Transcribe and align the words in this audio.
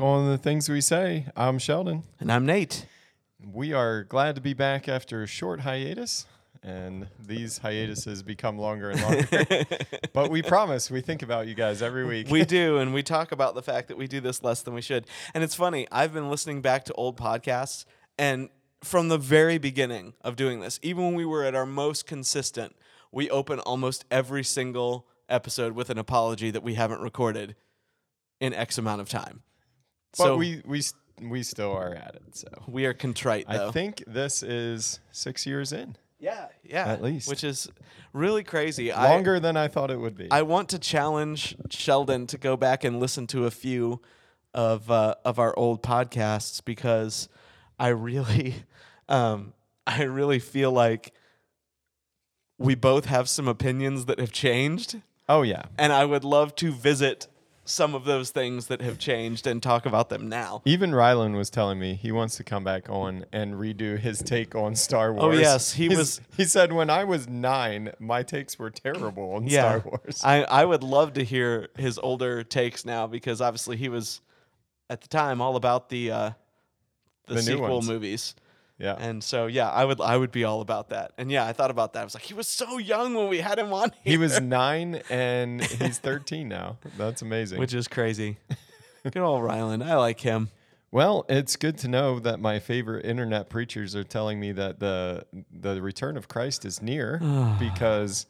On 0.00 0.30
the 0.30 0.38
things 0.38 0.68
we 0.68 0.80
say. 0.80 1.26
I'm 1.36 1.58
Sheldon. 1.58 2.04
And 2.18 2.32
I'm 2.32 2.46
Nate. 2.46 2.86
We 3.44 3.72
are 3.72 4.04
glad 4.04 4.34
to 4.36 4.40
be 4.40 4.54
back 4.54 4.88
after 4.88 5.22
a 5.22 5.26
short 5.26 5.60
hiatus, 5.60 6.26
and 6.62 7.08
these 7.18 7.58
hiatuses 7.58 8.22
become 8.22 8.58
longer 8.58 8.90
and 8.90 9.02
longer. 9.02 9.64
but 10.12 10.30
we 10.30 10.42
promise 10.42 10.90
we 10.90 11.00
think 11.00 11.22
about 11.22 11.46
you 11.46 11.54
guys 11.54 11.82
every 11.82 12.04
week. 12.04 12.28
we 12.30 12.44
do, 12.44 12.78
and 12.78 12.94
we 12.94 13.02
talk 13.02 13.32
about 13.32 13.54
the 13.54 13.62
fact 13.62 13.88
that 13.88 13.96
we 13.96 14.06
do 14.06 14.20
this 14.20 14.42
less 14.42 14.62
than 14.62 14.74
we 14.74 14.80
should. 14.80 15.06
And 15.34 15.44
it's 15.44 15.54
funny, 15.54 15.86
I've 15.92 16.14
been 16.14 16.30
listening 16.30 16.62
back 16.62 16.84
to 16.86 16.94
old 16.94 17.16
podcasts, 17.16 17.84
and 18.18 18.48
from 18.82 19.08
the 19.08 19.18
very 19.18 19.58
beginning 19.58 20.14
of 20.22 20.36
doing 20.36 20.60
this, 20.60 20.80
even 20.82 21.04
when 21.04 21.14
we 21.14 21.24
were 21.24 21.44
at 21.44 21.54
our 21.54 21.66
most 21.66 22.06
consistent, 22.06 22.74
we 23.12 23.28
open 23.30 23.60
almost 23.60 24.04
every 24.10 24.44
single 24.44 25.06
episode 25.28 25.72
with 25.72 25.90
an 25.90 25.98
apology 25.98 26.50
that 26.50 26.62
we 26.62 26.74
haven't 26.74 27.00
recorded 27.00 27.56
in 28.40 28.52
X 28.54 28.78
amount 28.78 29.00
of 29.00 29.08
time. 29.08 29.42
But 30.16 30.24
so 30.24 30.36
we 30.36 30.62
we 30.64 30.82
we 31.20 31.42
still 31.42 31.72
are 31.72 31.94
at 31.94 32.14
it. 32.16 32.36
So 32.36 32.48
we 32.66 32.86
are 32.86 32.94
contrite, 32.94 33.46
though. 33.48 33.68
I 33.68 33.70
think 33.70 34.02
this 34.06 34.42
is 34.42 35.00
six 35.12 35.46
years 35.46 35.72
in, 35.72 35.96
yeah, 36.18 36.46
yeah, 36.62 36.86
At 36.86 37.02
least. 37.02 37.28
which 37.28 37.44
is 37.44 37.68
really 38.12 38.42
crazy. 38.44 38.90
longer 38.92 39.38
than 39.38 39.56
I 39.56 39.68
thought 39.68 39.90
it 39.90 40.00
would 40.00 40.16
be. 40.16 40.30
I 40.30 40.42
want 40.42 40.70
to 40.70 40.78
challenge 40.78 41.56
Sheldon 41.70 42.26
to 42.28 42.38
go 42.38 42.56
back 42.56 42.82
and 42.84 42.98
listen 42.98 43.26
to 43.28 43.46
a 43.46 43.50
few 43.50 44.00
of 44.54 44.90
uh, 44.90 45.16
of 45.24 45.38
our 45.38 45.56
old 45.58 45.82
podcasts 45.82 46.64
because 46.64 47.28
I 47.78 47.88
really, 47.88 48.54
um, 49.08 49.52
I 49.86 50.04
really 50.04 50.38
feel 50.38 50.72
like 50.72 51.12
we 52.56 52.74
both 52.74 53.06
have 53.06 53.28
some 53.28 53.48
opinions 53.48 54.06
that 54.06 54.18
have 54.18 54.32
changed, 54.32 55.00
oh 55.28 55.42
yeah, 55.42 55.64
and 55.76 55.92
I 55.92 56.04
would 56.04 56.24
love 56.24 56.54
to 56.56 56.72
visit 56.72 57.26
some 57.64 57.94
of 57.94 58.04
those 58.04 58.30
things 58.30 58.66
that 58.66 58.80
have 58.82 58.98
changed 58.98 59.46
and 59.46 59.62
talk 59.62 59.86
about 59.86 60.08
them 60.10 60.28
now. 60.28 60.60
even 60.66 60.90
Rylan 60.90 61.34
was 61.36 61.48
telling 61.50 61.78
me 61.78 61.94
he 61.94 62.12
wants 62.12 62.36
to 62.36 62.44
come 62.44 62.62
back 62.64 62.90
on 62.90 63.24
and 63.32 63.54
redo 63.54 63.98
his 63.98 64.18
take 64.22 64.54
on 64.54 64.74
Star 64.74 65.12
Wars. 65.12 65.24
Oh, 65.36 65.38
yes, 65.40 65.72
he 65.72 65.88
was- 65.88 66.20
He 66.36 66.44
said 66.44 66.72
when 66.72 66.90
I 66.90 67.04
was 67.04 67.26
nine, 67.28 67.92
my 67.98 68.22
takes 68.22 68.58
were 68.58 68.70
terrible 68.70 69.32
on 69.32 69.46
Yeah, 69.46 69.78
Star 69.78 69.78
Wars. 69.90 70.20
I 70.24 70.42
I 70.44 70.64
would 70.64 70.82
love 70.82 71.14
to 71.14 71.24
hear 71.24 71.68
his 71.76 71.98
older 71.98 72.42
takes 72.44 72.84
now 72.84 73.06
because 73.06 73.40
obviously 73.40 73.76
he 73.76 73.88
was 73.88 74.20
at 74.90 75.00
the 75.00 75.08
time 75.08 75.40
all 75.40 75.56
about 75.56 75.88
the 75.88 76.10
uh, 76.10 76.30
the, 77.26 77.34
The 77.34 77.42
sequel 77.42 77.80
movies. 77.80 78.34
Yeah, 78.78 78.96
And 78.98 79.22
so 79.22 79.46
yeah, 79.46 79.70
I 79.70 79.84
would 79.84 80.00
I 80.00 80.16
would 80.16 80.32
be 80.32 80.44
all 80.44 80.60
about 80.60 80.88
that. 80.90 81.12
And 81.16 81.30
yeah, 81.30 81.46
I 81.46 81.52
thought 81.52 81.70
about 81.70 81.92
that. 81.92 82.00
I 82.00 82.04
was 82.04 82.14
like, 82.14 82.24
he 82.24 82.34
was 82.34 82.48
so 82.48 82.78
young 82.78 83.14
when 83.14 83.28
we 83.28 83.38
had 83.38 83.58
him 83.58 83.72
on 83.72 83.90
here. 84.02 84.12
he 84.12 84.16
was 84.18 84.40
nine 84.40 85.00
and 85.08 85.62
he's 85.80 85.98
thirteen 85.98 86.48
now. 86.48 86.78
That's 86.98 87.22
amazing. 87.22 87.58
which 87.60 87.72
is 87.74 87.86
crazy. 87.88 88.38
Good 89.04 89.16
old 89.18 89.44
Ryland. 89.44 89.84
I 89.84 89.96
like 89.96 90.20
him. 90.20 90.50
Well, 90.90 91.26
it's 91.28 91.56
good 91.56 91.76
to 91.78 91.88
know 91.88 92.20
that 92.20 92.38
my 92.38 92.60
favorite 92.60 93.04
internet 93.04 93.50
preachers 93.50 93.96
are 93.96 94.04
telling 94.04 94.38
me 94.40 94.52
that 94.52 94.78
the 94.80 95.26
the 95.52 95.82
return 95.82 96.16
of 96.16 96.28
Christ 96.28 96.64
is 96.64 96.80
near 96.80 97.18
because 97.58 98.26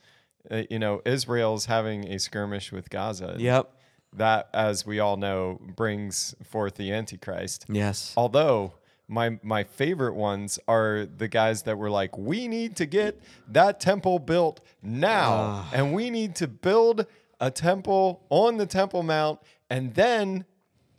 uh, 0.50 0.62
you 0.70 0.78
know 0.78 1.00
Israel's 1.04 1.66
having 1.66 2.08
a 2.08 2.18
skirmish 2.18 2.72
with 2.72 2.90
Gaza. 2.90 3.36
Yep. 3.38 3.70
That, 4.16 4.48
as 4.54 4.86
we 4.86 5.00
all 5.00 5.16
know, 5.16 5.60
brings 5.74 6.34
forth 6.44 6.76
the 6.76 6.92
Antichrist. 6.92 7.66
Yes. 7.68 8.14
Although 8.16 8.74
my 9.08 9.38
my 9.42 9.64
favorite 9.64 10.14
ones 10.14 10.58
are 10.66 11.06
the 11.06 11.28
guys 11.28 11.62
that 11.62 11.78
were 11.78 11.90
like, 11.90 12.16
we 12.16 12.48
need 12.48 12.76
to 12.76 12.86
get 12.86 13.20
that 13.48 13.80
temple 13.80 14.18
built 14.18 14.60
now, 14.82 15.32
ah. 15.32 15.70
and 15.72 15.92
we 15.92 16.10
need 16.10 16.34
to 16.36 16.48
build 16.48 17.06
a 17.40 17.50
temple 17.50 18.24
on 18.30 18.56
the 18.56 18.66
Temple 18.66 19.02
Mount, 19.02 19.40
and 19.68 19.94
then. 19.94 20.44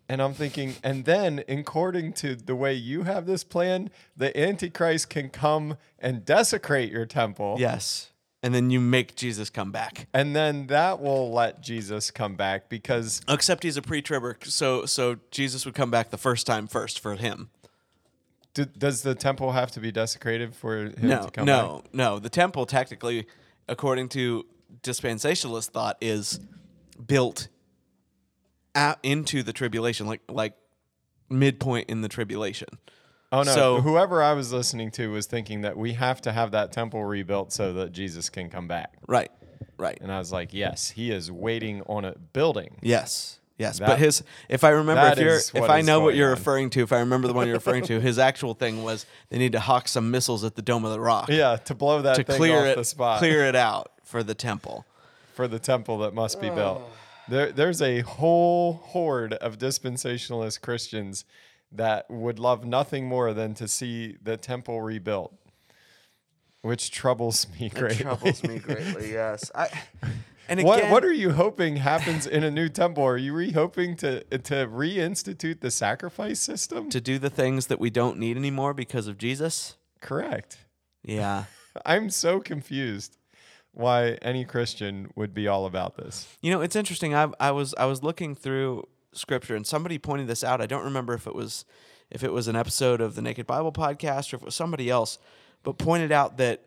And 0.08 0.22
I'm 0.22 0.36
thinking, 0.36 0.76
and 0.84 1.04
then, 1.06 1.44
according 1.48 2.14
to 2.14 2.36
the 2.36 2.56
way 2.56 2.76
you 2.76 3.06
have 3.06 3.26
this 3.26 3.44
plan, 3.44 3.90
the 4.16 4.40
Antichrist 4.40 5.10
can 5.10 5.30
come 5.30 5.78
and 5.98 6.24
desecrate 6.24 6.92
your 6.92 7.08
temple. 7.08 7.56
Yes. 7.58 8.12
And 8.44 8.54
then 8.54 8.70
you 8.70 8.80
make 8.80 9.16
Jesus 9.16 9.50
come 9.50 9.72
back. 9.72 10.08
And 10.14 10.36
then 10.36 10.68
that 10.68 11.02
will 11.02 11.32
let 11.32 11.62
Jesus 11.62 12.12
come 12.12 12.36
back 12.36 12.70
because 12.70 13.22
Except 13.28 13.64
he's 13.64 13.78
a 13.78 13.82
pre-tribber, 13.82 14.38
so 14.44 14.86
so 14.86 15.18
Jesus 15.32 15.66
would 15.66 15.74
come 15.74 15.90
back 15.90 16.12
the 16.12 16.20
first 16.20 16.46
time 16.46 16.68
first 16.68 17.00
for 17.00 17.16
him. 17.16 17.50
D- 18.56 18.66
does 18.78 19.04
the 19.04 19.14
temple 19.14 19.52
have 19.52 19.70
to 19.72 19.80
be 19.80 19.92
desecrated 19.92 20.56
for 20.56 20.78
him 20.86 20.96
No, 21.02 21.22
to 21.26 21.32
come 21.32 21.46
back 21.46 21.64
no, 21.64 21.76
back? 21.84 21.94
no. 21.94 22.20
The 22.20 22.30
temple, 22.30 22.66
technically, 22.66 23.28
according 23.68 24.10
to 24.10 24.46
dispensationalist 24.82 25.70
thought, 25.70 25.98
is 26.02 26.40
built 27.06 27.50
out 28.74 28.98
into 29.04 29.44
the 29.44 29.54
tribulation, 29.54 30.08
like 30.08 30.22
like 30.30 30.54
midpoint 31.30 31.90
in 31.90 32.02
the 32.02 32.10
tribulation. 32.10 32.68
Oh 33.32 33.44
no! 33.44 33.52
So- 33.54 33.82
Whoever 33.82 34.22
I 34.24 34.34
was 34.34 34.52
listening 34.54 34.92
to 34.92 35.12
was 35.12 35.26
thinking 35.26 35.62
that 35.62 35.78
we 35.78 35.94
have 35.94 36.22
to 36.22 36.32
have 36.32 36.52
that 36.52 36.72
temple 36.72 37.04
rebuilt 37.06 37.52
so 37.54 37.74
that 37.74 37.92
Jesus 37.92 38.30
can 38.30 38.50
come 38.50 38.68
back. 38.68 38.94
Right, 39.08 39.32
right. 39.78 39.98
And 40.02 40.12
I 40.12 40.20
was 40.20 40.32
like, 40.32 40.54
yes, 40.54 40.90
he 40.92 41.12
is 41.12 41.32
waiting 41.32 41.82
on 41.84 42.06
a 42.06 42.16
building. 42.34 42.78
Yes. 42.82 43.40
Yes, 43.58 43.80
That- 43.80 43.88
but 43.88 44.00
his 44.00 44.22
if 44.50 44.64
I 44.66 44.70
remember 44.70 45.08
if 45.14 45.20
you're 45.20 45.38
if 45.64 45.70
I 45.70 45.82
know 45.82 46.02
what 46.02 46.16
you're 46.16 46.32
on. 46.32 46.36
referring 46.38 46.70
to, 46.72 46.82
if 46.84 46.92
I 46.92 47.00
remember 47.00 47.28
the 47.28 47.34
one 47.34 47.48
you're 47.48 47.56
referring 47.56 47.86
to, 47.86 48.00
his 48.02 48.20
actual 48.20 48.54
thing 48.54 48.84
was 48.84 49.06
they 49.30 49.38
need 49.38 49.54
to 49.54 49.60
hawk 49.62 49.88
some 49.88 50.12
missiles 50.12 50.44
at 50.44 50.56
the 50.56 50.62
Dome 50.62 50.84
of 50.84 50.92
the 50.92 51.00
Rock 51.00 51.30
Yeah, 51.30 51.56
to 51.58 51.74
blow 51.76 52.02
that 52.02 52.16
to 52.18 52.24
thing 52.24 52.36
clear 52.36 52.60
off 52.60 52.66
it 52.66 52.76
the 52.78 52.84
spot 52.84 53.20
clear 53.20 53.46
it 53.46 53.56
out 53.56 53.92
for 54.04 54.24
the 54.24 54.36
temple. 54.36 54.86
for 55.34 55.48
the 55.48 55.60
temple 55.60 56.00
that 56.00 56.14
must 56.14 56.42
be 56.42 56.50
built. 56.50 56.82
There, 57.28 57.52
there's 57.52 57.82
a 57.82 58.02
whole 58.02 58.74
horde 58.74 59.34
of 59.34 59.58
dispensationalist 59.58 60.62
Christians 60.62 61.24
that 61.72 62.10
would 62.10 62.38
love 62.40 62.66
nothing 62.66 63.08
more 63.08 63.34
than 63.34 63.54
to 63.56 63.68
see 63.68 64.16
the 64.22 64.38
temple 64.38 64.82
rebuilt, 64.82 65.34
which 66.62 66.92
troubles 66.92 67.48
me 67.60 67.70
greatly. 67.70 68.04
Troubles 68.04 68.44
me 68.44 68.60
greatly. 68.60 69.12
Yes, 69.14 69.50
I. 69.56 69.70
And 70.48 70.60
again, 70.60 70.68
What 70.68 70.90
what 70.92 71.06
are 71.06 71.14
you 71.14 71.32
hoping 71.32 71.78
happens 71.78 72.28
in 72.28 72.44
a 72.44 72.52
new 72.52 72.70
temple? 72.70 73.04
Are 73.04 73.18
you 73.18 73.34
re 73.34 73.52
hoping 73.52 73.96
to 73.98 74.24
to 74.24 74.68
reinstitute 74.68 75.62
the 75.62 75.72
sacrifice 75.72 76.40
system? 76.40 76.90
to 76.90 77.02
do 77.02 77.18
the 77.18 77.30
things 77.30 77.68
that 77.68 77.80
we 77.80 77.90
don't 77.90 78.18
need 78.18 78.38
anymore 78.38 78.74
because 78.74 79.08
of 79.08 79.18
Jesus? 79.18 79.76
Correct. 80.02 80.58
Yeah. 81.04 81.46
I'm 81.86 82.10
so 82.10 82.40
confused 82.40 83.18
why 83.72 84.18
any 84.22 84.46
Christian 84.46 85.12
would 85.16 85.34
be 85.34 85.48
all 85.48 85.66
about 85.66 85.98
this. 85.98 86.28
You 86.42 86.52
know, 86.52 86.62
it's 86.62 86.76
interesting. 86.76 87.14
I 87.14 87.30
I 87.40 87.52
was 87.52 87.74
I 87.78 87.86
was 87.86 88.04
looking 88.04 88.36
through 88.36 88.88
scripture 89.14 89.56
and 89.56 89.66
somebody 89.66 89.98
pointed 89.98 90.28
this 90.28 90.44
out. 90.44 90.62
I 90.62 90.66
don't 90.66 90.84
remember 90.84 91.14
if 91.14 91.28
it 91.28 91.36
was 91.36 91.66
if 92.10 92.24
it 92.24 92.32
was 92.32 92.48
an 92.48 92.56
episode 92.56 93.02
of 93.02 93.16
the 93.16 93.22
Naked 93.22 93.48
Bible 93.48 93.72
podcast 93.72 94.32
or 94.32 94.38
if 94.38 94.42
it 94.42 94.46
was 94.46 94.56
somebody 94.56 94.90
else, 94.90 95.18
but 95.64 95.78
pointed 95.78 96.12
out 96.12 96.38
that 96.38 96.62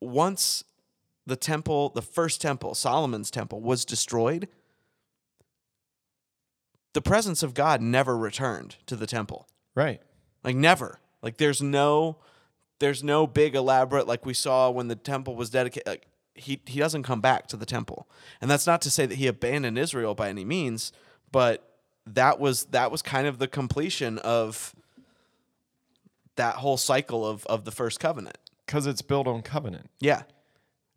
once 0.00 0.64
the 1.28 1.36
temple, 1.36 1.90
the 1.90 2.02
first 2.02 2.40
temple, 2.40 2.74
Solomon's 2.74 3.30
temple 3.30 3.60
was 3.60 3.84
destroyed, 3.84 4.48
the 6.94 7.02
presence 7.02 7.42
of 7.42 7.54
God 7.54 7.82
never 7.82 8.16
returned 8.16 8.76
to 8.86 8.96
the 8.96 9.06
temple. 9.06 9.46
Right. 9.74 10.00
Like 10.42 10.56
never. 10.56 11.00
Like 11.22 11.36
there's 11.36 11.62
no 11.62 12.18
there's 12.80 13.04
no 13.04 13.26
big 13.26 13.54
elaborate 13.54 14.06
like 14.06 14.24
we 14.24 14.34
saw 14.34 14.70
when 14.70 14.88
the 14.88 14.96
temple 14.96 15.36
was 15.36 15.50
dedicated 15.50 15.86
like 15.86 16.06
he 16.34 16.60
he 16.64 16.78
doesn't 16.78 17.02
come 17.02 17.20
back 17.20 17.46
to 17.48 17.56
the 17.56 17.66
temple. 17.66 18.08
And 18.40 18.50
that's 18.50 18.66
not 18.66 18.80
to 18.82 18.90
say 18.90 19.04
that 19.04 19.16
he 19.16 19.26
abandoned 19.26 19.78
Israel 19.78 20.14
by 20.14 20.30
any 20.30 20.44
means, 20.44 20.92
but 21.30 21.76
that 22.06 22.40
was 22.40 22.64
that 22.66 22.90
was 22.90 23.02
kind 23.02 23.26
of 23.26 23.38
the 23.38 23.48
completion 23.48 24.18
of 24.18 24.74
that 26.36 26.56
whole 26.56 26.78
cycle 26.78 27.26
of 27.26 27.44
of 27.46 27.66
the 27.66 27.70
first 27.70 28.00
covenant. 28.00 28.38
Because 28.64 28.86
it's 28.86 29.02
built 29.02 29.26
on 29.26 29.42
covenant. 29.42 29.90
Yeah. 30.00 30.22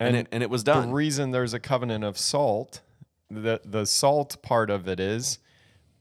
And, 0.08 0.16
it 0.16 0.28
and 0.32 0.44
it 0.44 0.50
was 0.50 0.64
done. 0.64 0.88
The 0.88 0.94
reason 0.94 1.32
there's 1.32 1.54
a 1.54 1.60
covenant 1.60 2.04
of 2.04 2.18
salt, 2.18 2.82
the 3.30 3.62
the 3.64 3.86
salt 3.86 4.42
part 4.42 4.70
of 4.70 4.88
it 4.88 5.00
is 5.00 5.40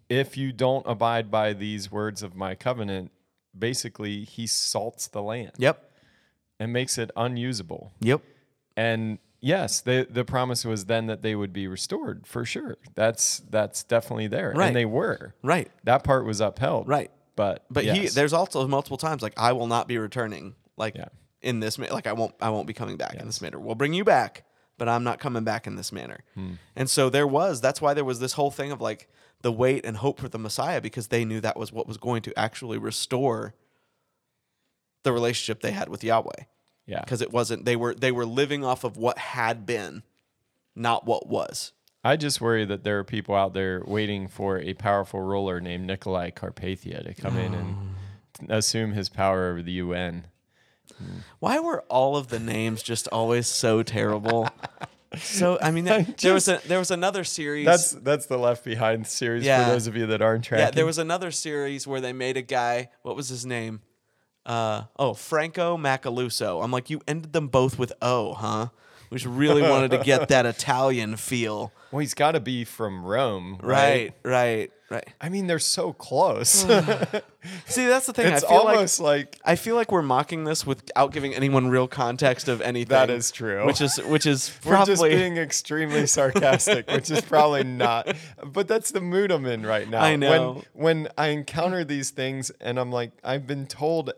if 0.08 0.37
you 0.37 0.52
don't 0.52 0.85
abide 0.87 1.31
by 1.31 1.52
these 1.52 1.91
words 1.93 2.23
of 2.23 2.35
my 2.35 2.55
covenant, 2.55 3.11
basically 3.56 4.25
he 4.25 4.47
salts 4.47 5.06
the 5.08 5.23
land. 5.23 5.52
yep. 5.58 5.91
and 6.58 6.73
makes 6.73 6.99
it 6.99 7.11
unusable. 7.17 7.93
Yep. 8.00 8.23
And 8.76 9.19
yes, 9.41 9.81
the 9.81 10.06
the 10.11 10.25
promise 10.25 10.64
was 10.64 10.87
then 10.87 11.06
that 11.06 11.23
they 11.23 11.35
would 11.35 11.52
be 11.52 11.67
restored 11.69 12.26
for 12.26 12.44
sure. 12.44 12.76
That's 12.94 13.41
that's 13.50 13.82
definitely 13.85 14.26
there, 14.29 14.52
Right. 14.56 14.69
and 14.69 14.76
they 14.76 14.85
were. 14.87 15.35
Right. 15.43 15.70
That 15.85 16.05
part 16.05 16.25
was 16.25 16.41
upheld. 16.41 16.88
Right. 16.88 17.11
But 17.37 17.64
But 17.70 17.85
he 17.85 18.08
there's 18.08 18.32
also 18.32 18.67
multiple 18.67 18.99
times 18.99 19.23
like 19.23 19.35
I 19.37 19.52
will 19.52 19.67
not 19.67 19.87
be 19.88 19.99
returning 19.99 20.55
like 20.76 20.97
Yeah. 20.97 21.08
In 21.42 21.60
this 21.60 21.78
ma- 21.78 21.87
like 21.90 22.06
I 22.06 22.12
won't 22.12 22.34
I 22.40 22.50
won't 22.50 22.66
be 22.66 22.75
coming 22.75 22.96
back 22.96 23.14
in 23.14 23.26
this 23.26 23.40
manner. 23.40 23.58
We'll 23.58 23.75
bring 23.75 23.94
you 23.94 24.04
back, 24.04 24.44
but 24.76 24.88
I'm 24.88 25.04
not 25.04 25.19
coming 25.19 25.44
back 25.44 25.66
in 25.66 25.76
this 25.76 25.90
manner. 25.92 26.25
Hmm. 26.34 26.52
And 26.76 26.90
so 26.90 27.08
there 27.08 27.26
was 27.26 27.60
that's 27.60 27.81
why 27.81 27.94
there 27.94 28.04
was 28.04 28.20
this 28.20 28.34
whole 28.34 28.50
thing 28.50 28.72
of 28.72 28.81
like 28.81 29.08
the 29.42 29.50
wait 29.50 29.87
and 29.87 29.96
hope 29.96 30.20
for 30.20 30.28
the 30.28 30.38
Messiah 30.38 30.81
because 30.82 31.06
they 31.08 31.25
knew 31.25 31.40
that 31.40 31.56
was 31.56 31.72
what 31.72 31.87
was 31.87 31.96
going 31.96 32.20
to 32.22 32.38
actually 32.38 32.76
restore 32.76 33.54
the 35.02 35.12
relationship 35.12 35.62
they 35.62 35.72
had 35.72 35.88
with 35.88 36.04
Yahweh. 36.04 36.44
yeah. 36.87 37.00
Because 37.00 37.22
it 37.22 37.32
wasn't 37.32 37.64
they 37.64 37.76
were 37.76 37.94
they 37.94 38.12
were 38.12 38.26
living 38.26 38.64
off 38.64 38.84
of 38.84 38.96
what 38.98 39.16
had 39.16 39.64
been, 39.64 40.02
not 40.76 41.06
what 41.06 41.26
was. 41.26 41.72
I 42.02 42.16
just 42.16 42.40
worry 42.40 42.64
that 42.64 42.84
there 42.84 42.98
are 42.98 43.04
people 43.04 43.34
out 43.34 43.52
there 43.54 43.82
waiting 43.87 44.26
for 44.28 44.58
a 44.58 44.75
powerful 44.75 45.20
ruler 45.20 45.60
named 45.60 45.88
Nicolae 45.88 46.34
Carpathia 46.34 47.04
to 47.04 47.14
come 47.14 47.37
in 47.37 47.54
and 47.54 47.94
assume 48.50 48.92
his 48.92 49.08
power 49.08 49.50
over 49.50 49.62
the 49.62 49.72
UN. 49.72 50.26
Why 51.38 51.58
were 51.60 51.82
all 51.88 52.16
of 52.16 52.28
the 52.28 52.38
names 52.38 52.82
just 52.82 53.08
always 53.08 53.46
so 53.46 53.82
terrible? 53.82 54.48
So 55.19 55.58
I 55.60 55.72
mean, 55.72 55.87
there, 55.87 56.04
there 56.22 56.34
was 56.34 56.46
a, 56.46 56.60
there 56.69 56.78
was 56.78 56.92
another 56.92 57.25
series. 57.25 57.66
That's 57.66 57.90
that's 57.90 58.26
the 58.26 58.38
Left 58.38 58.64
Behind 58.64 59.04
series 59.04 59.44
Yeah. 59.44 59.64
for 59.64 59.72
those 59.72 59.88
of 59.88 59.96
you 59.96 60.06
that 60.06 60.22
aren't 60.22 60.44
tracking. 60.44 60.66
yeah. 60.66 60.70
There 60.70 60.87
was 60.87 60.98
another 60.98 61.32
series 61.32 61.84
where 61.84 62.00
they 62.00 62.12
made 62.12 62.37
a 62.37 62.42
guy. 62.42 62.90
What 63.02 63.16
was 63.16 63.28
his 63.28 63.44
name? 63.44 63.81
Uh, 64.46 64.84
oh, 64.96 65.14
Franco 65.14 65.76
Macalousso. 65.76 66.62
I'm 66.62 66.70
like, 66.70 66.90
you 66.90 67.00
ended 67.08 67.32
them 67.32 67.48
both 67.48 67.76
with 67.76 67.92
O, 68.00 68.34
huh? 68.34 68.69
We 69.11 69.17
just 69.19 69.27
really 69.27 69.62
wanted 69.62 69.91
to 69.91 69.99
get 69.99 70.29
that 70.29 70.47
Italian 70.57 71.17
feel. 71.17 71.73
well, 71.91 71.99
he's 72.01 72.15
got 72.15 72.33
to 72.33 72.41
be 72.41 72.65
from 72.65 73.05
Rome, 73.05 73.59
Right, 73.61 74.12
right, 74.23 74.71
right. 74.89 75.09
I 75.21 75.29
mean, 75.29 75.49
they're 75.49 75.59
so 75.59 75.93
close. 75.93 76.49
See, 77.67 77.87
that's 77.87 78.07
the 78.07 78.12
thing. 78.12 78.33
it's 78.33 78.45
I 78.45 78.49
feel 78.49 78.65
like 78.65 78.77
almost 78.77 79.01
like, 79.01 79.41
I 79.45 79.57
feel 79.57 79.75
like 79.75 79.91
we're 79.91 80.03
mocking 80.03 80.45
this 80.45 80.65
without 80.65 81.12
giving 81.12 81.35
anyone 81.35 81.69
real 81.69 81.89
context 81.89 82.47
of 82.49 82.61
anything. 82.61 82.91
That 82.91 83.11
is 83.11 83.31
true. 83.33 83.67
Which 83.67 83.81
is 83.81 83.97
which 83.97 84.27
is 84.27 84.51
probably 84.62 84.93
we're 85.01 85.09
just 85.11 85.19
being 85.19 85.37
extremely 85.39 86.07
sarcastic, 86.07 86.89
which 86.91 87.11
is 87.11 87.21
probably 87.23 87.65
not. 87.65 88.15
But 88.45 88.69
that's 88.69 88.93
the 88.93 89.01
mood 89.01 89.33
I'm 89.33 89.47
in 89.47 89.65
right 89.67 89.89
now. 89.89 90.03
I 90.03 90.15
know. 90.17 90.62
When 90.75 90.91
when 91.05 91.09
I 91.19 91.29
encounter 91.29 91.83
these 91.85 92.11
things, 92.11 92.51
and 92.61 92.79
I'm 92.79 92.93
like, 92.93 93.11
I've 93.25 93.47
been 93.47 93.67
told, 93.67 94.12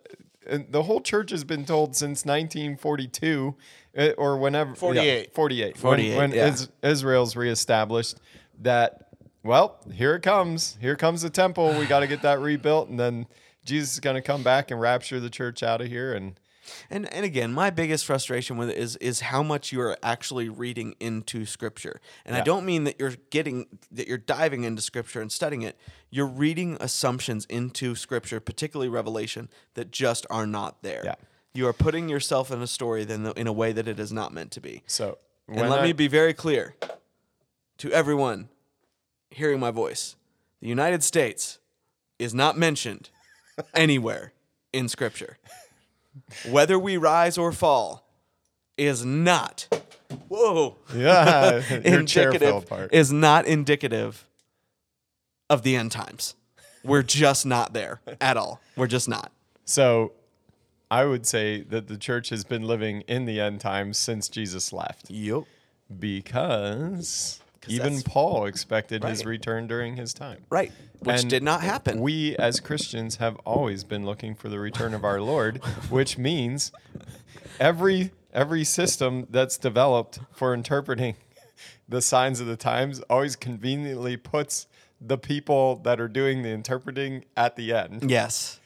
and 0.47 0.67
the 0.71 0.83
whole 0.83 1.01
church 1.01 1.31
has 1.31 1.45
been 1.45 1.65
told 1.65 1.95
since 1.97 2.25
1942, 2.27 3.55
uh, 3.97 4.11
or 4.19 4.37
whenever. 4.37 4.71
yeah, 4.71 4.77
48. 4.77 5.35
48. 5.35 5.77
48, 5.77 6.09
When, 6.09 6.17
when 6.31 6.33
yeah. 6.33 6.49
Is- 6.49 6.69
Israel's 6.83 7.37
reestablished, 7.37 8.17
that 8.61 9.09
well, 9.45 9.79
here 9.93 10.15
it 10.15 10.23
comes. 10.23 10.79
Here 10.81 10.97
comes 10.97 11.23
the 11.23 11.31
temple. 11.31 11.77
We 11.79 11.87
got 11.87 12.01
to 12.01 12.07
get 12.07 12.23
that 12.23 12.41
rebuilt, 12.41 12.89
and 12.89 12.99
then 12.99 13.27
Jesus 13.65 13.95
is 13.95 14.01
going 14.01 14.15
to 14.15 14.23
come 14.23 14.43
back 14.43 14.71
and 14.71 14.81
rapture 14.81 15.19
the 15.19 15.31
church 15.31 15.63
out 15.63 15.81
of 15.81 15.89
here, 15.89 16.15
and. 16.15 16.39
And 16.91 17.13
and 17.13 17.25
again, 17.25 17.53
my 17.53 17.71
biggest 17.71 18.07
frustration 18.07 18.57
with 18.57 18.71
it 18.71 18.79
is 18.79 18.95
is 18.97 19.19
how 19.19 19.43
much 19.43 19.73
you're 19.73 19.97
actually 20.01 20.49
reading 20.49 20.95
into 21.01 21.45
scripture. 21.45 22.01
And 22.25 22.37
I 22.37 22.41
don't 22.41 22.65
mean 22.65 22.85
that 22.85 23.01
you're 23.01 23.15
getting 23.31 23.67
that 23.91 24.07
you're 24.07 24.17
diving 24.17 24.63
into 24.63 24.81
scripture 24.81 25.21
and 25.21 25.31
studying 25.31 25.63
it. 25.63 25.77
You're 26.09 26.25
reading 26.25 26.79
assumptions 26.81 27.47
into 27.47 27.97
scripture, 27.97 28.39
particularly 28.39 28.89
Revelation, 28.89 29.49
that 29.75 29.91
just 29.91 30.25
are 30.31 30.47
not 30.47 30.83
there. 30.83 31.03
Yeah. 31.05 31.15
You 31.55 31.67
are 31.69 31.73
putting 31.73 32.09
yourself 32.09 32.51
in 32.51 32.63
a 32.63 32.67
story 32.67 33.05
then 33.05 33.33
in 33.37 33.47
a 33.47 33.53
way 33.53 33.73
that 33.73 33.87
it 33.87 34.01
is 34.01 34.13
not 34.13 34.33
meant 34.33 34.51
to 34.53 34.61
be. 34.61 34.83
So 34.87 35.19
And 35.49 35.69
let 35.69 35.83
me 35.83 35.93
be 35.93 36.09
very 36.09 36.33
clear 36.33 36.75
to 37.79 37.93
everyone 37.93 38.49
hearing 39.31 39.61
my 39.61 39.71
voice. 39.71 40.17
The 40.61 40.69
United 40.69 41.03
States 41.03 41.59
is 42.19 42.33
not 42.33 42.57
mentioned 42.57 43.11
anywhere 43.75 44.33
in 44.73 44.89
scripture. 44.89 45.39
Whether 46.49 46.79
we 46.79 46.97
rise 46.97 47.37
or 47.37 47.53
fall 47.53 48.07
is 48.77 49.05
not 49.05 49.69
whoa 50.29 50.77
yeah, 50.95 51.63
your 51.85 52.03
chair 52.05 52.33
fell 52.33 52.59
indicative 52.59 52.63
apart. 52.65 52.91
is 52.93 53.13
not 53.13 53.47
indicative 53.47 54.27
of 55.49 55.63
the 55.63 55.77
end 55.77 55.93
times. 55.93 56.35
We're 56.85 57.03
just 57.03 57.47
not 57.47 57.73
there 57.73 58.01
at 58.21 58.37
all. 58.37 58.61
We're 58.77 58.87
just 58.89 59.09
not. 59.09 59.33
So 59.65 60.13
I 60.93 61.07
would 61.07 61.27
say 61.27 61.63
that 61.63 61.89
the 61.89 61.97
church 61.97 62.29
has 62.29 62.45
been 62.45 62.65
living 62.65 63.01
in 63.09 63.25
the 63.25 63.41
end 63.41 63.61
times 63.63 63.97
since 63.97 64.29
Jesus 64.29 64.75
left 64.75 65.11
Yep. 65.11 65.45
because 65.99 67.41
even 67.67 68.03
Paul 68.03 68.45
expected 68.45 69.03
his 69.03 69.25
return 69.25 69.67
during 69.67 69.97
his 69.97 70.13
time. 70.13 70.45
Right. 70.51 70.71
Which 70.99 71.23
And 71.23 71.31
did 71.31 71.43
not 71.43 71.63
happen. 71.63 71.99
We 71.99 72.37
as 72.37 72.61
Christians 72.61 73.17
have 73.17 73.37
always 73.47 73.85
been 73.85 74.05
looking 74.05 74.35
for 74.35 74.51
the 74.51 74.59
return 74.59 74.93
of 74.93 75.03
our 75.03 75.23
Lord, 75.23 75.65
which 75.89 76.19
means 76.19 76.73
every 77.59 78.11
every 78.35 78.65
system 78.65 79.27
that's 79.31 79.57
developed 79.57 80.19
for 80.31 80.53
interpreting 80.53 81.15
the 81.89 82.03
signs 82.03 82.39
of 82.39 82.47
the 82.47 82.57
times 82.57 83.01
always 83.09 83.35
conveniently 83.35 84.19
puts 84.19 84.67
the 85.01 85.17
people 85.17 85.77
that 85.85 85.99
are 85.99 86.09
doing 86.09 86.43
the 86.43 86.51
interpreting 86.51 87.25
at 87.35 87.57
the 87.57 87.73
end 87.73 88.11
yes. 88.11 88.61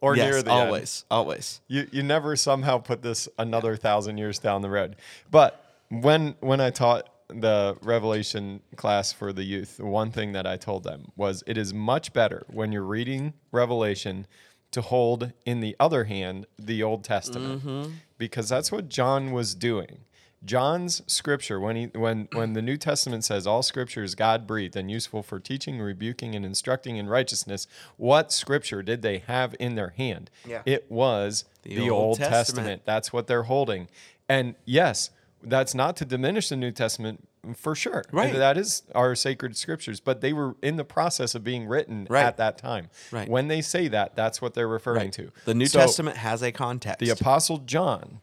Or 0.00 0.16
yes, 0.16 0.24
near 0.24 0.42
the 0.42 0.52
end. 0.52 0.60
always. 0.66 1.04
Always. 1.10 1.60
You 1.68 1.86
you 1.90 2.02
never 2.02 2.36
somehow 2.36 2.78
put 2.78 3.02
this 3.02 3.28
another 3.38 3.76
thousand 3.76 4.18
years 4.18 4.38
down 4.38 4.62
the 4.62 4.70
road. 4.70 4.96
But 5.30 5.64
when 5.90 6.36
when 6.40 6.60
I 6.60 6.70
taught 6.70 7.08
the 7.28 7.76
Revelation 7.82 8.60
class 8.76 9.12
for 9.12 9.32
the 9.32 9.44
youth, 9.44 9.80
one 9.80 10.10
thing 10.10 10.32
that 10.32 10.46
I 10.46 10.56
told 10.56 10.84
them 10.84 11.12
was 11.16 11.42
it 11.46 11.58
is 11.58 11.74
much 11.74 12.12
better 12.12 12.44
when 12.48 12.72
you're 12.72 12.82
reading 12.82 13.34
Revelation 13.52 14.26
to 14.70 14.82
hold 14.82 15.32
in 15.46 15.60
the 15.60 15.74
other 15.80 16.04
hand 16.04 16.46
the 16.58 16.82
Old 16.82 17.04
Testament 17.04 17.64
mm-hmm. 17.64 17.92
because 18.18 18.48
that's 18.48 18.70
what 18.70 18.88
John 18.88 19.32
was 19.32 19.54
doing. 19.54 20.00
John's 20.44 21.02
scripture 21.10 21.58
when 21.58 21.76
he 21.76 21.84
when 21.86 22.28
when 22.32 22.52
the 22.52 22.62
New 22.62 22.76
Testament 22.76 23.24
says 23.24 23.46
all 23.46 23.62
scripture 23.62 24.02
is 24.04 24.14
God 24.14 24.46
breathed 24.46 24.76
and 24.76 24.90
useful 24.90 25.22
for 25.22 25.40
teaching, 25.40 25.80
rebuking, 25.80 26.34
and 26.34 26.44
instructing 26.44 26.96
in 26.96 27.08
righteousness, 27.08 27.66
what 27.96 28.32
scripture 28.32 28.82
did 28.82 29.02
they 29.02 29.18
have 29.26 29.54
in 29.58 29.74
their 29.74 29.90
hand? 29.96 30.30
Yeah. 30.46 30.62
It 30.64 30.90
was 30.90 31.44
the, 31.64 31.90
Old 31.90 31.90
Old, 31.90 32.18
Testament. 32.18 32.36
Testament. 32.46 32.82
That's 32.84 33.12
what 33.12 33.26
they're 33.26 33.42
holding. 33.44 33.88
And 34.28 34.54
yes, 34.64 35.10
that's 35.42 35.74
not 35.74 35.96
to 35.96 36.04
diminish 36.04 36.48
the 36.50 36.56
New 36.56 36.70
Testament 36.72 37.28
for 37.56 37.74
sure. 37.74 38.04
Right. 38.12 38.32
That 38.34 38.56
is 38.58 38.82
our 38.94 39.14
sacred 39.14 39.56
scriptures, 39.56 40.00
but 40.00 40.20
they 40.20 40.32
were 40.32 40.56
in 40.62 40.76
the 40.76 40.84
process 40.84 41.34
of 41.34 41.42
being 41.44 41.66
written 41.66 42.06
Right. 42.10 42.24
at 42.24 42.36
that 42.36 42.58
time. 42.58 42.90
Right. 43.10 43.28
When 43.28 43.48
they 43.48 43.60
say 43.62 43.88
that, 43.88 44.14
that's 44.16 44.42
what 44.42 44.54
they're 44.54 44.68
referring 44.68 45.10
to. 45.12 45.30
The 45.46 45.54
New 45.54 45.66
So, 45.66 45.78
Testament 45.80 46.16
has 46.18 46.42
a 46.42 46.52
context. 46.52 46.98
the 47.00 47.10
apostle 47.10 47.58
John 47.58 48.20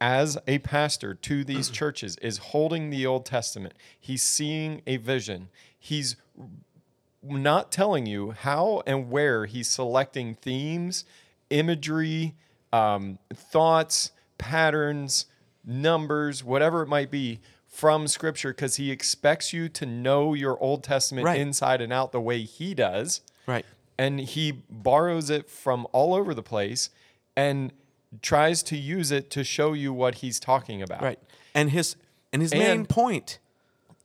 as 0.00 0.38
a 0.46 0.58
pastor 0.58 1.14
to 1.14 1.44
these 1.44 1.70
churches 1.70 2.16
is 2.22 2.38
holding 2.38 2.90
the 2.90 3.04
Old 3.06 3.26
Testament. 3.26 3.74
He's 3.98 4.22
seeing 4.22 4.82
a 4.86 4.96
vision. 4.96 5.48
He's 5.78 6.16
not 7.22 7.72
telling 7.72 8.06
you 8.06 8.30
how 8.30 8.82
and 8.86 9.10
where 9.10 9.46
he's 9.46 9.68
selecting 9.68 10.34
themes, 10.34 11.04
imagery, 11.50 12.34
um, 12.72 13.18
thoughts, 13.34 14.12
patterns, 14.38 15.26
numbers, 15.64 16.44
whatever 16.44 16.82
it 16.82 16.88
might 16.88 17.10
be 17.10 17.40
from 17.66 18.06
scripture 18.08 18.50
because 18.50 18.76
he 18.76 18.90
expects 18.90 19.52
you 19.52 19.68
to 19.68 19.84
know 19.84 20.32
your 20.34 20.58
Old 20.62 20.82
Testament 20.82 21.26
Right. 21.26 21.40
inside 21.40 21.80
and 21.80 21.92
out 21.92 22.12
the 22.12 22.20
way 22.20 22.42
he 22.42 22.72
does 22.74 23.20
right. 23.46 23.64
and 23.98 24.20
he 24.20 24.52
borrows 24.70 25.28
it 25.28 25.50
from 25.50 25.86
all 25.92 26.14
over 26.14 26.32
the 26.34 26.42
place 26.42 26.88
and 27.36 27.72
tries 28.22 28.62
to 28.64 28.76
use 28.76 29.10
it 29.10 29.30
to 29.30 29.44
show 29.44 29.72
you 29.72 29.92
what 29.92 30.16
he's 30.16 30.40
talking 30.40 30.82
about. 30.82 31.02
Right. 31.02 31.18
And 31.54 31.70
his 31.70 31.96
and 32.32 32.42
his 32.42 32.52
main 32.52 32.62
And- 32.80 32.88
point. 32.88 33.38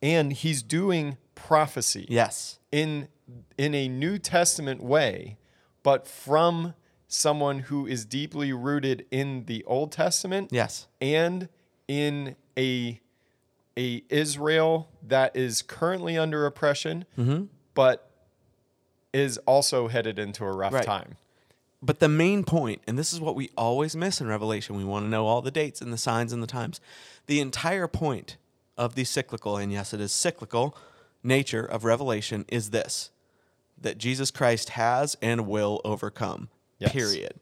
And 0.02 0.32
he's 0.34 0.62
doing 0.62 1.16
prophecy 1.34 2.06
Yes. 2.08 2.58
in 2.70 3.08
in 3.56 3.74
a 3.74 3.88
New 3.88 4.18
Testament 4.18 4.82
way, 4.82 5.38
but 5.82 6.06
from 6.06 6.74
someone 7.08 7.60
who 7.60 7.86
is 7.86 8.04
deeply 8.04 8.52
rooted 8.52 9.06
in 9.10 9.44
the 9.46 9.64
Old 9.64 9.92
Testament 9.92 10.50
Yes. 10.52 10.86
and 11.00 11.48
in 11.88 12.36
a 12.58 13.00
a 13.76 14.04
Israel 14.08 14.88
that 15.02 15.34
is 15.34 15.62
currently 15.62 16.16
under 16.18 16.44
oppression, 16.46 17.04
Mm-hmm. 17.18 17.44
but 17.74 18.10
is 19.12 19.38
also 19.38 19.88
headed 19.88 20.18
into 20.18 20.44
a 20.44 20.52
rough 20.52 20.72
Right. 20.72 20.84
time. 20.84 21.16
But 21.84 22.00
the 22.00 22.08
main 22.08 22.44
point, 22.44 22.80
and 22.86 22.98
this 22.98 23.12
is 23.12 23.20
what 23.20 23.36
we 23.36 23.50
always 23.58 23.94
miss 23.94 24.18
in 24.18 24.26
Revelation, 24.26 24.74
we 24.74 24.84
want 24.84 25.04
to 25.04 25.10
know 25.10 25.26
all 25.26 25.42
the 25.42 25.50
dates 25.50 25.82
and 25.82 25.92
the 25.92 25.98
signs 25.98 26.32
and 26.32 26.42
the 26.42 26.46
times. 26.46 26.80
The 27.26 27.40
entire 27.40 27.86
point 27.86 28.38
of 28.78 28.94
the 28.94 29.04
cyclical, 29.04 29.58
and 29.58 29.70
yes, 29.70 29.92
it 29.92 30.00
is 30.00 30.10
cyclical 30.10 30.74
nature 31.22 31.64
of 31.64 31.84
Revelation 31.84 32.46
is 32.48 32.70
this 32.70 33.10
that 33.76 33.98
Jesus 33.98 34.30
Christ 34.30 34.70
has 34.70 35.14
and 35.20 35.46
will 35.46 35.82
overcome. 35.84 36.48
Yes. 36.78 36.92
Period. 36.92 37.34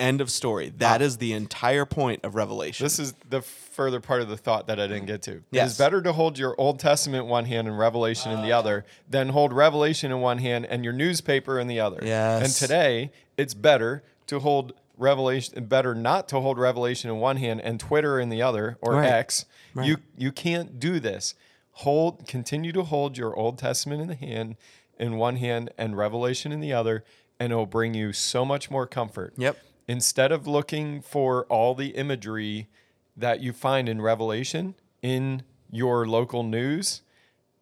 End 0.00 0.20
of 0.22 0.30
story. 0.30 0.72
That 0.78 1.00
ah. 1.00 1.04
is 1.04 1.18
the 1.18 1.34
entire 1.34 1.84
point 1.84 2.24
of 2.24 2.34
Revelation. 2.34 2.84
This 2.84 2.98
is 2.98 3.12
the 3.28 3.42
further 3.42 4.00
part 4.00 4.22
of 4.22 4.28
the 4.28 4.36
thought 4.36 4.66
that 4.68 4.80
I 4.80 4.86
didn't 4.86 5.06
get 5.06 5.22
to. 5.22 5.32
It 5.32 5.42
Yes. 5.50 5.72
is 5.72 5.78
better 5.78 6.00
to 6.02 6.12
hold 6.12 6.38
your 6.38 6.54
Old 6.58 6.80
Testament 6.80 7.26
one 7.26 7.44
hand 7.44 7.68
and 7.68 7.78
Revelation 7.78 8.32
in 8.32 8.42
the 8.42 8.50
other 8.50 8.86
ah. 8.88 8.92
than 9.08 9.28
hold 9.28 9.52
Revelation 9.52 10.10
in 10.10 10.20
one 10.20 10.38
hand 10.38 10.66
and 10.66 10.82
your 10.84 10.94
newspaper 10.94 11.60
in 11.60 11.66
the 11.68 11.78
other. 11.80 12.00
Yes. 12.02 12.42
And 12.44 12.52
today, 12.54 13.12
it's 13.36 13.54
better 13.54 14.02
to 14.28 14.40
hold 14.40 14.72
Revelation, 14.96 15.64
better 15.66 15.94
not 15.94 16.28
to 16.28 16.40
hold 16.40 16.58
Revelation 16.58 17.10
in 17.10 17.18
one 17.18 17.36
hand 17.36 17.60
and 17.62 17.78
Twitter 17.78 18.18
in 18.18 18.28
the 18.30 18.42
other 18.42 18.78
or 18.80 18.94
Right. 18.94 19.06
X. 19.08 19.44
You 19.80 19.98
you 20.16 20.32
can't 20.32 20.80
do 20.80 20.98
this. 20.98 21.34
Hold, 21.72 22.26
continue 22.26 22.72
to 22.72 22.82
hold 22.82 23.16
your 23.16 23.34
Old 23.36 23.56
Testament 23.58 24.02
in 24.02 24.08
the 24.08 24.14
hand, 24.14 24.56
in 24.98 25.16
one 25.16 25.36
hand, 25.36 25.70
and 25.78 25.96
Revelation 25.96 26.52
in 26.52 26.60
the 26.60 26.72
other, 26.72 27.04
and 27.38 27.52
it 27.52 27.56
will 27.56 27.64
bring 27.66 27.94
you 27.94 28.12
so 28.12 28.44
much 28.44 28.70
more 28.70 28.86
comfort 28.86 29.32
Yep. 29.38 29.56
Instead 29.90 30.30
of 30.30 30.46
looking 30.46 31.02
for 31.02 31.44
all 31.46 31.74
the 31.74 31.88
imagery 31.88 32.68
that 33.16 33.40
you 33.40 33.52
find 33.52 33.88
in 33.88 34.00
Revelation 34.00 34.74
in 35.02 35.42
your 35.70 36.06
local 36.06 36.42
news, 36.42 37.02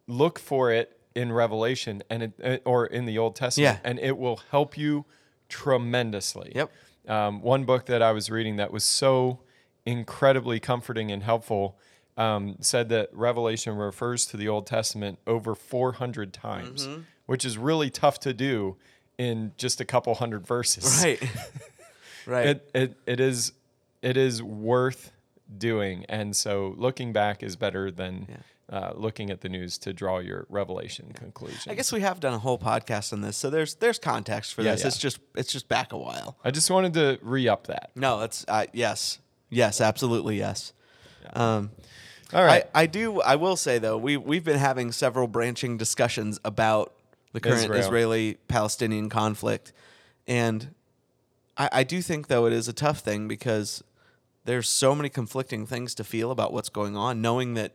look 0.07 0.37
for 0.37 0.71
it 0.71 0.99
in 1.15 1.31
Revelation 1.31 2.03
and 2.09 2.23
it, 2.23 2.31
uh, 2.43 2.57
or 2.69 2.85
in 2.85 3.05
the 3.05 3.17
Old 3.17 3.35
Testament, 3.35 3.79
Yeah. 3.83 3.89
and 3.89 3.99
it 3.99 4.17
will 4.17 4.39
help 4.51 4.77
you 4.77 5.05
tremendously. 5.49 6.51
Yep. 6.55 6.71
Um, 7.07 7.41
one 7.41 7.65
book 7.65 7.85
that 7.87 8.01
I 8.01 8.11
was 8.11 8.29
reading 8.29 8.57
that 8.57 8.71
was 8.71 8.83
so 8.83 9.39
incredibly 9.85 10.59
comforting 10.59 11.11
and 11.11 11.23
helpful 11.23 11.77
um, 12.15 12.57
said 12.59 12.89
that 12.89 13.09
Revelation 13.13 13.75
refers 13.75 14.25
to 14.27 14.37
the 14.37 14.47
Old 14.47 14.67
Testament 14.67 15.17
over 15.25 15.55
400 15.55 16.31
times, 16.33 16.85
Mm-hmm. 16.85 17.01
which 17.25 17.43
is 17.45 17.57
really 17.57 17.89
tough 17.89 18.19
to 18.19 18.33
do 18.33 18.75
in 19.17 19.51
just 19.57 19.81
a 19.81 19.85
couple 19.85 20.13
hundred 20.15 20.45
verses 20.45 21.01
right. 21.03 21.21
right. 22.29 22.47
it, 22.47 22.69
it 22.73 22.97
it 23.05 23.19
is 23.19 23.51
it 24.01 24.15
is 24.17 24.41
worth 24.41 25.11
doing 25.57 26.05
and 26.07 26.35
so 26.35 26.75
looking 26.77 27.11
back 27.11 27.41
is 27.43 27.55
better 27.55 27.89
than 27.91 28.27
uh, 28.71 28.91
looking 28.95 29.31
at 29.31 29.41
the 29.41 29.49
news 29.49 29.79
to 29.79 29.91
draw 29.91 30.19
your 30.19 30.45
revelation 30.47 31.11
conclusion 31.13 31.71
I 31.71 31.73
guess 31.75 31.91
we 31.91 32.01
have 32.01 32.19
done 32.19 32.33
a 32.35 32.37
whole 32.39 32.59
podcast 32.59 33.11
on 33.13 33.21
this, 33.21 33.35
so 33.35 33.49
there's 33.49 33.73
there's 33.75 33.97
context 33.97 34.53
for 34.53 34.61
Yeah, 34.61 34.73
this. 34.73 34.81
yeah. 34.81 34.87
It's 34.89 34.97
just 34.99 35.19
it's 35.35 35.51
just 35.51 35.67
back 35.67 35.91
a 35.91 35.97
while. 35.97 36.37
i 36.43 36.51
just 36.51 36.69
wanted 36.69 36.93
to 36.93 37.17
re-up 37.23 37.65
that 37.67 37.89
No, 37.95 38.21
it's 38.21 38.45
uh, 38.47 38.65
yes, 38.73 39.17
yes, 39.49 39.81
absolutely 39.81 40.37
yes. 40.37 40.71
Um, 41.33 41.71
all 42.31 42.43
right 42.43 42.65
I, 42.75 42.83
I 42.83 42.85
do. 42.85 43.21
I 43.21 43.35
will 43.37 43.55
say 43.55 43.79
though, 43.79 43.97
we 43.97 44.17
we've 44.17 44.43
been 44.43 44.59
having 44.59 44.91
several 44.91 45.27
branching 45.27 45.77
discussions 45.77 46.39
about 46.45 46.93
the 47.33 47.39
current 47.39 47.63
Israel. 47.63 47.79
Israeli-Palestinian 47.79 49.09
conflict, 49.09 49.73
and 50.27 50.75
I, 51.59 51.69
I 51.71 51.83
do 51.83 52.01
think 52.01 52.27
though 52.27 52.47
it 52.47 52.53
is 52.53 52.67
a 52.67 52.73
tough 52.73 52.99
thing 52.99 53.27
because 53.27 53.83
there's 54.45 54.69
so 54.69 54.95
many 54.95 55.09
conflicting 55.09 55.67
things 55.67 55.93
to 55.95 56.03
feel 56.03 56.31
about 56.31 56.53
what's 56.53 56.69
going 56.69 56.95
on, 56.97 57.21
knowing 57.21 57.53
that 57.53 57.73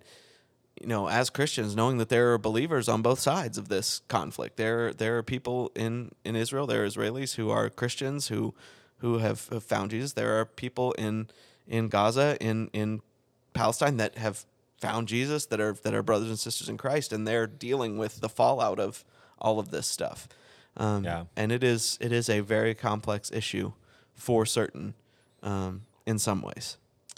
you 0.81 0.89
know 0.89 1.09
as 1.09 1.31
Christians, 1.31 1.77
knowing 1.77 1.99
that 1.99 2.09
there 2.09 2.33
are 2.33 2.39
believers 2.39 2.89
on 2.89 3.03
both 3.03 3.21
sides 3.21 3.59
of 3.59 3.69
this 3.69 4.01
conflict. 4.09 4.57
There 4.57 4.93
there 4.93 5.19
are 5.19 5.23
people 5.23 5.71
in 5.77 6.11
in 6.25 6.35
Israel, 6.35 6.67
there 6.67 6.83
are 6.83 6.89
Israelis 6.89 7.37
who 7.37 7.51
are 7.51 7.71
Christians 7.71 8.29
who 8.29 8.55
who 8.99 9.19
have, 9.19 9.49
have 9.51 9.63
found 9.63 9.91
Jesus. 9.91 10.15
There 10.15 10.41
are 10.41 10.47
people 10.47 10.93
in 10.93 11.29
in 11.69 11.89
Gaza 11.89 12.37
in 12.41 12.71
in 12.73 13.03
Palestine 13.53 13.99
that 13.99 14.17
have 14.19 14.47
found 14.81 15.09
Jesus 15.09 15.47
that 15.47 15.61
are 15.61 15.75
that 15.85 15.95
are 15.95 16.03
brothers 16.03 16.29
and 16.29 16.39
sisters 16.39 16.69
in 16.69 16.79
Christ, 16.79 17.13
and 17.13 17.29
they're 17.29 17.47
dealing 17.47 17.99
with 17.99 18.21
the 18.21 18.29
fallout 18.29 18.81
of 18.81 19.05
all 19.39 19.59
of 19.59 19.71
this 19.71 19.87
stuff. 19.87 20.27
Um, 20.77 21.05
Yeah. 21.05 21.25
and 21.37 21.53
it 21.53 21.63
is 21.63 21.99
it 22.01 22.13
is 22.13 22.29
a 22.29 22.41
very 22.41 22.75
complex 22.75 23.31
issue 23.33 23.73
for 24.15 24.45
certain 24.47 24.95
um, 25.43 25.83
in 26.07 26.19
some 26.19 26.41
ways. 26.43 26.77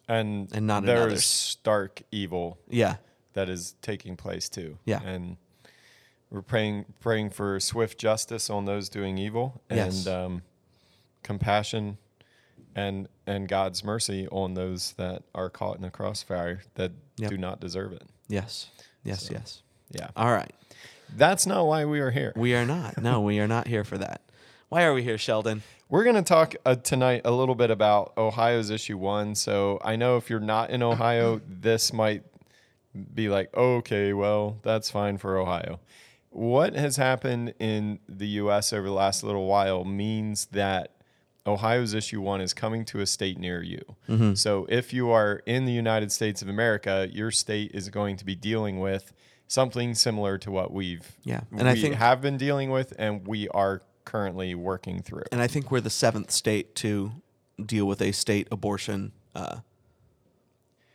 and 0.08 0.52
and 0.54 0.66
not 0.66 0.82
in 0.82 0.86
there's 0.86 1.24
stark 1.24 2.02
evil 2.12 2.58
Yeah, 2.68 2.96
that 3.32 3.48
is 3.48 3.74
taking 3.82 4.16
place 4.16 4.48
too 4.48 4.78
Yeah. 4.84 5.02
and 5.02 5.36
we're 6.30 6.42
praying 6.42 6.84
praying 7.00 7.30
for 7.30 7.58
swift 7.60 7.98
justice 7.98 8.50
on 8.50 8.64
those 8.66 8.88
doing 8.88 9.18
evil 9.18 9.60
Yes. 9.70 10.06
and 10.06 10.14
um, 10.14 10.42
compassion 11.22 11.98
and 12.74 13.08
and 13.26 13.48
god's 13.48 13.82
mercy 13.82 14.28
on 14.30 14.54
those 14.54 14.92
that 14.92 15.22
are 15.34 15.50
caught 15.50 15.78
in 15.78 15.84
a 15.84 15.90
crossfire 15.90 16.62
that 16.74 16.92
Yep. 17.18 17.30
do 17.30 17.38
not 17.38 17.60
deserve 17.60 17.92
it 17.92 18.02
yes, 18.28 18.68
yes, 19.02 19.22
So- 19.26 19.32
yes. 19.34 19.62
yeah 19.90 20.08
All 20.16 20.30
right, 20.32 20.52
That's 21.14 21.46
not 21.46 21.66
why 21.66 21.84
we 21.84 22.00
are 22.00 22.10
here. 22.10 22.32
we 22.36 22.54
are 22.54 22.66
not. 22.66 23.00
No, 23.00 23.20
we 23.20 23.38
are 23.40 23.48
not 23.48 23.68
here 23.68 23.84
for 23.84 23.98
that. 23.98 24.22
Why 24.68 24.84
are 24.84 24.92
we 24.94 25.02
here, 25.02 25.18
Sheldon? 25.18 25.62
We're 25.88 26.02
going 26.04 26.16
to 26.16 26.22
talk 26.22 26.54
uh, 26.64 26.74
tonight 26.74 27.22
a 27.24 27.30
little 27.30 27.54
bit 27.54 27.70
about 27.70 28.12
Ohio's 28.18 28.70
issue 28.70 28.98
one. 28.98 29.34
So 29.36 29.78
I 29.84 29.94
know 29.96 30.16
if 30.16 30.28
you're 30.28 30.40
not 30.40 30.70
in 30.70 30.82
Ohio, 30.82 31.40
this 31.48 31.92
might 31.92 32.24
be 33.14 33.28
like, 33.28 33.54
okay, 33.56 34.12
well, 34.12 34.58
that's 34.62 34.90
fine 34.90 35.18
for 35.18 35.38
Ohio. 35.38 35.78
What 36.30 36.74
has 36.74 36.96
happened 36.96 37.54
in 37.60 38.00
the 38.08 38.26
U.S. 38.28 38.72
over 38.72 38.86
the 38.88 38.92
last 38.92 39.22
little 39.22 39.46
while 39.46 39.84
means 39.84 40.46
that 40.46 40.92
Ohio's 41.46 41.94
issue 41.94 42.20
one 42.20 42.40
is 42.40 42.52
coming 42.52 42.84
to 42.86 43.00
a 43.00 43.06
state 43.06 43.38
near 43.38 43.62
you. 43.62 43.82
So 44.34 44.66
if 44.68 44.92
you 44.92 45.10
are 45.10 45.42
in 45.46 45.64
the 45.64 45.72
United 45.72 46.10
States 46.10 46.42
of 46.42 46.48
America, 46.48 47.08
your 47.12 47.30
state 47.30 47.70
is 47.72 47.88
going 47.88 48.16
to 48.16 48.24
be 48.24 48.34
dealing 48.34 48.80
with 48.80 49.12
something 49.48 49.94
similar 49.94 50.38
to 50.38 50.50
what 50.50 50.72
we've 50.72 51.16
Yeah, 51.24 51.40
and 51.52 51.68
I 51.68 51.74
think- 51.74 51.94
have 51.94 52.20
been 52.20 52.36
dealing 52.36 52.70
with, 52.70 52.92
and 52.98 53.26
we 53.26 53.48
are 53.48 53.82
currently 54.04 54.54
working 54.54 55.02
through. 55.02 55.24
And 55.32 55.40
I 55.40 55.46
think 55.46 55.70
we're 55.70 55.80
the 55.80 55.90
seventh 55.90 56.30
state 56.30 56.74
to 56.76 57.12
deal 57.64 57.86
with 57.86 58.00
a 58.02 58.12
state 58.12 58.48
abortion, 58.50 59.12
uh, 59.34 59.58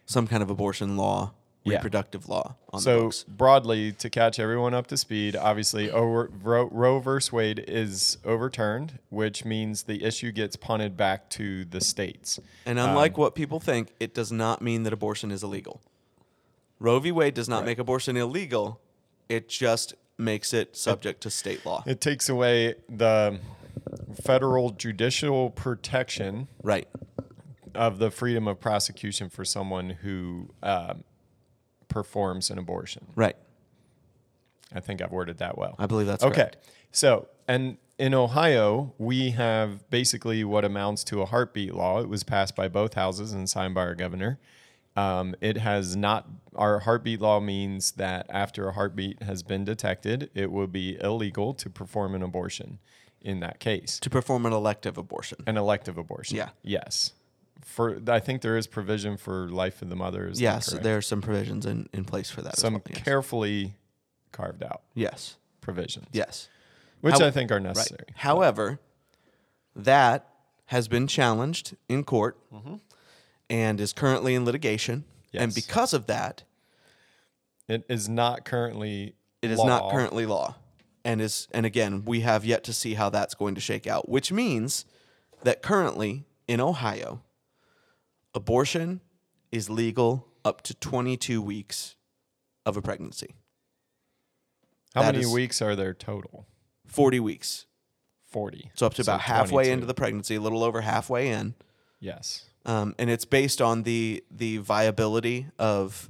some 0.05 0.27
kind 0.27 0.43
of 0.43 0.49
abortion 0.49 0.97
law, 0.97 1.33
Yeah. 1.63 1.75
reproductive 1.75 2.27
law 2.27 2.55
on 2.73 2.79
the 2.79 2.83
So 2.83 3.01
books. 3.03 3.23
broadly, 3.27 3.91
to 3.93 4.09
catch 4.09 4.39
everyone 4.39 4.73
up 4.73 4.87
to 4.87 4.97
speed, 4.97 5.35
obviously 5.35 5.91
over, 5.91 6.29
Roe, 6.41 6.67
Roe 6.71 6.99
versus 6.99 7.31
Wade 7.31 7.63
is 7.67 8.17
overturned, 8.25 8.97
which 9.09 9.45
means 9.45 9.83
the 9.83 10.03
issue 10.03 10.31
gets 10.31 10.55
punted 10.55 10.97
back 10.97 11.29
to 11.31 11.63
the 11.65 11.79
states. 11.81 12.39
And 12.65 12.79
unlike 12.79 13.17
what 13.17 13.35
people 13.35 13.59
think, 13.59 13.93
it 13.99 14.13
does 14.13 14.31
not 14.31 14.61
mean 14.61 14.83
that 14.83 14.93
abortion 14.93 15.31
is 15.31 15.43
illegal. 15.43 15.81
Roe 16.81 16.97
v. 16.99 17.11
Wade 17.11 17.35
does 17.35 17.47
not 17.47 17.63
make 17.63 17.77
abortion 17.77 18.17
illegal. 18.17 18.81
It 19.29 19.47
just 19.47 19.93
makes 20.17 20.51
it 20.51 20.75
subject 20.75 21.21
to 21.21 21.29
state 21.29 21.63
law. 21.63 21.83
It 21.85 22.01
takes 22.01 22.27
away 22.27 22.73
the 22.89 23.39
federal 24.23 24.71
judicial 24.71 25.51
protection 25.51 26.47
Right. 26.63 26.87
of 27.75 27.99
the 27.99 28.09
freedom 28.09 28.47
of 28.47 28.59
prosecution 28.59 29.29
for 29.29 29.45
someone 29.45 29.91
who 29.91 30.49
um, 30.63 31.03
performs 31.87 32.49
an 32.49 32.57
abortion. 32.57 33.05
Right. 33.15 33.35
I 34.73 34.79
think 34.79 35.03
I've 35.03 35.11
worded 35.11 35.37
that 35.37 35.59
well. 35.59 35.75
I 35.77 35.85
believe 35.85 36.07
that's 36.07 36.23
okay. 36.23 36.33
correct. 36.33 36.57
So, 36.91 37.27
and 37.47 37.77
in 37.99 38.15
Ohio, 38.15 38.95
we 38.97 39.31
have 39.31 39.87
basically 39.91 40.43
what 40.43 40.65
amounts 40.65 41.03
to 41.05 41.21
a 41.21 41.25
heartbeat 41.27 41.75
law. 41.75 42.01
It 42.01 42.09
was 42.09 42.23
passed 42.23 42.55
by 42.55 42.67
both 42.69 42.95
houses 42.95 43.33
and 43.33 43.47
signed 43.47 43.75
by 43.75 43.81
our 43.81 43.93
governor. 43.95 44.39
Um, 44.95 45.35
it 45.41 45.57
has 45.57 45.95
not, 45.95 46.27
our 46.55 46.79
heartbeat 46.79 47.21
law 47.21 47.39
means 47.39 47.91
that 47.93 48.25
after 48.29 48.67
a 48.67 48.73
heartbeat 48.73 49.23
has 49.23 49.41
been 49.43 49.63
detected, 49.63 50.29
it 50.35 50.51
will 50.51 50.67
be 50.67 50.99
illegal 50.99 51.53
to 51.55 51.69
perform 51.69 52.13
an 52.15 52.21
abortion 52.21 52.79
in 53.21 53.39
that 53.39 53.59
case, 53.59 53.99
To 54.01 54.09
perform 54.09 54.45
an 54.45 54.51
elective 54.53 54.97
abortion. 54.97 55.37
an 55.47 55.55
elective 55.55 55.97
abortion. 55.97 56.35
Yeah. 56.37 56.49
Yes. 56.63 57.13
For, 57.63 58.01
I 58.07 58.19
think 58.19 58.41
there 58.41 58.57
is 58.57 58.65
provision 58.67 59.15
for 59.15 59.47
life 59.49 59.81
of 59.83 59.89
the 59.89 59.95
mother. 59.95 60.27
Is 60.27 60.41
Yes, 60.41 60.71
there 60.71 60.97
are 60.97 61.01
some 61.01 61.21
provisions 61.21 61.65
in, 61.65 61.87
in 61.93 62.03
place 62.03 62.29
for 62.31 62.41
that. 62.41 62.57
some 62.57 62.73
well. 62.73 62.81
yes. 62.89 63.03
carefully 63.03 63.75
carved 64.31 64.63
out 64.63 64.81
yes. 64.95 65.37
provisions, 65.61 66.07
Yes. 66.11 66.49
which 67.01 67.19
How- 67.19 67.27
I 67.27 67.31
think 67.31 67.51
are 67.51 67.55
Right. 67.55 67.63
necessary. 67.63 68.05
However, 68.15 68.79
that 69.75 70.27
has 70.65 70.87
been 70.87 71.05
challenged 71.07 71.75
in 71.87 72.03
court 72.03 72.37
and 73.51 73.79
is 73.81 73.91
currently 73.93 74.33
in 74.33 74.45
litigation. 74.45 75.03
And 75.33 75.53
because 75.53 75.93
of 75.93 76.07
that, 76.07 76.43
It 77.67 77.83
is 77.89 78.09
not 78.09 78.45
currently. 78.45 79.15
it 79.41 79.51
is 79.51 79.59
law. 79.59 79.65
not 79.67 79.91
currently 79.91 80.25
law. 80.25 80.55
And 81.03 81.19
is 81.21 81.47
and 81.51 81.65
again, 81.65 82.05
we 82.05 82.21
have 82.21 82.45
yet 82.45 82.63
to 82.65 82.73
see 82.73 82.93
how 82.93 83.09
that's 83.09 83.33
going 83.33 83.55
to 83.55 83.61
shake 83.61 83.87
out, 83.87 84.07
which 84.09 84.31
means 84.31 84.85
that 85.43 85.61
currently 85.61 86.25
in 86.47 86.61
Ohio, 86.61 87.23
abortion 88.33 89.01
is 89.51 89.69
legal 89.69 90.27
up 90.45 90.61
to 90.63 90.73
22 90.73 91.41
weeks 91.41 91.95
of 92.65 92.77
a 92.77 92.81
pregnancy. 92.81 93.35
How 94.93 95.01
that 95.03 95.15
many 95.15 95.25
weeks 95.25 95.61
are 95.61 95.75
there 95.75 95.93
total? 95.93 96.45
40 96.85 97.19
weeks. 97.19 97.65
Forty. 98.23 98.71
So 98.75 98.85
up 98.85 98.93
to 98.93 99.01
about 99.01 99.21
halfway 99.21 99.63
22. 99.65 99.73
into 99.73 99.85
the 99.87 99.93
pregnancy, 99.93 100.35
a 100.35 100.41
little 100.41 100.63
over 100.63 100.81
halfway 100.81 101.29
in. 101.29 101.53
Yes. 101.99 102.45
Um, 102.65 102.95
and 102.97 103.09
it's 103.09 103.25
based 103.25 103.61
on 103.61 103.83
the 103.83 104.23
the 104.31 104.57
viability 104.57 105.47
of 105.59 106.09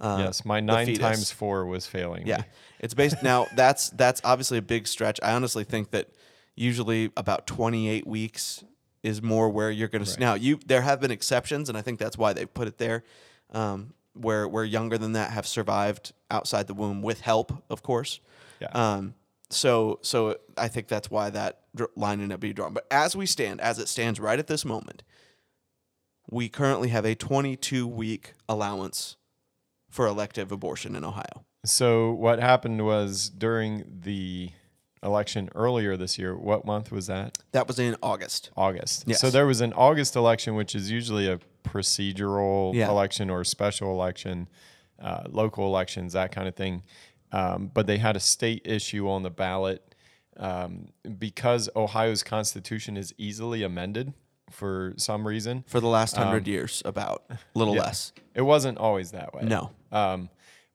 uh, 0.00 0.16
yes. 0.18 0.44
My 0.44 0.60
nine 0.60 0.94
times 0.94 1.30
four 1.30 1.66
was 1.66 1.86
failing. 1.86 2.26
Yeah, 2.26 2.38
me. 2.38 2.44
it's 2.80 2.94
based 2.94 3.22
now. 3.22 3.46
That's 3.54 3.90
that's 3.90 4.20
obviously 4.24 4.58
a 4.58 4.62
big 4.62 4.86
stretch. 4.86 5.20
I 5.22 5.32
honestly 5.32 5.64
think 5.64 5.90
that 5.90 6.08
usually 6.56 7.10
about 7.16 7.46
28 7.46 8.06
weeks 8.06 8.64
is 9.02 9.22
more 9.22 9.48
where 9.48 9.70
you're 9.70 9.88
going 9.88 10.04
to 10.04 10.20
now 10.20 10.34
you 10.34 10.58
there 10.66 10.82
have 10.82 11.00
been 11.00 11.10
exceptions 11.10 11.68
and 11.68 11.78
I 11.78 11.82
think 11.82 11.98
that's 11.98 12.18
why 12.18 12.32
they 12.34 12.44
put 12.44 12.68
it 12.68 12.76
there 12.76 13.02
um, 13.50 13.94
where 14.12 14.46
where 14.46 14.64
younger 14.64 14.98
than 14.98 15.12
that 15.12 15.30
have 15.30 15.46
survived 15.46 16.12
outside 16.30 16.66
the 16.66 16.74
womb 16.74 17.00
with 17.00 17.22
help 17.22 17.64
of 17.70 17.82
course 17.82 18.20
Yeah. 18.60 18.68
um, 18.74 19.14
so 19.48 20.00
so 20.02 20.36
I 20.58 20.68
think 20.68 20.88
that's 20.88 21.10
why 21.10 21.30
that 21.30 21.60
line 21.96 22.20
ended 22.20 22.32
up 22.32 22.40
being 22.40 22.52
drawn 22.54 22.74
but 22.74 22.86
as 22.90 23.16
we 23.16 23.24
stand 23.24 23.60
as 23.62 23.78
it 23.78 23.88
stands 23.88 24.20
right 24.20 24.38
at 24.38 24.46
this 24.46 24.64
moment 24.66 25.02
we 26.30 26.48
currently 26.48 26.88
have 26.88 27.04
a 27.04 27.14
22 27.14 27.86
week 27.86 28.32
allowance 28.48 29.16
for 29.90 30.06
elective 30.06 30.52
abortion 30.52 30.94
in 30.94 31.04
Ohio 31.04 31.44
So 31.64 32.12
what 32.12 32.38
happened 32.38 32.84
was 32.86 33.28
during 33.28 33.84
the 34.02 34.50
election 35.02 35.48
earlier 35.54 35.96
this 35.96 36.18
year. 36.18 36.36
What 36.36 36.64
month 36.64 36.92
was 36.92 37.06
that? 37.08 37.38
that 37.52 37.66
was 37.66 37.78
in 37.78 37.96
August 38.02 38.50
August. 38.56 39.04
Yes. 39.06 39.20
So 39.20 39.30
there 39.30 39.46
was 39.46 39.60
an 39.60 39.72
August 39.72 40.14
election, 40.14 40.54
which 40.54 40.74
is 40.74 40.90
usually 40.90 41.26
a 41.28 41.38
procedural 41.64 42.74
Yeah. 42.74 42.88
election 42.88 43.30
or 43.30 43.42
special 43.44 43.90
election, 43.90 44.48
uh, 45.00 45.24
local 45.28 45.66
elections, 45.66 46.12
that 46.12 46.32
kind 46.32 46.46
of 46.48 46.54
thing. 46.54 46.82
Um, 47.32 47.70
but 47.72 47.86
they 47.86 47.98
had 47.98 48.16
a 48.16 48.20
state 48.20 48.62
issue 48.64 49.08
on 49.08 49.22
the 49.22 49.30
ballot 49.30 49.94
um, 50.36 50.88
because 51.18 51.68
Ohio's 51.76 52.22
constitution 52.22 52.96
is 52.96 53.12
easily 53.18 53.62
amended 53.62 54.12
for 54.50 54.94
some 54.96 55.26
reason. 55.26 55.64
for 55.66 55.80
the 55.80 55.88
last 55.88 56.16
100 56.16 56.46
years 56.46 56.82
about 56.84 57.24
a 57.30 57.38
little 57.54 57.72
Um, 57.74 57.78
Yeah. 57.78 57.84
less 57.84 58.12
It 58.34 58.42
wasn't 58.42 58.78
always 58.78 59.10
that 59.12 59.32
way. 59.34 59.42
No. 59.44 59.70
Um, 59.92 60.30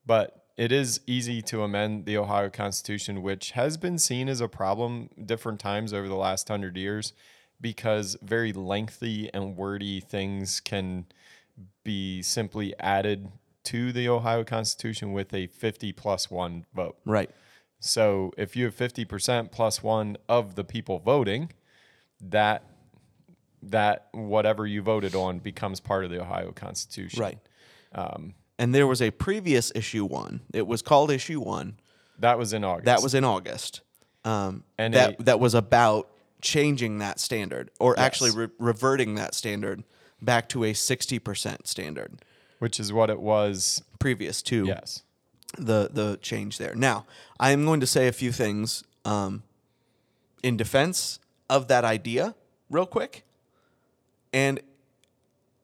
but 0.06 0.46
it 0.58 0.72
is 0.72 1.02
easy 1.06 1.42
to 1.44 1.64
amend 1.64 2.06
the 2.06 2.18
Ohio 2.18 2.50
Constitution, 2.50 3.22
which 3.22 3.52
has 3.52 3.78
been 3.78 3.98
seen 3.98 4.30
as 4.30 4.40
a 4.42 4.48
problem 4.48 5.10
different 5.26 5.60
times 5.60 5.94
over 5.94 6.08
the 6.08 6.16
last 6.16 6.48
hundred 6.48 6.78
years 6.78 7.14
because 7.60 8.18
very 8.22 8.52
lengthy 8.54 9.30
and 9.34 9.56
wordy 9.58 10.00
things 10.00 10.60
can 10.60 11.06
be 11.84 12.22
simply 12.22 12.78
added 12.80 13.30
to 13.64 13.92
the 13.92 14.08
Ohio 14.08 14.44
Constitution 14.44 15.12
with 15.14 15.34
a 15.34 15.48
50 15.48 15.92
plus 15.94 16.30
one 16.30 16.66
vote. 16.74 16.98
right 17.06 17.30
So 17.80 18.32
if 18.38 18.56
you 18.56 18.66
have 18.66 18.76
50% 18.76 19.52
plus 19.52 19.82
one 19.82 20.18
of 20.30 20.56
the 20.56 20.64
people 20.64 21.00
voting, 21.00 21.52
that 22.22 22.64
that 23.72 24.08
whatever 24.12 24.66
you 24.68 24.82
voted 24.82 25.16
on 25.16 25.40
becomes 25.40 25.80
part 25.80 26.06
of 26.06 26.12
the 26.12 26.22
Ohio 26.22 26.52
Constitution. 26.52 27.20
Right. 27.22 27.38
and 28.58 28.74
there 28.74 28.88
was 28.88 29.02
a 29.02 29.12
previous 29.12 29.72
issue 29.76 30.06
one. 30.06 30.42
It 30.54 30.66
was 30.68 30.82
called 30.82 31.12
issue 31.12 31.40
one. 31.42 31.78
That 32.20 32.38
was 32.38 32.54
in 32.54 32.64
August. 32.64 32.86
That 32.86 33.02
was 33.02 33.14
in 33.14 33.24
August. 33.26 33.82
Um, 34.24 34.64
And 34.78 34.94
that 34.94 35.20
a- 35.20 35.24
that 35.24 35.40
was 35.40 35.54
about 35.54 36.10
changing 36.42 37.00
that 37.00 37.20
standard, 37.20 37.72
or 37.80 37.98
actually 38.00 38.32
re- 38.32 38.48
reverting 38.60 39.16
that 39.16 39.34
standard 39.36 39.84
back 40.22 40.48
to 40.50 40.64
a 40.64 40.74
sixty 40.74 41.20
percent 41.20 41.68
standard 41.68 42.24
which 42.60 42.80
is 42.80 42.92
what 42.94 43.10
it 43.10 43.20
was. 43.20 43.84
previous 44.00 44.42
to 44.44 44.66
Yes. 44.66 45.04
the 45.58 45.90
the 45.92 46.18
change 46.22 46.58
there. 46.58 46.74
Now, 46.76 47.06
I 47.40 47.52
am 47.52 47.66
going 47.66 47.80
to 47.82 47.88
say 47.88 48.08
a 48.08 48.12
few 48.12 48.32
things 48.32 48.84
um, 49.04 49.44
in 50.44 50.56
defense 50.58 51.20
of 51.50 51.68
that 51.68 51.84
idea, 51.84 52.36
real 52.70 52.86
quick, 52.86 53.24
and 54.36 54.60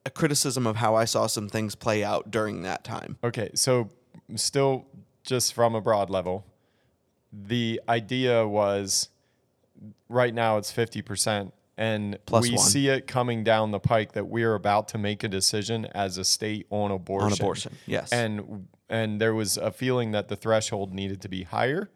a 0.04 0.10
criticism 0.10 0.66
of 0.66 0.76
how 0.76 0.96
I 0.96 1.04
saw 1.04 1.26
some 1.26 1.48
things 1.48 1.74
play 1.74 2.02
out 2.02 2.30
during 2.30 2.62
that 2.62 2.82
time. 2.82 3.18
Okay. 3.22 3.50
So, 3.54 3.90
still, 4.34 4.86
just 5.22 5.52
from 5.52 5.74
a 5.74 5.80
broad 5.80 6.10
level, 6.10 6.44
the 7.32 7.80
idea 7.88 8.48
was 8.48 9.10
right 10.08 10.34
now 10.34 10.56
it's 10.56 10.72
50%. 10.72 11.52
And 11.78 12.18
Plus 12.26 12.44
we 12.44 12.54
one. 12.54 12.66
see 12.66 12.88
it 12.88 13.06
coming 13.06 13.44
down 13.44 13.70
the 13.70 13.80
pike 13.80 14.12
that 14.12 14.26
we're 14.26 14.54
about 14.54 14.88
to 14.88 14.98
make 14.98 15.22
a 15.22 15.28
decision 15.28 15.86
as 15.94 16.18
a 16.18 16.24
state 16.24 16.66
on 16.70 16.90
abortion. 16.90 17.26
On 17.26 17.32
abortion, 17.32 17.76
yes. 17.86 18.12
And 18.12 18.68
and 18.90 19.20
there 19.20 19.34
was 19.34 19.56
a 19.56 19.72
feeling 19.72 20.10
that 20.12 20.28
the 20.28 20.36
threshold 20.36 20.92
needed 20.92 21.22
to 21.22 21.28
be 21.28 21.44
higher 21.44 21.90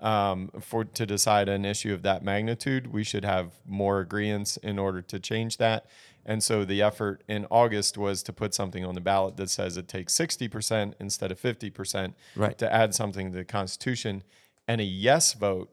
um, 0.00 0.50
for 0.60 0.84
to 0.84 1.06
decide 1.06 1.48
an 1.48 1.64
issue 1.64 1.92
of 1.92 2.02
that 2.02 2.22
magnitude. 2.22 2.92
We 2.92 3.04
should 3.04 3.24
have 3.24 3.52
more 3.66 4.00
agreements 4.00 4.56
in 4.58 4.78
order 4.78 5.02
to 5.02 5.18
change 5.18 5.58
that. 5.58 5.86
And 6.28 6.42
so 6.44 6.62
the 6.66 6.82
effort 6.82 7.24
in 7.26 7.46
August 7.50 7.96
was 7.96 8.22
to 8.24 8.34
put 8.34 8.52
something 8.52 8.84
on 8.84 8.94
the 8.94 9.00
ballot 9.00 9.38
that 9.38 9.48
says 9.48 9.78
it 9.78 9.88
takes 9.88 10.14
60% 10.14 10.92
instead 11.00 11.32
of 11.32 11.40
50% 11.40 12.12
Right. 12.36 12.58
to 12.58 12.70
add 12.72 12.94
something 12.94 13.32
to 13.32 13.38
the 13.38 13.46
Constitution. 13.46 14.22
And 14.68 14.78
a 14.78 14.84
yes 14.84 15.32
vote 15.32 15.70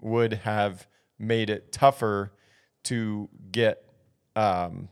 would 0.00 0.32
have 0.44 0.86
made 1.18 1.50
it 1.50 1.72
tougher 1.72 2.32
to 2.84 3.28
get 3.50 3.84
um, 4.36 4.88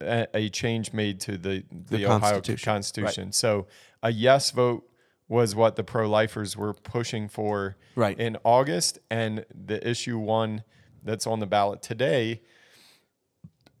a, 0.00 0.26
a 0.34 0.48
change 0.48 0.92
made 0.92 1.20
to 1.20 1.38
the, 1.38 1.64
the, 1.70 2.06
Ohio 2.06 2.18
Constitution. 2.18 2.64
Constitution. 2.72 3.32
So 3.32 3.68
a 4.02 4.10
yes 4.10 4.50
vote 4.50 4.82
was 5.28 5.54
what 5.54 5.76
the 5.76 5.84
pro 5.84 6.08
lifers 6.10 6.56
were 6.56 6.74
pushing 6.74 7.28
for 7.28 7.76
Right. 7.94 8.18
in 8.18 8.36
August. 8.42 8.98
And 9.12 9.46
the 9.54 9.88
issue 9.88 10.18
one 10.18 10.64
that's 11.04 11.24
on 11.26 11.38
the 11.38 11.46
ballot 11.46 11.82
today 11.82 12.42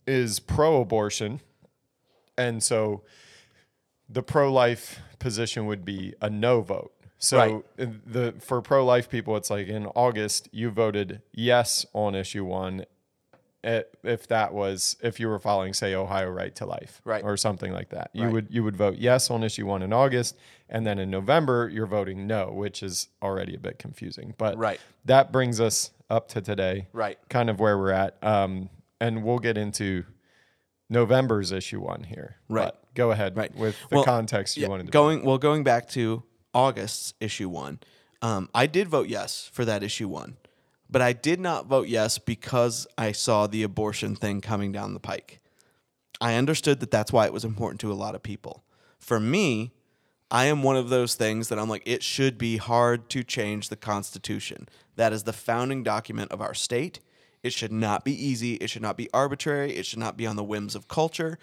is 0.06 0.38
pro 0.40 0.80
abortion. 0.80 1.40
And 2.38 2.62
so 2.62 3.02
the 4.08 4.22
pro 4.22 4.52
life 4.52 5.00
position 5.18 5.66
would 5.66 5.84
be 5.84 6.14
a 6.20 6.30
no 6.30 6.60
vote. 6.60 6.92
So 7.18 7.64
Right. 7.78 8.06
the 8.06 8.34
for 8.40 8.60
pro 8.60 8.84
life 8.84 9.08
people, 9.08 9.36
it's 9.36 9.50
like 9.50 9.68
in 9.68 9.86
August 9.86 10.48
you 10.52 10.70
voted 10.70 11.22
yes 11.32 11.86
on 11.94 12.14
issue 12.14 12.44
one, 12.44 12.84
if 13.64 14.28
that 14.28 14.52
was 14.54 14.96
if 15.02 15.18
you 15.18 15.26
were 15.28 15.38
following 15.40 15.72
say 15.72 15.94
Ohio 15.94 16.28
right 16.30 16.54
to 16.54 16.66
life, 16.66 17.00
Right. 17.04 17.24
or 17.24 17.36
something 17.36 17.72
like 17.72 17.88
that. 17.88 18.10
You 18.12 18.24
Right. 18.24 18.32
would 18.32 18.46
you 18.50 18.62
would 18.62 18.76
vote 18.76 18.96
yes 18.98 19.30
on 19.30 19.42
issue 19.42 19.66
one 19.66 19.82
in 19.82 19.92
August, 19.92 20.36
and 20.68 20.86
then 20.86 20.98
in 20.98 21.10
November 21.10 21.68
you're 21.68 21.86
voting 21.86 22.26
no, 22.26 22.52
which 22.52 22.82
is 22.82 23.08
already 23.22 23.54
a 23.56 23.58
bit 23.58 23.78
confusing. 23.78 24.34
But 24.38 24.56
Right. 24.58 24.78
that 25.06 25.32
brings 25.32 25.58
us 25.60 25.90
up 26.10 26.28
to 26.28 26.40
today, 26.42 26.86
Right. 26.92 27.18
Kind 27.28 27.50
of 27.50 27.58
where 27.58 27.76
we're 27.76 27.90
at, 27.92 28.16
um, 28.22 28.68
and 29.00 29.22
we'll 29.24 29.38
get 29.38 29.56
into 29.58 30.04
November's 30.88 31.52
issue 31.52 31.80
one 31.80 32.04
here. 32.04 32.36
Right. 32.48 32.66
But 32.66 32.94
go 32.94 33.10
ahead 33.10 33.36
Right. 33.36 33.54
with 33.54 33.76
the 33.90 33.96
Well, 33.96 34.04
context 34.04 34.56
you 34.56 34.62
Yeah, 34.64 34.68
wanted 34.68 34.86
to 34.86 34.92
going 34.92 35.24
well 35.24 35.38
going 35.38 35.64
back 35.64 35.88
to 35.90 36.22
August's 36.54 37.14
issue 37.20 37.48
one. 37.48 37.80
Um, 38.22 38.48
I 38.54 38.66
did 38.66 38.88
vote 38.88 39.08
yes 39.08 39.50
for 39.52 39.64
that 39.64 39.82
issue 39.82 40.08
one, 40.08 40.36
but 40.88 41.02
I 41.02 41.12
did 41.12 41.38
not 41.40 41.66
vote 41.66 41.88
yes 41.88 42.18
because 42.18 42.86
I 42.96 43.12
saw 43.12 43.46
the 43.46 43.62
abortion 43.62 44.16
thing 44.16 44.40
coming 44.40 44.72
down 44.72 44.94
the 44.94 45.00
pike. 45.00 45.40
I 46.20 46.36
understood 46.36 46.80
that 46.80 46.90
that's 46.90 47.12
why 47.12 47.26
it 47.26 47.32
was 47.32 47.44
important 47.44 47.80
to 47.82 47.92
a 47.92 47.94
lot 47.94 48.14
of 48.14 48.22
people. 48.22 48.64
For 48.98 49.20
me, 49.20 49.72
I 50.30 50.46
am 50.46 50.62
one 50.62 50.76
of 50.76 50.88
those 50.88 51.14
things 51.14 51.48
that 51.48 51.58
I'm 51.58 51.68
like, 51.68 51.82
it 51.84 52.02
should 52.02 52.38
be 52.38 52.56
hard 52.56 53.10
to 53.10 53.22
change 53.22 53.68
the 53.68 53.76
Constitution. 53.76 54.66
That 54.96 55.12
is 55.12 55.24
the 55.24 55.32
founding 55.34 55.82
document 55.82 56.32
of 56.32 56.40
our 56.40 56.54
state. 56.54 57.00
It 57.46 57.52
should 57.52 57.70
not 57.70 58.04
be 58.04 58.12
easy. 58.12 58.54
It 58.54 58.70
should 58.70 58.82
not 58.82 58.96
be 58.96 59.08
arbitrary. 59.14 59.76
It 59.76 59.86
should 59.86 60.00
not 60.00 60.16
be 60.16 60.26
on 60.26 60.34
the 60.34 60.42
whims 60.42 60.74
of 60.74 60.88
culture, 60.88 61.38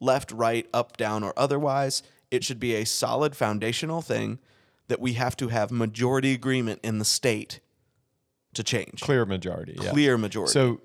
left, 0.00 0.32
right, 0.32 0.66
up, 0.74 0.96
down, 0.96 1.22
or 1.22 1.32
otherwise. 1.36 2.02
It 2.32 2.42
should 2.42 2.58
be 2.58 2.74
a 2.74 2.84
solid 2.84 3.36
foundational 3.36 4.02
thing 4.02 4.40
that 4.88 4.98
we 4.98 5.12
have 5.12 5.36
to 5.36 5.48
have 5.48 5.70
majority 5.70 6.32
agreement 6.32 6.80
in 6.82 6.98
the 6.98 7.04
state 7.04 7.60
to 8.54 8.64
change. 8.64 9.00
clear 9.00 9.24
majority. 9.24 9.76
yeah. 9.80 9.90
Clear 9.90 10.18
majority. 10.18 10.52
So 10.52 10.80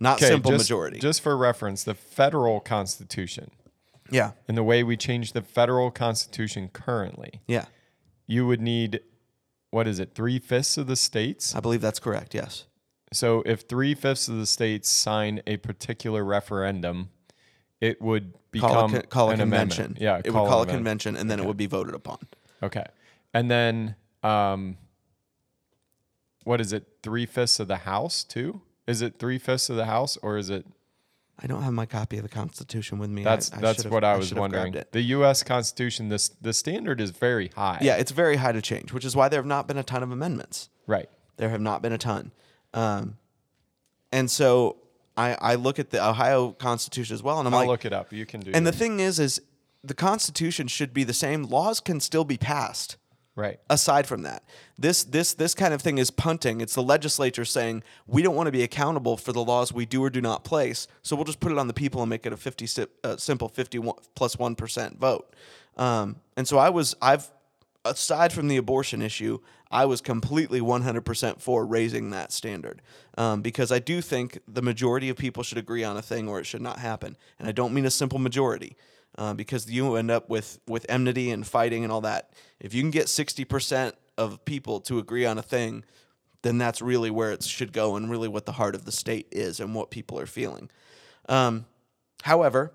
Not 0.00 0.18
okay, 0.18 0.26
simple 0.26 0.50
just- 0.50 0.64
majority. 0.64 0.98
Just 0.98 1.20
for 1.20 1.36
reference, 1.36 1.84
the 1.84 1.94
federal 1.94 2.58
constitution 2.58 3.52
yeah. 4.10 4.32
and 4.48 4.56
the 4.56 4.64
way 4.64 4.82
we 4.82 4.96
change 4.96 5.32
the 5.32 5.42
federal 5.42 5.92
constitution 5.92 6.70
currently, 6.72 7.40
Yeah. 7.46 7.66
you 8.26 8.48
would 8.48 8.60
need 8.60 9.00
what 9.70 9.86
is 9.86 9.98
it, 10.00 10.14
three 10.14 10.38
fifths 10.38 10.76
of 10.78 10.86
the 10.88 10.96
states? 10.96 11.54
I 11.54 11.60
believe 11.60 11.80
that's 11.82 11.98
correct. 12.00 12.34
Yes. 12.34 12.64
So 13.12 13.42
if 13.46 13.62
three 13.62 13.94
fifths 13.94 14.28
of 14.28 14.36
the 14.36 14.46
states 14.46 14.88
sign 14.90 15.40
a 15.46 15.56
particular 15.56 16.24
referendum, 16.24 17.08
it 17.80 18.00
would 18.02 18.34
become 18.50 18.90
Call 18.90 18.94
a, 18.96 19.02
call 19.02 19.28
a 19.30 19.32
an 19.34 19.38
convention. 19.40 19.84
amendment. 19.84 20.02
Yeah, 20.02 20.18
It 20.18 20.26
would 20.26 20.32
call 20.32 20.46
a 20.46 20.46
amendment. 20.64 20.70
convention 20.70 21.16
and 21.16 21.30
then 21.30 21.40
it 21.40 21.46
would 21.46 21.56
be 21.56 21.66
voted 21.66 21.94
upon. 21.94 22.18
Okay, 22.62 22.84
and 23.32 23.50
then 23.50 23.94
um, 24.22 24.76
what 26.44 26.60
is 26.60 26.72
it? 26.72 26.86
Three 27.02 27.26
fifths 27.26 27.60
of 27.60 27.68
the 27.68 27.76
House 27.78 28.24
too? 28.24 28.62
Is 28.86 29.02
it 29.02 29.18
three 29.18 29.38
fifths 29.38 29.68
of 29.70 29.76
the 29.76 29.84
House 29.86 30.16
or 30.22 30.38
is 30.38 30.50
it? 30.50 30.66
I 31.40 31.46
don't 31.46 31.62
have 31.62 31.72
my 31.72 31.86
copy 31.86 32.16
of 32.16 32.24
the 32.24 32.28
Constitution 32.28 32.98
with 32.98 33.10
me. 33.10 33.22
That's 33.22 33.52
I, 33.52 33.58
I 33.58 33.60
that's 33.60 33.84
what 33.84 34.02
I 34.02 34.16
was 34.16 34.30
have 34.30 34.38
wondering. 34.38 34.74
The 34.90 35.02
U.S. 35.02 35.44
Constitution, 35.44 36.08
this 36.08 36.28
the 36.28 36.52
standard 36.52 37.00
is 37.00 37.10
very 37.10 37.48
high. 37.54 37.78
Yeah, 37.80 37.94
it's 37.96 38.10
very 38.10 38.36
high 38.36 38.52
to 38.52 38.60
change, 38.60 38.92
which 38.92 39.04
is 39.04 39.14
why 39.14 39.28
there 39.28 39.38
have 39.38 39.46
not 39.46 39.68
been 39.68 39.78
a 39.78 39.84
ton 39.84 40.02
of 40.02 40.10
amendments. 40.10 40.68
right. 40.86 41.08
There 41.36 41.50
have 41.50 41.60
not 41.60 41.80
been 41.82 41.92
a 41.92 41.98
ton, 41.98 42.32
um, 42.74 43.16
and 44.12 44.30
so 44.30 44.76
I, 45.16 45.36
I 45.40 45.54
look 45.56 45.78
at 45.78 45.90
the 45.90 46.06
Ohio 46.06 46.52
Constitution 46.52 47.14
as 47.14 47.22
well, 47.22 47.38
and 47.38 47.48
I'm 47.48 47.54
I'll 47.54 47.60
like, 47.60 47.68
look 47.68 47.84
it 47.84 47.92
up. 47.92 48.12
You 48.12 48.24
can 48.24 48.40
do. 48.40 48.52
and 48.54 48.66
the 48.66 48.72
thing 48.72 49.00
is, 49.00 49.18
is 49.18 49.40
the 49.82 49.94
Constitution 49.94 50.68
should 50.68 50.94
be 50.94 51.04
the 51.04 51.12
same. 51.14 51.42
Laws 51.44 51.80
can 51.80 52.00
still 52.00 52.24
be 52.24 52.36
passed. 52.38 52.96
Right. 53.36 53.60
aside 53.70 54.08
from 54.08 54.22
that 54.22 54.42
this 54.76 55.04
this 55.04 55.32
this 55.32 55.54
kind 55.54 55.72
of 55.72 55.80
thing 55.80 55.98
is 55.98 56.10
punting 56.10 56.60
it's 56.60 56.74
the 56.74 56.82
legislature 56.82 57.44
saying 57.44 57.84
we 58.08 58.20
don't 58.20 58.34
want 58.34 58.48
to 58.48 58.50
be 58.50 58.64
accountable 58.64 59.16
for 59.16 59.32
the 59.32 59.44
laws 59.44 59.72
we 59.72 59.86
do 59.86 60.02
or 60.02 60.10
do 60.10 60.20
not 60.20 60.42
place 60.42 60.88
so 61.04 61.14
we'll 61.14 61.24
just 61.24 61.38
put 61.38 61.52
it 61.52 61.58
on 61.58 61.68
the 61.68 61.72
people 61.72 62.02
and 62.02 62.10
make 62.10 62.26
it 62.26 62.32
a 62.32 62.36
50 62.36 62.66
si- 62.66 62.86
uh, 63.04 63.16
simple 63.16 63.48
51 63.48 63.94
plus 64.16 64.36
1 64.36 64.56
vote 64.98 65.32
um, 65.76 66.16
and 66.36 66.48
so 66.48 66.58
i 66.58 66.68
was 66.68 66.96
i've 67.00 67.30
aside 67.84 68.32
from 68.32 68.48
the 68.48 68.56
abortion 68.56 69.00
issue 69.00 69.38
i 69.70 69.84
was 69.84 70.00
completely 70.00 70.60
100% 70.60 71.40
for 71.40 71.64
raising 71.64 72.10
that 72.10 72.32
standard 72.32 72.82
um, 73.16 73.40
because 73.42 73.70
i 73.72 73.78
do 73.78 74.00
think 74.00 74.38
the 74.46 74.62
majority 74.62 75.08
of 75.08 75.16
people 75.16 75.42
should 75.42 75.58
agree 75.58 75.84
on 75.84 75.96
a 75.96 76.02
thing 76.02 76.28
or 76.28 76.38
it 76.40 76.44
should 76.44 76.62
not 76.62 76.78
happen 76.78 77.16
and 77.38 77.48
i 77.48 77.52
don't 77.52 77.72
mean 77.72 77.86
a 77.86 77.90
simple 77.90 78.18
majority 78.18 78.76
uh, 79.18 79.34
because 79.34 79.70
you 79.70 79.96
end 79.96 80.10
up 80.10 80.28
with 80.30 80.60
with 80.66 80.86
enmity 80.88 81.30
and 81.30 81.46
fighting 81.46 81.82
and 81.82 81.92
all 81.92 82.00
that. 82.02 82.30
If 82.60 82.72
you 82.72 82.82
can 82.82 82.90
get 82.90 83.08
sixty 83.08 83.44
percent 83.44 83.96
of 84.16 84.44
people 84.44 84.80
to 84.82 84.98
agree 84.98 85.26
on 85.26 85.38
a 85.38 85.42
thing, 85.42 85.84
then 86.42 86.56
that's 86.56 86.80
really 86.80 87.10
where 87.10 87.32
it 87.32 87.42
should 87.42 87.72
go 87.72 87.96
and 87.96 88.10
really 88.10 88.28
what 88.28 88.46
the 88.46 88.52
heart 88.52 88.74
of 88.74 88.84
the 88.84 88.92
state 88.92 89.26
is 89.32 89.60
and 89.60 89.74
what 89.74 89.90
people 89.90 90.18
are 90.18 90.26
feeling. 90.26 90.70
Um, 91.28 91.66
however, 92.22 92.72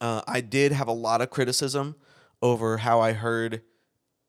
uh, 0.00 0.22
I 0.26 0.40
did 0.40 0.72
have 0.72 0.88
a 0.88 0.92
lot 0.92 1.20
of 1.20 1.30
criticism 1.30 1.94
over 2.44 2.76
how 2.76 3.00
I 3.00 3.14
heard 3.14 3.62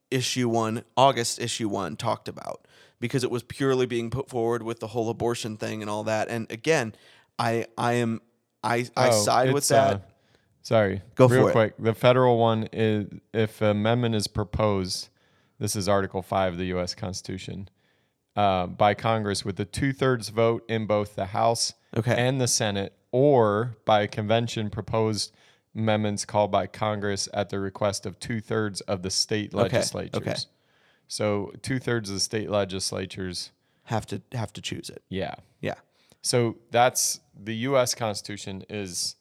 issue 0.10 0.48
one, 0.48 0.84
August 0.96 1.38
issue 1.38 1.68
one, 1.68 1.98
talked 1.98 2.30
about 2.30 2.66
because 3.02 3.26
it 3.26 3.30
was 3.30 3.44
purely 3.44 3.86
being 3.86 4.10
put 4.10 4.30
forward 4.30 4.64
with 4.64 4.80
the 4.80 4.88
whole 4.88 5.10
abortion 5.10 5.58
thing 5.58 5.82
and 5.82 5.90
all 5.92 6.06
that. 6.06 6.30
And 6.30 6.50
again, 6.50 6.96
I 7.38 7.66
I 7.78 7.94
am 7.96 8.22
I 8.64 8.88
I 8.96 9.10
Oh, 9.10 9.22
side 9.24 9.54
with 9.54 9.68
that. 9.68 9.96
uh, 9.96 10.00
sorry. 10.62 11.02
Go 11.16 11.28
Real 11.28 11.44
for 11.44 11.50
it. 11.50 11.52
quick. 11.52 11.74
The 11.78 11.94
federal 11.94 12.38
one 12.40 12.70
is 12.72 13.08
if 13.34 13.62
amendment 13.62 14.16
is 14.16 14.28
proposed, 14.28 15.10
this 15.60 15.76
is 15.76 15.90
Article 15.90 16.22
5 16.22 16.54
of 16.54 16.58
the 16.58 16.68
U.S. 16.68 16.96
Constitution, 16.96 17.68
uh, 18.38 18.68
by 18.68 18.94
Congress 18.94 19.44
with 19.44 19.60
a 19.60 19.66
two 19.66 19.92
thirds 19.92 20.30
vote 20.30 20.64
in 20.70 20.86
both 20.88 21.16
the 21.16 21.28
House 21.28 21.74
Okay. 21.98 22.16
and 22.16 22.40
the 22.40 22.48
Senate, 22.48 22.94
or 23.12 23.76
by 23.84 24.02
a 24.04 24.08
convention 24.08 24.70
proposed 24.70 25.34
amendments 25.76 26.26
called 26.26 26.52
by 26.52 26.68
Congress 26.68 27.28
at 27.34 27.50
the 27.50 27.60
request 27.60 28.06
of 28.06 28.20
two 28.20 28.40
thirds 28.42 28.82
of 28.82 29.02
the 29.02 29.10
state 29.10 29.54
legislatures. 29.54 30.16
okay. 30.16 30.36
So 31.08 31.52
two 31.62 31.80
thirds 31.80 32.10
of 32.10 32.16
the 32.16 32.20
state 32.20 32.50
legislatures, 32.50 33.52
have 33.84 34.06
to 34.08 34.22
have 34.32 34.52
to 34.54 34.62
choose 34.62 34.90
it. 34.90 35.04
yeah. 35.10 35.36
Yeah. 35.62 35.76
So 36.22 36.56
that's 36.72 37.20
the 37.40 37.56
U.S. 37.70 37.94
Constitution 37.94 38.64
is 38.70 39.16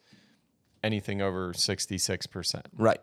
anything 0.83 1.21
over 1.21 1.53
sixty-six 1.53 2.27
percent. 2.27 2.67
Right. 2.77 3.01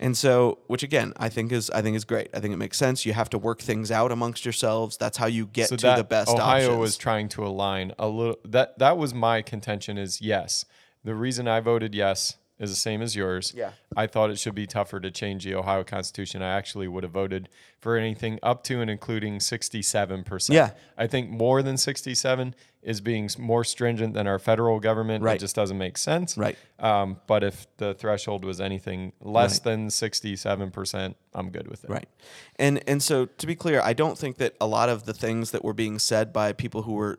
And 0.00 0.16
so, 0.16 0.58
which 0.66 0.82
again, 0.82 1.12
I 1.18 1.28
think 1.28 1.52
is 1.52 1.70
I 1.70 1.82
think 1.82 1.94
is 1.94 2.04
great. 2.04 2.28
I 2.34 2.40
think 2.40 2.54
it 2.54 2.56
makes 2.56 2.76
sense. 2.78 3.04
You 3.06 3.12
have 3.12 3.30
to 3.30 3.38
work 3.38 3.60
things 3.60 3.90
out 3.92 4.10
amongst 4.10 4.44
yourselves. 4.44 4.96
That's 4.96 5.18
how 5.18 5.26
you 5.26 5.46
get 5.46 5.68
So 5.68 5.76
to 5.76 5.86
that 5.88 5.96
the 5.96 6.04
best 6.04 6.30
Ohio 6.30 6.64
options. 6.68 6.78
was 6.80 6.96
trying 6.96 7.28
to 7.30 7.46
align 7.46 7.92
a 7.98 8.08
little. 8.08 8.38
That 8.44 8.78
that 8.80 8.96
was 8.98 9.14
my 9.14 9.42
contention. 9.42 9.96
Is 9.98 10.20
yes, 10.20 10.64
the 11.04 11.14
reason 11.14 11.46
I 11.46 11.60
voted 11.60 11.94
yes 11.94 12.36
is 12.60 12.70
the 12.70 12.76
same 12.76 13.02
as 13.02 13.16
yours. 13.16 13.52
Yeah. 13.56 13.72
I 13.96 14.06
thought 14.06 14.30
it 14.30 14.38
should 14.38 14.54
be 14.54 14.66
tougher 14.66 15.00
to 15.00 15.10
change 15.10 15.44
the 15.44 15.54
Ohio 15.54 15.82
Constitution. 15.82 16.42
I 16.42 16.50
actually 16.56 16.86
would 16.86 17.02
have 17.02 17.12
voted 17.12 17.48
for 17.80 17.96
anything 17.96 18.38
up 18.42 18.62
to 18.64 18.80
and 18.80 18.88
including 18.90 19.40
sixty-seven 19.40 20.22
percent. 20.24 20.54
Yeah. 20.54 20.70
I 20.96 21.06
think 21.08 21.30
more 21.30 21.62
than 21.62 21.76
sixty-seven 21.76 22.54
is 22.82 23.00
being 23.00 23.28
more 23.38 23.64
stringent 23.64 24.14
than 24.14 24.26
our 24.26 24.38
federal 24.38 24.78
government. 24.80 25.24
Right. 25.24 25.36
It 25.36 25.40
just 25.40 25.56
doesn't 25.56 25.76
make 25.78 25.98
sense. 25.98 26.36
Right. 26.38 26.56
Um, 26.78 27.16
but 27.26 27.42
if 27.42 27.66
the 27.78 27.94
threshold 27.94 28.44
was 28.44 28.60
anything 28.60 29.12
less 29.20 29.54
Right. 29.58 29.64
than 29.64 29.90
sixty-seven 29.90 30.70
percent, 30.70 31.16
I'm 31.34 31.50
good 31.50 31.66
with 31.66 31.84
it. 31.84 31.90
Right. 31.90 32.08
And 32.56 32.82
and 32.86 33.02
so 33.02 33.24
to 33.26 33.46
be 33.46 33.54
clear, 33.54 33.80
I 33.82 33.94
don't 33.94 34.18
think 34.18 34.36
that 34.36 34.54
a 34.60 34.66
lot 34.66 34.88
of 34.90 35.04
the 35.06 35.14
things 35.14 35.50
that 35.52 35.64
were 35.64 35.74
being 35.74 35.98
said 35.98 36.32
by 36.32 36.52
people 36.52 36.82
who 36.82 36.92
were 36.92 37.18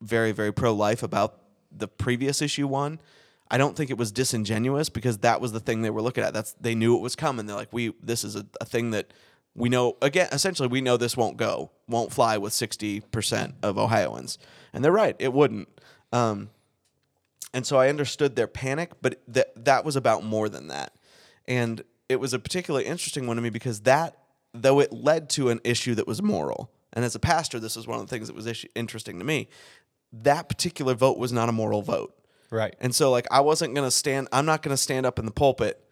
very 0.00 0.32
very 0.32 0.52
pro 0.52 0.72
life 0.72 1.02
about 1.02 1.36
the 1.70 1.86
previous 1.86 2.42
issue 2.42 2.66
one, 2.66 2.98
I 3.50 3.58
don't 3.58 3.76
think 3.76 3.90
it 3.90 3.98
was 3.98 4.12
disingenuous 4.12 4.88
because 4.88 5.18
that 5.18 5.40
was 5.40 5.52
the 5.52 5.60
thing 5.60 5.82
they 5.82 5.90
were 5.90 6.02
looking 6.02 6.22
at. 6.22 6.32
That's 6.32 6.52
they 6.60 6.74
knew 6.74 6.96
it 6.96 7.00
was 7.00 7.16
coming. 7.16 7.46
They're 7.46 7.56
like, 7.56 7.72
we 7.72 7.92
this 8.02 8.24
is 8.24 8.36
a, 8.36 8.46
a 8.60 8.64
thing 8.64 8.92
that 8.92 9.12
we 9.54 9.68
know 9.68 9.96
again 10.00 10.28
essentially 10.30 10.68
we 10.68 10.80
know 10.80 10.96
this 10.96 11.16
won't 11.16 11.36
go, 11.36 11.70
won't 11.88 12.12
fly 12.12 12.38
with 12.38 12.52
60% 12.52 13.54
of 13.62 13.78
Ohioans. 13.78 14.38
And 14.72 14.84
they're 14.84 14.92
right, 14.92 15.16
it 15.18 15.32
wouldn't. 15.32 15.68
Um, 16.12 16.50
and 17.52 17.66
so 17.66 17.78
I 17.78 17.88
understood 17.88 18.36
their 18.36 18.46
panic, 18.46 18.92
but 19.02 19.20
that 19.26 19.64
that 19.64 19.84
was 19.84 19.96
about 19.96 20.24
more 20.24 20.48
than 20.48 20.68
that. 20.68 20.94
And 21.48 21.82
it 22.08 22.20
was 22.20 22.32
a 22.32 22.38
particularly 22.38 22.86
interesting 22.86 23.26
one 23.26 23.36
to 23.36 23.42
me 23.42 23.50
because 23.50 23.80
that, 23.80 24.16
though 24.54 24.80
it 24.80 24.92
led 24.92 25.28
to 25.30 25.48
an 25.50 25.60
issue 25.64 25.94
that 25.96 26.06
was 26.06 26.22
moral, 26.22 26.70
and 26.92 27.04
as 27.04 27.14
a 27.14 27.20
pastor, 27.20 27.58
this 27.58 27.76
was 27.76 27.86
one 27.86 27.98
of 27.98 28.06
the 28.06 28.10
things 28.10 28.28
that 28.28 28.34
was 28.34 28.46
issue, 28.46 28.68
interesting 28.74 29.18
to 29.18 29.24
me. 29.24 29.48
That 30.12 30.48
particular 30.48 30.94
vote 30.94 31.18
was 31.18 31.32
not 31.32 31.48
a 31.48 31.52
moral 31.52 31.82
vote. 31.82 32.14
Right. 32.50 32.74
And 32.80 32.94
so, 32.94 33.10
like, 33.10 33.26
I 33.30 33.40
wasn't 33.40 33.74
going 33.74 33.86
to 33.86 33.90
stand, 33.90 34.28
I'm 34.32 34.46
not 34.46 34.62
going 34.62 34.72
to 34.72 34.80
stand 34.80 35.06
up 35.06 35.18
in 35.18 35.24
the 35.24 35.30
pulpit 35.30 35.84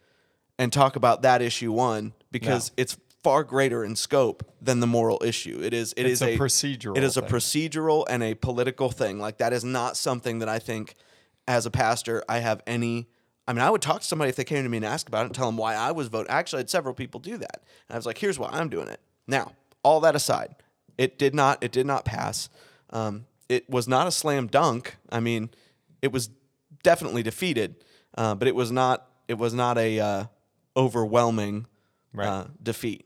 and 0.57 0.73
talk 0.73 0.95
about 0.95 1.21
that 1.21 1.41
issue 1.41 1.71
one 1.71 2.13
because 2.31 2.71
it's 2.75 2.97
far 3.23 3.43
greater 3.43 3.83
in 3.83 3.95
scope 3.95 4.43
than 4.61 4.79
the 4.79 4.87
moral 4.87 5.21
issue. 5.23 5.61
It 5.63 5.73
is, 5.73 5.93
it 5.93 6.05
It's 6.05 6.21
is 6.21 6.21
a 6.21 6.37
procedural 6.37 6.97
It 6.97 7.03
is 7.03 7.17
a 7.17 7.21
procedural 7.21 8.05
and 8.09 8.21
a 8.23 8.33
political 8.33 8.89
thing. 8.89 9.19
Like, 9.19 9.37
that 9.37 9.53
is 9.53 9.63
not 9.63 9.95
something 9.95 10.39
that 10.39 10.49
I 10.49 10.59
think 10.59 10.95
as 11.47 11.65
a 11.65 11.71
pastor, 11.71 12.23
I 12.29 12.39
have 12.39 12.61
any. 12.67 13.07
I 13.47 13.53
mean, 13.53 13.63
I 13.63 13.71
would 13.71 13.81
talk 13.81 14.01
to 14.01 14.07
somebody 14.07 14.29
if 14.29 14.35
they 14.35 14.43
came 14.43 14.61
to 14.61 14.69
me 14.69 14.77
and 14.77 14.85
asked 14.85 15.07
about 15.07 15.21
it 15.21 15.25
and 15.25 15.35
tell 15.35 15.47
them 15.47 15.57
why 15.57 15.73
I 15.73 15.91
was 15.91 16.07
voting. 16.07 16.29
Actually, 16.29 16.57
I 16.57 16.61
had 16.61 16.69
several 16.69 16.93
people 16.93 17.19
do 17.19 17.37
that. 17.37 17.63
And 17.87 17.95
I 17.95 17.95
was 17.95 18.05
like, 18.05 18.19
here's 18.19 18.37
why 18.37 18.49
I'm 18.51 18.69
doing 18.69 18.87
it. 18.87 18.99
Now, 19.27 19.53
all 19.81 20.01
that 20.01 20.15
aside, 20.15 20.53
it 20.99 21.17
did 21.17 21.33
not 21.33 21.63
it 21.63 21.71
did 21.71 21.87
not 21.87 22.05
pass. 22.05 22.49
Um, 22.91 23.25
it 23.47 23.67
was 23.67 23.87
not 23.87 24.05
a 24.05 24.11
slam 24.11 24.45
dunk. 24.45 24.97
I 25.09 25.19
mean, 25.19 25.49
it 26.03 26.11
was 26.11 26.29
definitely 26.83 27.23
defeated, 27.23 27.75
uh, 28.17 28.35
but 28.35 28.47
it 28.47 28.55
was 28.55 28.71
not 28.71 29.05
it 29.27 29.37
was 29.37 29.53
not 29.53 29.77
a 29.77 29.99
uh, 29.99 30.23
overwhelming 30.75 31.67
Right. 32.11 32.27
uh, 32.27 32.45
defeat. 32.63 33.05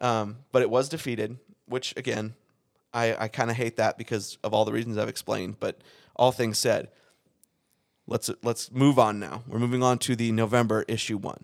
Um, 0.00 0.38
but 0.50 0.62
it 0.62 0.70
was 0.70 0.88
defeated, 0.88 1.38
which 1.66 1.94
again, 1.96 2.34
I, 2.92 3.14
I 3.16 3.28
kind 3.28 3.48
of 3.48 3.56
hate 3.56 3.76
that 3.76 3.96
because 3.96 4.38
of 4.42 4.52
all 4.52 4.64
the 4.64 4.72
reasons 4.72 4.98
I've 4.98 5.08
explained. 5.08 5.60
But 5.60 5.80
all 6.16 6.32
things 6.32 6.58
said, 6.58 6.88
let's 8.08 8.28
let's 8.42 8.72
move 8.72 8.98
on 8.98 9.20
now. 9.20 9.44
We're 9.46 9.60
moving 9.60 9.82
on 9.84 9.98
to 9.98 10.16
the 10.16 10.32
November 10.32 10.84
issue 10.88 11.16
one. 11.16 11.42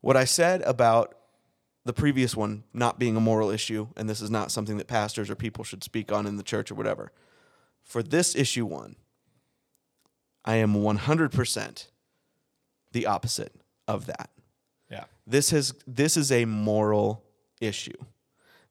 What 0.00 0.16
I 0.16 0.24
said 0.24 0.62
about 0.62 1.14
the 1.84 1.92
previous 1.92 2.36
one 2.36 2.62
not 2.72 2.98
being 2.98 3.16
a 3.16 3.20
moral 3.20 3.50
issue, 3.50 3.88
and 3.96 4.08
this 4.08 4.20
is 4.20 4.30
not 4.30 4.52
something 4.52 4.76
that 4.76 4.86
pastors 4.86 5.28
or 5.30 5.34
people 5.34 5.64
should 5.64 5.82
speak 5.82 6.12
on 6.12 6.26
in 6.26 6.36
the 6.36 6.42
church 6.42 6.70
or 6.70 6.74
whatever. 6.76 7.10
For 7.82 8.02
this 8.02 8.36
issue 8.36 8.66
one, 8.66 8.96
I 10.48 10.56
am 10.56 10.74
100% 10.74 11.88
the 12.92 13.04
opposite 13.04 13.52
of 13.86 14.06
that. 14.06 14.30
Yeah. 14.90 15.04
This 15.26 15.50
has 15.50 15.74
this 15.86 16.16
is 16.16 16.32
a 16.32 16.46
moral 16.46 17.22
issue. 17.60 17.98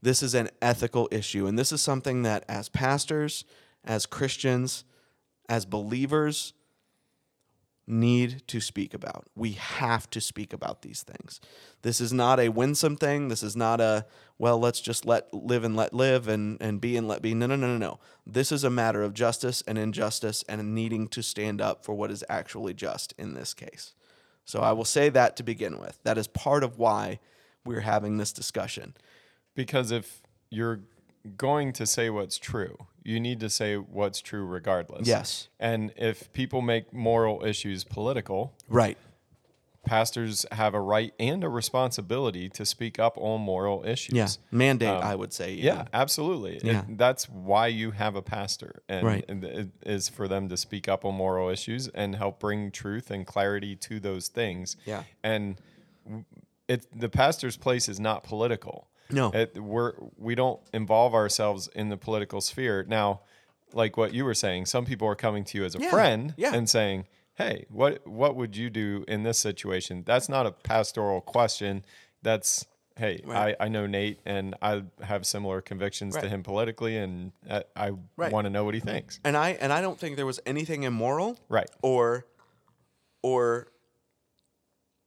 This 0.02 0.24
is 0.24 0.34
an 0.34 0.50
ethical 0.60 1.08
issue, 1.12 1.46
and 1.46 1.58
this 1.58 1.72
is 1.72 1.80
something 1.80 2.24
that 2.24 2.46
as 2.50 2.68
pastors, 2.68 3.46
as 3.84 4.08
Christians, 4.08 4.86
as 5.48 5.68
believers 5.68 6.54
need 7.86 8.42
to 8.48 8.60
speak 8.60 8.96
about. 8.96 9.28
We 9.36 9.52
have 9.52 10.10
to 10.10 10.20
speak 10.20 10.54
about 10.54 10.82
these 10.82 11.04
things. 11.04 11.40
This 11.84 12.02
is 12.02 12.12
not 12.12 12.40
a 12.40 12.50
winsome 12.50 12.98
thing. 12.98 13.28
This 13.28 13.44
is 13.44 13.56
not 13.56 13.80
a 13.80 14.08
well, 14.40 14.60
let's 14.60 14.80
just 14.82 15.06
let 15.06 15.34
live 15.34 15.64
and 15.64 15.76
let 15.76 15.94
live 15.94 16.28
and 16.28 16.62
and 16.62 16.80
be 16.80 16.96
and 16.98 17.08
let 17.08 17.22
be. 17.22 17.34
No, 17.34 17.48
no, 17.48 17.56
no, 17.56 17.68
no, 17.68 17.78
no. 17.78 18.00
This 18.26 18.52
is 18.52 18.64
a 18.64 18.70
matter 18.70 19.04
of 19.04 19.14
justice 19.14 19.64
and 19.68 19.78
injustice 19.78 20.44
and 20.48 20.76
needing 20.76 21.08
to 21.10 21.24
stand 21.24 21.62
up 21.62 21.84
for 21.84 21.96
what 21.96 22.12
is 22.12 22.24
actually 22.30 22.74
just 22.74 23.14
in 23.18 23.34
this 23.34 23.54
case. 23.54 23.94
So 24.46 24.62
I 24.62 24.72
will 24.72 24.86
say 24.86 25.10
that 25.10 25.36
to 25.38 25.44
begin 25.44 25.80
with. 25.80 26.00
That 26.04 26.18
is 26.18 26.28
part 26.28 26.64
of 26.64 26.78
why 26.78 27.20
we're 27.66 27.82
having 27.82 28.18
this 28.18 28.32
discussion. 28.32 28.94
Because 29.56 29.92
if 29.92 30.22
you're 30.50 30.82
going 31.36 31.74
to 31.74 31.86
say 31.86 32.10
what's 32.10 32.38
true, 32.38 32.78
you 33.04 33.20
need 33.20 33.40
to 33.42 33.50
say 33.50 33.76
what's 33.76 34.22
true 34.22 34.46
regardless. 34.46 35.08
Yes. 35.08 35.50
And 35.60 35.92
if 35.98 36.32
people 36.32 36.62
make 36.62 36.94
moral 36.94 37.44
issues 37.44 37.84
political, 37.84 38.54
Right. 38.70 38.98
Pastors 39.88 40.46
have 40.52 40.74
a 40.74 40.80
right 40.82 41.14
and 41.20 41.44
a 41.44 41.50
responsibility 41.50 42.50
to 42.50 42.66
speak 42.66 43.00
up 43.00 43.18
on 43.18 43.42
moral 43.42 43.84
issues. 43.86 44.14
Yeah. 44.16 44.28
Mandate, 44.52 44.90
I 44.90 45.16
would 45.16 45.34
say. 45.34 45.54
Um, 45.54 45.60
Yeah, 45.60 45.74
even. 45.76 45.88
absolutely. 45.94 46.56
It- 46.58 46.64
Yeah. 46.64 46.84
that's 46.90 47.28
why 47.30 47.68
you 47.68 47.92
have 47.92 48.16
a 48.16 48.22
pastor, 48.22 48.84
and, 48.88 49.06
Right. 49.06 49.26
and 49.28 49.44
it 49.44 49.70
is 49.86 50.10
for 50.10 50.28
them 50.28 50.50
to 50.50 50.58
speak 50.58 50.88
up 50.88 51.04
on 51.06 51.16
moral 51.16 51.50
issues 51.50 51.88
and 51.90 52.16
help 52.16 52.40
bring 52.40 52.72
truth 52.72 53.10
and 53.10 53.26
clarity 53.26 53.76
to 53.78 54.00
those 54.00 54.28
things. 54.28 54.76
Yeah. 54.86 55.04
and 55.24 55.60
it 56.68 56.86
the 56.98 57.10
pastor's 57.10 57.58
place 57.58 57.88
is 57.90 58.00
not 58.00 58.24
political. 58.24 58.88
No. 59.10 59.30
it, 59.34 59.58
we're 59.62 59.94
we 60.18 60.36
don't 60.36 60.60
involve 60.74 61.14
ourselves 61.14 61.70
in 61.76 61.90
the 61.90 61.98
political 61.98 62.42
sphere 62.42 62.86
now. 62.88 63.22
Like 63.74 63.98
what 63.98 64.14
you 64.14 64.24
were 64.26 64.34
saying, 64.34 64.66
some 64.68 64.86
people 64.86 65.08
are 65.08 65.16
coming 65.16 65.44
to 65.46 65.58
you 65.58 65.66
as 65.66 65.76
a 65.76 65.80
Yeah, 65.80 65.90
friend 65.90 66.34
yeah. 66.38 66.54
and 66.54 66.70
saying, 66.70 67.06
"Hey, 67.38 67.66
what 67.70 68.06
what 68.08 68.36
would 68.36 68.56
you 68.56 68.70
do 68.70 69.06
in 69.08 69.24
this 69.24 69.40
situation?" 69.40 70.04
That's 70.06 70.28
not 70.30 70.46
a 70.46 70.52
pastoral 70.52 71.22
question. 71.22 71.84
That's 72.22 72.66
hey, 72.98 73.22
Right. 73.26 73.56
I, 73.60 73.66
I 73.66 73.68
know 73.68 73.86
Nate 73.86 74.20
and 74.26 74.56
I 74.62 74.84
have 75.04 75.26
similar 75.28 75.62
convictions 75.62 76.16
to 76.18 76.28
him 76.28 76.42
politically, 76.42 76.98
and 76.98 77.32
uh, 77.50 77.62
I 77.76 77.92
Right. 78.16 78.32
want 78.32 78.46
to 78.46 78.50
know 78.50 78.64
what 78.66 78.74
he 78.74 78.80
thinks. 78.80 79.20
And 79.24 79.38
I 79.38 79.52
and 79.52 79.72
I 79.72 79.82
don't 79.82 80.00
think 80.00 80.16
there 80.16 80.26
was 80.26 80.40
anything 80.46 80.84
immoral 80.84 81.38
Right. 81.48 81.70
or 81.82 82.26
or 83.22 83.68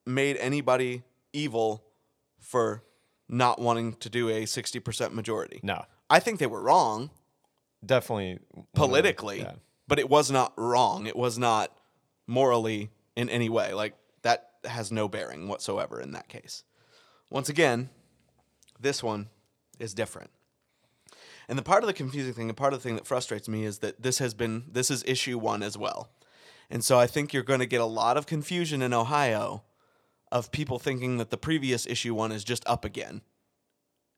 made 0.07 0.37
anybody 0.39 1.03
evil 1.33 1.85
for 2.39 2.83
not 3.29 3.61
wanting 3.61 3.95
to 3.95 4.09
do 4.11 4.29
a 4.29 4.43
60% 4.45 5.13
majority. 5.13 5.61
No, 5.63 5.85
I 6.09 6.19
think 6.21 6.39
they 6.41 6.47
were 6.49 6.61
wrong 6.63 7.11
definitely 7.85 8.39
one 8.51 8.61
of 8.61 8.67
the- 8.73 8.79
politically, 8.81 9.41
yeah. 9.41 9.53
but 9.87 9.99
it 9.99 10.09
was 10.11 10.31
not 10.31 10.53
wrong. 10.57 11.07
It 11.07 11.17
was 11.17 11.39
not 11.39 11.71
morally 12.31 12.91
in 13.17 13.29
any 13.29 13.49
way. 13.49 13.75
Like 13.75 13.95
that 14.23 14.51
has 14.65 14.91
no 14.91 15.09
bearing 15.09 15.49
whatsoever 15.49 16.01
in 16.01 16.13
that 16.13 16.29
case. 16.29 16.65
Once 17.29 17.49
again, 17.49 17.91
this 18.79 19.03
one 19.03 19.29
is 19.79 19.93
different. 19.93 20.31
And 21.49 21.59
the 21.59 21.63
part 21.63 21.83
of 21.83 21.89
the 21.89 21.93
confusing 21.93 22.33
thing, 22.33 22.47
the 22.47 22.55
part 22.55 22.73
of 22.73 22.81
the 22.81 22.89
thing 22.89 22.95
that 22.97 23.07
frustrates 23.07 23.49
me 23.49 23.65
is 23.65 23.79
that 23.81 24.03
this 24.03 24.19
has 24.19 24.35
been 24.35 24.65
this 24.71 24.91
is 24.91 25.03
issue 25.07 25.37
1 25.37 25.63
as 25.63 25.77
well. 25.77 26.11
And 26.71 26.85
so 26.85 26.99
I 26.99 27.09
think 27.09 27.33
you're 27.33 27.43
going 27.43 27.61
to 27.61 27.67
get 27.67 27.81
a 27.81 27.87
lot 27.87 28.17
of 28.17 28.27
confusion 28.27 28.81
in 28.81 28.95
Ohio 28.95 29.65
of 30.31 30.53
people 30.53 30.79
thinking 30.79 31.19
that 31.19 31.31
the 31.31 31.37
previous 31.37 31.87
issue 31.87 32.15
1 32.15 32.31
is 32.31 32.45
just 32.45 32.63
up 32.69 32.85
again 32.85 33.23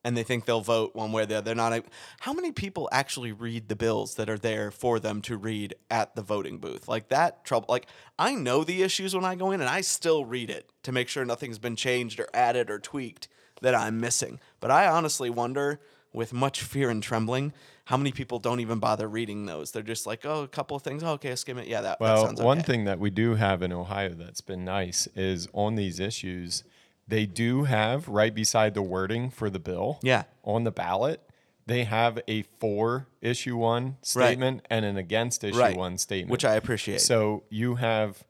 and 0.04 0.16
they 0.16 0.22
think 0.22 0.44
they'll 0.44 0.60
vote 0.60 0.94
one 0.94 1.12
way 1.12 1.22
or 1.22 1.26
the 1.26 1.36
other. 1.36 1.44
They're 1.44 1.54
not. 1.54 1.84
How 2.20 2.32
many 2.32 2.52
people 2.52 2.88
actually 2.92 3.32
read 3.32 3.68
the 3.68 3.76
bills 3.76 4.16
that 4.16 4.28
are 4.28 4.38
there 4.38 4.70
for 4.70 4.98
them 4.98 5.22
to 5.22 5.36
read 5.36 5.74
at 5.90 6.14
the 6.14 6.22
voting 6.22 6.58
booth? 6.58 6.88
Like 6.88 7.08
that 7.08 7.44
trouble. 7.44 7.66
Like 7.68 7.86
I 8.18 8.34
know 8.34 8.64
the 8.64 8.82
issues 8.82 9.14
when 9.14 9.24
I 9.24 9.34
go 9.34 9.50
in, 9.50 9.60
and 9.60 9.70
I 9.70 9.80
still 9.80 10.24
read 10.24 10.50
it 10.50 10.70
to 10.82 10.92
make 10.92 11.08
sure 11.08 11.24
nothing's 11.24 11.58
been 11.58 11.76
changed 11.76 12.18
or 12.20 12.28
added 12.34 12.70
or 12.70 12.78
tweaked 12.78 13.28
that 13.60 13.74
I'm 13.74 14.00
missing. 14.00 14.40
But 14.60 14.70
I 14.70 14.88
honestly 14.88 15.30
wonder, 15.30 15.80
with 16.12 16.32
much 16.32 16.62
fear 16.62 16.90
and 16.90 17.02
trembling, 17.02 17.52
how 17.86 17.96
many 17.96 18.12
people 18.12 18.38
don't 18.38 18.60
even 18.60 18.78
bother 18.78 19.08
reading 19.08 19.46
those. 19.46 19.72
They're 19.72 19.82
just 19.82 20.06
like, 20.06 20.24
oh, 20.24 20.42
a 20.42 20.48
couple 20.48 20.76
of 20.76 20.82
things. 20.82 21.02
Oh, 21.02 21.12
okay, 21.12 21.32
I 21.32 21.34
skim 21.34 21.58
it. 21.58 21.66
Yeah, 21.66 21.80
that, 21.80 21.98
that 21.98 22.04
Well, 22.04 22.26
sounds 22.26 22.40
one 22.40 22.60
thing 22.60 22.84
that 22.84 22.98
we 22.98 23.10
do 23.10 23.34
have 23.34 23.62
in 23.62 23.72
Ohio 23.72 24.10
that's 24.10 24.40
been 24.40 24.64
nice 24.64 25.08
is 25.14 25.48
on 25.52 25.74
these 25.74 25.98
issues, 25.98 26.64
they 27.08 27.26
do 27.26 27.64
have 27.64 28.08
right 28.08 28.34
beside 28.34 28.74
the 28.74 28.82
wording 28.82 29.30
for 29.30 29.50
the 29.50 29.58
bill. 29.58 29.98
Yeah. 30.02 30.24
On 30.44 30.64
the 30.64 30.70
ballot, 30.70 31.20
they 31.66 31.84
have 31.84 32.18
a 32.28 32.42
for 32.42 33.06
issue 33.20 33.56
one 33.56 33.96
statement 34.02 34.66
and 34.70 34.84
an 34.84 34.96
against 34.96 35.44
issue 35.44 35.58
Right. 35.58 35.76
one 35.76 35.98
statement. 35.98 36.30
which 36.30 36.44
I 36.44 36.54
appreciate. 36.54 37.00
So 37.00 37.44
you 37.50 37.76
have 37.76 38.24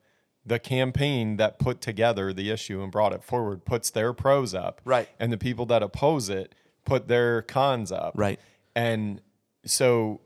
the 0.44 0.58
campaign 0.58 1.36
that 1.36 1.58
put 1.58 1.80
together 1.80 2.32
the 2.32 2.50
issue 2.50 2.82
and 2.82 2.90
brought 2.90 3.12
it 3.12 3.22
forward 3.22 3.64
puts 3.64 3.90
their 3.90 4.12
pros 4.12 4.54
up. 4.54 4.80
Right. 4.84 5.08
And 5.20 5.32
the 5.32 5.38
people 5.38 5.66
that 5.66 5.82
oppose 5.82 6.28
it 6.28 6.54
put 6.84 7.06
their 7.08 7.42
cons 7.42 7.92
up. 7.92 8.14
Right. 8.16 8.40
And 8.74 9.20
so 9.64 10.20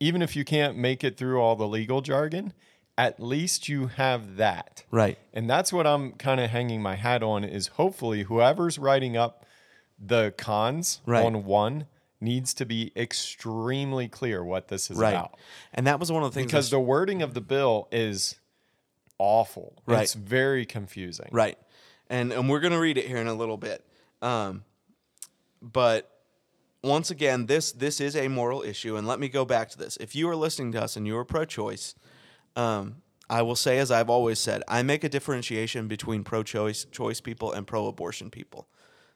even 0.00 0.22
if 0.22 0.34
you 0.36 0.44
can't 0.44 0.76
make 0.78 1.04
it 1.04 1.16
through 1.16 1.40
all 1.40 1.54
the 1.54 1.68
legal 1.68 2.00
jargon, 2.00 2.54
at 2.98 3.20
least 3.20 3.68
you 3.68 3.86
have 3.86 4.36
that. 4.36 4.84
Right. 4.90 5.16
And 5.32 5.48
that's 5.48 5.72
what 5.72 5.86
I'm 5.86 6.12
kind 6.12 6.40
of 6.40 6.50
hanging 6.50 6.82
my 6.82 6.96
hat 6.96 7.22
on 7.22 7.44
is 7.44 7.68
hopefully 7.68 8.24
whoever's 8.24 8.76
writing 8.78 9.16
up 9.16 9.46
the 9.98 10.34
cons 10.36 11.00
Right. 11.06 11.24
on 11.24 11.44
one 11.44 11.86
needs 12.20 12.52
to 12.54 12.66
be 12.66 12.92
extremely 12.96 14.08
clear 14.08 14.42
what 14.44 14.66
this 14.66 14.90
is 14.90 14.98
right. 14.98 15.10
about. 15.10 15.38
And 15.72 15.86
that 15.86 16.00
was 16.00 16.10
one 16.10 16.24
of 16.24 16.32
the 16.32 16.40
things 16.40 16.50
Because 16.50 16.70
the 16.70 16.80
wording 16.80 17.22
of 17.22 17.34
the 17.34 17.40
bill 17.40 17.86
is 17.92 18.34
awful. 19.18 19.80
Right. 19.86 20.02
It's 20.02 20.14
very 20.14 20.66
confusing. 20.66 21.28
Right. 21.30 21.56
And 22.10 22.32
and 22.32 22.48
we're 22.48 22.60
gonna 22.60 22.80
read 22.80 22.98
it 22.98 23.06
here 23.06 23.18
in 23.18 23.28
a 23.28 23.34
little 23.34 23.56
bit. 23.58 23.84
Um, 24.22 24.64
but 25.62 26.10
once 26.82 27.10
again, 27.10 27.46
this 27.46 27.70
this 27.70 28.00
is 28.00 28.16
a 28.16 28.28
moral 28.28 28.62
issue, 28.62 28.96
and 28.96 29.06
let 29.06 29.20
me 29.20 29.28
go 29.28 29.44
back 29.44 29.68
to 29.70 29.78
this. 29.78 29.96
If 29.98 30.16
you 30.16 30.28
are 30.28 30.36
listening 30.36 30.72
to 30.72 30.82
us 30.82 30.96
and 30.96 31.06
you 31.06 31.16
are 31.18 31.24
pro-choice, 31.24 31.94
um, 32.56 33.02
I 33.30 33.42
will 33.42 33.56
say, 33.56 33.78
as 33.78 33.90
I've 33.90 34.08
always 34.10 34.38
said, 34.38 34.62
I 34.68 34.82
make 34.82 35.04
a 35.04 35.08
differentiation 35.08 35.86
between 35.86 36.24
pro-choice 36.24 36.86
choice 36.90 37.20
people 37.20 37.52
and 37.52 37.66
pro-abortion 37.66 38.30
people. 38.30 38.68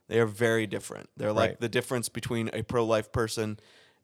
They 0.08 0.18
are 0.20 0.26
very 0.26 0.66
different. 0.66 1.08
They're 1.16 1.32
like 1.32 1.50
Right. 1.52 1.60
the 1.60 1.68
difference 1.68 2.08
between 2.10 2.50
a 2.52 2.62
pro-life 2.62 3.10
person 3.12 3.58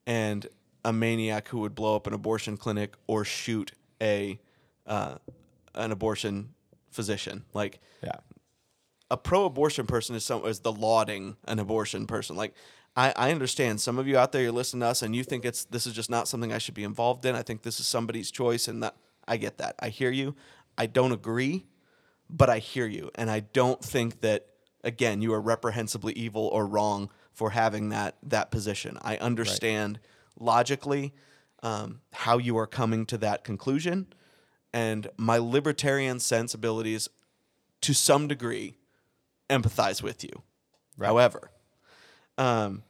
and 0.06 0.46
a 0.84 0.92
maniac 0.92 1.48
who 1.48 1.58
would 1.60 1.74
blow 1.74 1.96
up 1.96 2.06
an 2.06 2.14
abortion 2.14 2.56
clinic 2.56 2.94
or 3.06 3.24
shoot 3.24 3.72
a 4.00 4.38
uh, 4.86 5.16
an 5.74 5.92
abortion 5.92 6.54
physician. 6.90 7.44
Like 7.52 7.80
Yeah. 8.02 8.12
a 9.10 9.16
pro-abortion 9.18 9.86
person 9.86 10.16
is 10.16 10.24
some 10.24 10.46
is 10.46 10.60
the 10.60 10.72
lauding 10.72 11.36
an 11.44 11.58
abortion 11.58 12.06
person. 12.06 12.36
Like 12.36 12.54
I, 12.96 13.12
I 13.14 13.30
understand 13.30 13.80
some 13.82 13.98
of 13.98 14.08
you 14.08 14.16
out 14.16 14.32
there 14.32 14.40
you're 14.42 14.52
listening 14.52 14.80
to 14.80 14.86
us 14.86 15.02
and 15.02 15.14
you 15.14 15.22
think 15.24 15.44
it's 15.44 15.64
this 15.66 15.86
is 15.86 15.92
just 15.92 16.08
not 16.08 16.26
something 16.28 16.52
I 16.52 16.58
should 16.58 16.74
be 16.74 16.84
involved 16.84 17.26
in. 17.26 17.34
I 17.34 17.42
think 17.42 17.62
this 17.62 17.78
is 17.80 17.86
somebody's 17.86 18.30
choice 18.30 18.66
and 18.66 18.82
that 18.82 18.96
I 19.28 19.36
get 19.36 19.58
that. 19.58 19.76
I 19.78 19.90
hear 19.90 20.10
you. 20.10 20.34
I 20.76 20.86
don't 20.86 21.12
agree, 21.12 21.66
but 22.28 22.48
I 22.48 22.58
hear 22.58 22.86
you. 22.86 23.10
And 23.14 23.30
I 23.30 23.40
don't 23.40 23.84
think 23.84 24.20
that 24.22 24.46
again 24.82 25.22
you 25.22 25.32
are 25.32 25.40
reprehensibly 25.40 26.12
evil 26.14 26.48
or 26.48 26.66
wrong 26.66 27.10
for 27.32 27.50
having 27.50 27.90
that 27.90 28.16
that 28.22 28.50
position. 28.50 28.98
I 29.02 29.16
understand 29.18 30.00
logically 30.38 31.12
um, 31.62 32.00
how 32.12 32.38
you 32.38 32.56
are 32.58 32.66
coming 32.66 33.06
to 33.06 33.18
that 33.18 33.44
conclusion, 33.44 34.06
and 34.72 35.08
my 35.16 35.38
libertarian 35.38 36.20
sensibilities, 36.20 37.08
to 37.80 37.92
some 37.92 38.28
degree, 38.28 38.76
empathize 39.50 40.02
with 40.02 40.22
you. 40.24 40.42
However, 41.00 41.50
um, 42.36 42.82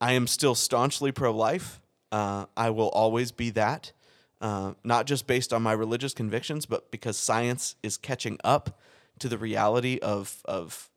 I 0.00 0.12
am 0.12 0.26
still 0.26 0.54
staunchly 0.54 1.12
pro-life. 1.12 1.80
Uh, 2.12 2.46
I 2.56 2.70
will 2.70 2.88
always 2.88 3.32
be 3.32 3.50
that, 3.50 3.92
uh, 4.40 4.72
not 4.84 5.06
just 5.06 5.26
based 5.26 5.52
on 5.52 5.62
my 5.62 5.72
religious 5.72 6.12
convictions, 6.14 6.66
but 6.66 6.90
because 6.90 7.16
science 7.16 7.76
is 7.82 7.96
catching 7.96 8.38
up 8.44 8.78
to 9.18 9.28
the 9.28 9.38
reality 9.38 9.98
of 10.02 10.42
of 10.44 10.90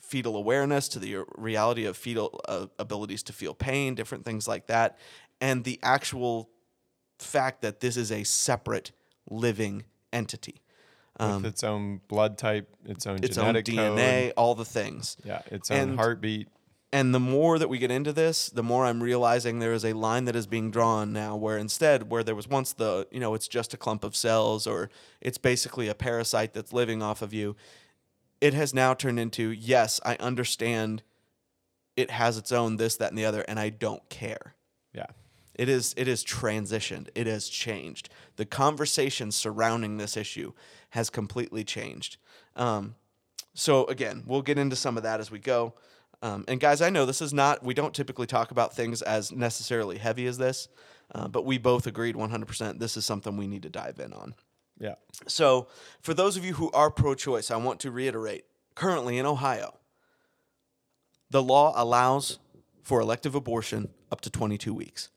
fetal 0.00 0.36
awareness, 0.36 0.88
to 0.88 0.98
the 0.98 1.24
reality 1.36 1.84
of 1.86 1.96
fetal 1.96 2.40
uh, 2.48 2.66
abilities 2.78 3.22
to 3.24 3.32
feel 3.32 3.54
pain, 3.54 3.94
different 3.94 4.24
things 4.24 4.46
like 4.48 4.66
that, 4.66 4.98
and 5.40 5.64
the 5.64 5.78
actual 5.82 6.50
fact 7.18 7.62
that 7.62 7.80
this 7.80 7.96
is 7.96 8.10
a 8.12 8.24
separate 8.24 8.92
living 9.30 9.84
entity. 10.12 10.60
With 11.20 11.44
its 11.46 11.62
own 11.62 12.00
blood 12.08 12.36
type, 12.36 12.68
its 12.84 13.06
own 13.06 13.18
Um, 13.18 13.24
Its 13.24 13.38
own 13.38 13.44
genetic 13.54 13.66
DNA, 13.66 14.22
code. 14.24 14.32
all 14.36 14.54
the 14.56 14.64
things. 14.64 15.16
Yeah, 15.24 15.42
its 15.52 15.70
own 15.70 15.78
And- 15.78 15.96
heartbeat. 15.98 16.48
And 16.92 17.14
the 17.14 17.20
more 17.20 17.58
that 17.58 17.70
we 17.70 17.78
get 17.78 17.90
into 17.90 18.12
this, 18.12 18.50
the 18.50 18.62
more 18.62 18.84
I'm 18.84 19.02
realizing 19.02 19.58
there 19.58 19.72
is 19.72 19.84
a 19.84 19.94
line 19.94 20.26
that 20.26 20.36
is 20.36 20.46
being 20.46 20.70
drawn 20.70 21.10
now 21.10 21.36
where 21.36 21.56
instead, 21.56 22.10
where 22.10 22.22
there 22.22 22.34
was 22.34 22.46
once 22.46 22.74
the, 22.74 23.08
you 23.10 23.18
know, 23.18 23.32
it's 23.32 23.48
just 23.48 23.72
a 23.72 23.78
clump 23.78 24.04
of 24.04 24.14
cells 24.14 24.66
or 24.66 24.90
it's 25.20 25.38
basically 25.38 25.88
a 25.88 25.94
parasite 25.94 26.52
that's 26.52 26.72
living 26.72 27.02
off 27.02 27.22
of 27.22 27.32
you, 27.32 27.56
it 28.42 28.52
has 28.52 28.74
now 28.74 28.92
turned 28.92 29.18
into, 29.18 29.50
yes, 29.50 30.00
I 30.04 30.16
understand 30.16 31.02
it 31.96 32.10
has 32.10 32.36
its 32.36 32.52
own 32.52 32.76
this, 32.76 32.96
that, 32.96 33.10
and 33.10 33.16
the 33.16 33.24
other, 33.24 33.42
and 33.42 33.58
I 33.58 33.70
don't 33.70 34.06
care. 34.10 34.54
Yeah. 34.92 35.06
It 35.54 35.68
is 35.68 35.94
it 35.96 36.08
is 36.08 36.24
transitioned. 36.24 37.08
It 37.14 37.26
has 37.26 37.48
changed. 37.48 38.08
The 38.36 38.46
conversation 38.46 39.30
surrounding 39.30 39.98
this 39.98 40.16
issue 40.16 40.52
has 40.90 41.10
completely 41.10 41.62
changed. 41.62 42.16
Um, 42.56 42.96
so 43.54 43.84
again, 43.86 44.24
we'll 44.26 44.42
get 44.42 44.58
into 44.58 44.76
some 44.76 44.96
of 44.96 45.02
that 45.02 45.20
as 45.20 45.30
we 45.30 45.38
go. 45.38 45.74
Um, 46.22 46.44
and 46.46 46.60
guys, 46.60 46.80
I 46.80 46.90
know 46.90 47.04
this 47.04 47.20
is 47.20 47.34
not. 47.34 47.64
We 47.64 47.74
don't 47.74 47.92
typically 47.92 48.26
talk 48.26 48.52
about 48.52 48.74
things 48.74 49.02
as 49.02 49.32
necessarily 49.32 49.98
heavy 49.98 50.26
as 50.26 50.38
this, 50.38 50.68
uh, 51.12 51.26
but 51.26 51.44
we 51.44 51.58
both 51.58 51.86
agreed 51.86 52.14
100%. 52.14 52.78
This 52.78 52.96
is 52.96 53.04
something 53.04 53.36
we 53.36 53.48
need 53.48 53.64
to 53.64 53.68
dive 53.68 53.98
in 53.98 54.12
on. 54.12 54.34
Yeah. 54.78 54.94
So, 55.26 55.68
for 56.00 56.14
those 56.14 56.36
of 56.36 56.44
you 56.44 56.54
who 56.54 56.70
are 56.70 56.90
pro 56.90 57.14
choice, 57.14 57.50
I 57.50 57.56
want 57.56 57.80
to 57.80 57.90
reiterate 57.90 58.44
currently 58.74 59.18
in 59.18 59.26
Ohio, 59.26 59.78
the 61.30 61.42
law 61.42 61.72
allows 61.76 62.38
for 62.82 63.00
elective 63.00 63.34
abortion 63.34 63.88
up 64.10 64.20
to 64.22 64.30
22 64.30 64.72
weeks. 64.72 65.08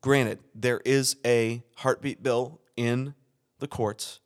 Granted, 0.00 0.40
there 0.54 0.80
is 0.84 1.16
a 1.24 1.62
heartbeat 1.76 2.22
bill 2.22 2.60
in 2.76 3.14
the 3.58 3.68
courts. 3.68 4.20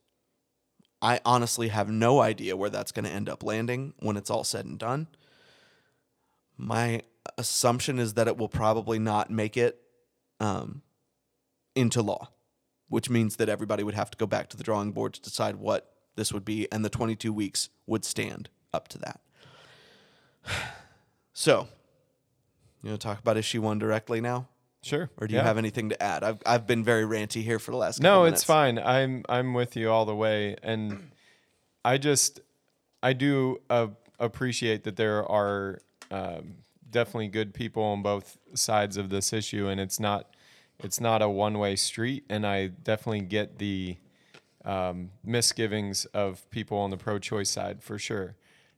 I 1.03 1.21
honestly 1.25 1.69
have 1.69 1.91
no 1.91 2.21
idea 2.21 2.57
where 2.57 2.71
that's 2.71 2.93
going 2.93 3.05
to 3.05 3.11
end 3.11 3.29
up 3.29 3.43
landing 3.43 3.93
when 3.99 4.17
it's 4.17 4.31
all 4.31 4.45
said 4.45 4.65
and 4.65 4.79
done. 4.79 5.09
My 6.57 7.03
assumption 7.39 7.99
is 7.99 8.15
that 8.15 8.29
it 8.29 8.37
will 8.37 8.49
probably 8.49 8.99
not 8.99 9.31
make 9.31 9.57
it 9.57 9.81
um, 10.41 10.83
into 11.75 12.03
law 12.03 12.29
which 12.89 13.11
means 13.11 13.37
that 13.37 13.49
everybody 13.49 13.83
would 13.83 13.95
have 13.95 14.11
to 14.11 14.17
go 14.17 14.27
back 14.27 14.49
to 14.49 14.57
the 14.57 14.63
drawing 14.63 14.93
board 14.93 15.13
to 15.15 15.21
decide 15.21 15.57
what 15.57 15.91
this 16.15 16.33
would 16.33 16.45
be, 16.45 16.71
and 16.71 16.85
the 16.85 16.89
22 16.91 17.33
weeks 17.33 17.69
would 17.87 18.05
stand 18.05 18.49
up 18.73 18.87
to 18.87 18.99
that. 18.99 19.21
So, 21.33 21.67
you 22.81 22.91
want 22.91 23.01
to 23.01 23.05
talk 23.05 23.19
about 23.19 23.37
issue 23.37 23.61
one 23.61 23.81
directly 23.81 24.21
now, 24.21 24.47
Sure. 24.83 25.11
or 25.17 25.27
do 25.27 25.33
you 25.35 25.41
Yeah. 25.41 25.45
have 25.45 25.59
anything 25.59 25.89
to 25.89 26.01
add? 26.01 26.23
I've 26.23 26.41
I've 26.47 26.65
been 26.69 26.85
very 26.85 27.03
ranty 27.03 27.43
here 27.43 27.59
for 27.59 27.73
the 27.73 27.77
last. 27.77 28.01
No, 28.01 28.25
it's 28.27 28.45
fine. 28.45 28.79
I'm 28.79 29.25
I'm 29.29 29.53
with 29.55 29.75
you 29.75 29.91
all 29.91 30.05
the 30.05 30.15
way, 30.15 30.55
and 30.63 31.11
I 31.85 31.99
just 31.99 32.39
I 33.03 33.13
do 33.15 33.61
a 33.69 33.89
appreciate 34.21 34.85
that 34.85 34.95
there 34.95 35.29
are 35.29 35.81
um, 36.15 36.55
definitely 36.91 37.27
good 37.27 37.53
people 37.53 37.83
on 37.83 38.01
both 38.01 38.39
sides 38.55 38.97
of 38.97 39.11
this 39.11 39.33
issue, 39.33 39.67
and 39.67 39.81
it's 39.81 39.99
not 39.99 40.35
it's 40.79 41.01
not 41.01 41.23
a 41.23 41.29
one 41.29 41.59
way 41.59 41.75
street. 41.75 42.25
And 42.29 42.47
I 42.47 42.69
definitely 42.69 43.23
get 43.23 43.59
the 43.59 43.97
um, 44.65 45.11
misgivings 45.25 46.05
of 46.07 46.49
people 46.51 46.79
on 46.79 46.91
the 46.91 46.97
pro 46.97 47.19
choice 47.19 47.51
side 47.51 47.83
for 47.83 47.99
sure. 47.99 48.37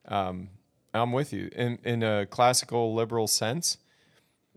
Um, 0.09 0.49
I'm 0.95 1.13
with 1.13 1.33
you 1.33 1.51
in 1.55 1.79
in 1.85 2.03
a 2.03 2.25
classical 2.25 2.95
liberal 2.95 3.27
sense. 3.27 3.77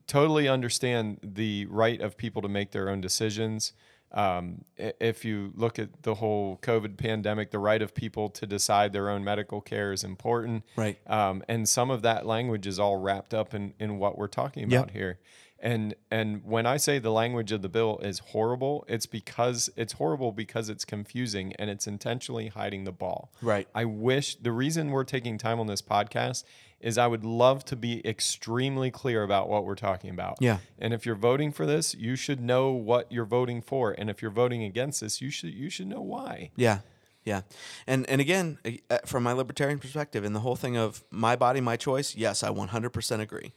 Totally 0.08 0.48
understand 0.48 1.20
the 1.22 1.66
right 1.66 2.00
of 2.00 2.18
people 2.18 2.42
to 2.42 2.48
make 2.48 2.72
their 2.72 2.90
own 2.90 3.02
decisions. 3.02 3.74
Um, 4.12 4.66
if 4.78 5.24
you 5.24 5.52
look 5.56 5.78
at 5.78 6.02
the 6.04 6.16
whole 6.16 6.58
COVID 6.62 6.98
pandemic, 6.98 7.52
the 7.52 7.60
right 7.60 7.82
of 7.82 7.94
people 7.94 8.30
to 8.32 8.48
decide 8.48 8.92
their 8.92 9.10
own 9.10 9.24
medical 9.24 9.62
care 9.62 9.92
is 9.92 10.04
important. 10.04 10.64
Right. 10.76 10.98
Um, 11.08 11.44
and 11.48 11.70
some 11.70 11.92
of 11.92 12.02
that 12.02 12.26
language 12.26 12.66
is 12.66 12.80
all 12.80 12.98
wrapped 12.98 13.34
up 13.34 13.54
in, 13.54 13.74
in 13.80 14.00
what 14.00 14.18
we're 14.18 14.28
talking 14.28 14.64
about 14.64 14.88
Yep. 14.88 14.92
here. 14.92 15.20
And 15.62 15.94
and 16.10 16.44
when 16.46 16.66
I 16.66 16.78
say 16.78 17.00
the 17.00 17.12
language 17.12 17.52
of 17.52 17.62
the 17.62 17.68
bill 17.68 18.00
is 18.02 18.20
horrible, 18.20 18.86
it's 18.88 19.06
because 19.06 19.70
it's 19.76 19.92
horrible 19.94 20.32
because 20.32 20.70
it's 20.70 20.86
confusing 20.86 21.52
and 21.60 21.70
it's 21.70 21.86
intentionally 21.86 22.48
hiding 22.48 22.86
the 22.86 22.94
ball. 22.94 23.34
Right. 23.42 23.68
I 23.76 23.84
wish 23.84 24.36
the 24.36 24.54
reason 24.54 24.92
we're 24.92 25.04
taking 25.04 25.38
time 25.38 25.60
on 25.60 25.68
this 25.68 25.82
podcast 25.82 26.46
is 26.80 26.98
I 26.98 27.08
would 27.08 27.26
love 27.26 27.66
to 27.66 27.76
be 27.76 28.06
extremely 28.08 28.90
clear 28.92 29.24
about 29.24 29.50
what 29.50 29.66
we're 29.66 29.76
talking 29.76 30.10
about. 30.10 30.38
Yeah. 30.40 30.60
And 30.78 30.94
if 30.94 31.06
you're 31.06 31.16
voting 31.16 31.52
for 31.52 31.66
this, 31.66 31.94
you 31.94 32.16
should 32.16 32.40
know 32.40 32.72
what 32.72 33.12
you're 33.12 33.26
voting 33.26 33.62
for. 33.62 33.92
And 33.92 34.10
if 34.10 34.22
you're 34.22 34.32
voting 34.32 34.64
against 34.64 35.02
this, 35.02 35.22
you 35.22 35.30
should 35.30 35.54
you 35.54 35.70
should 35.70 35.88
know 35.88 36.02
why. 36.02 36.52
Yeah. 36.56 36.80
Yeah. 37.26 37.42
And 37.86 38.10
and 38.10 38.22
again, 38.22 38.60
uh, 38.90 39.00
from 39.06 39.24
my 39.24 39.34
libertarian 39.34 39.80
perspective 39.80 40.24
and 40.24 40.36
the 40.36 40.40
whole 40.40 40.56
thing 40.56 40.78
of 40.78 41.04
my 41.12 41.36
body, 41.36 41.62
my 41.62 41.76
choice, 41.76 42.16
yes, 42.16 42.44
I 42.44 42.50
100% 42.50 43.20
agree. 43.20 43.54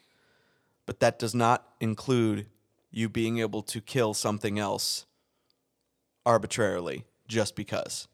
But 0.85 1.01
that 1.01 1.19
does 1.19 1.35
not 1.35 1.75
include 1.81 2.47
you 2.91 3.09
being 3.09 3.39
able 3.39 3.63
to 3.63 3.81
kill 3.81 4.15
something 4.15 4.59
else 4.59 5.07
arbitrarily 6.27 7.05
just 7.29 7.55
because. 7.57 8.09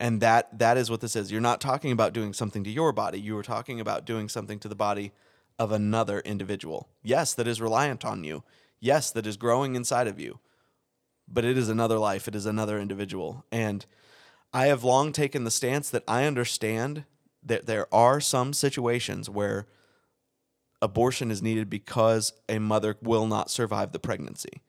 And 0.00 0.20
that 0.20 0.58
that 0.58 0.76
is 0.76 0.90
what 0.90 1.00
this 1.00 1.16
is. 1.16 1.32
You're 1.32 1.40
not 1.40 1.60
talking 1.60 1.90
about 1.90 2.12
doing 2.12 2.32
something 2.32 2.62
to 2.64 2.70
your 2.70 2.92
body. 2.92 3.20
You 3.20 3.36
are 3.36 3.42
talking 3.42 3.80
about 3.80 4.04
doing 4.04 4.28
something 4.28 4.58
to 4.60 4.68
the 4.68 4.76
body 4.76 5.12
of 5.58 5.72
another 5.72 6.20
individual. 6.20 6.88
Yes, 7.02 7.34
that 7.34 7.48
is 7.48 7.60
reliant 7.60 8.04
on 8.04 8.22
you. 8.22 8.44
Yes, 8.80 9.10
that 9.10 9.26
is 9.26 9.36
growing 9.36 9.74
inside 9.74 10.06
of 10.06 10.20
you. 10.20 10.38
But 11.26 11.44
it 11.44 11.58
is 11.58 11.68
another 11.68 11.98
life. 11.98 12.28
It 12.28 12.36
is 12.36 12.46
another 12.46 12.78
individual. 12.78 13.44
And 13.50 13.84
I 14.52 14.66
have 14.66 14.84
long 14.84 15.12
taken 15.12 15.44
the 15.44 15.50
stance 15.50 15.90
that 15.90 16.04
I 16.06 16.24
understand 16.24 17.04
that 17.42 17.66
there 17.66 17.92
are 17.92 18.20
some 18.20 18.52
situations 18.52 19.28
where 19.28 19.66
abortion 20.80 21.30
is 21.30 21.42
needed 21.42 21.68
because 21.68 22.32
a 22.48 22.58
mother 22.58 22.96
will 23.02 23.26
not 23.26 23.50
survive 23.50 23.92
the 23.92 23.98
pregnancy. 23.98 24.62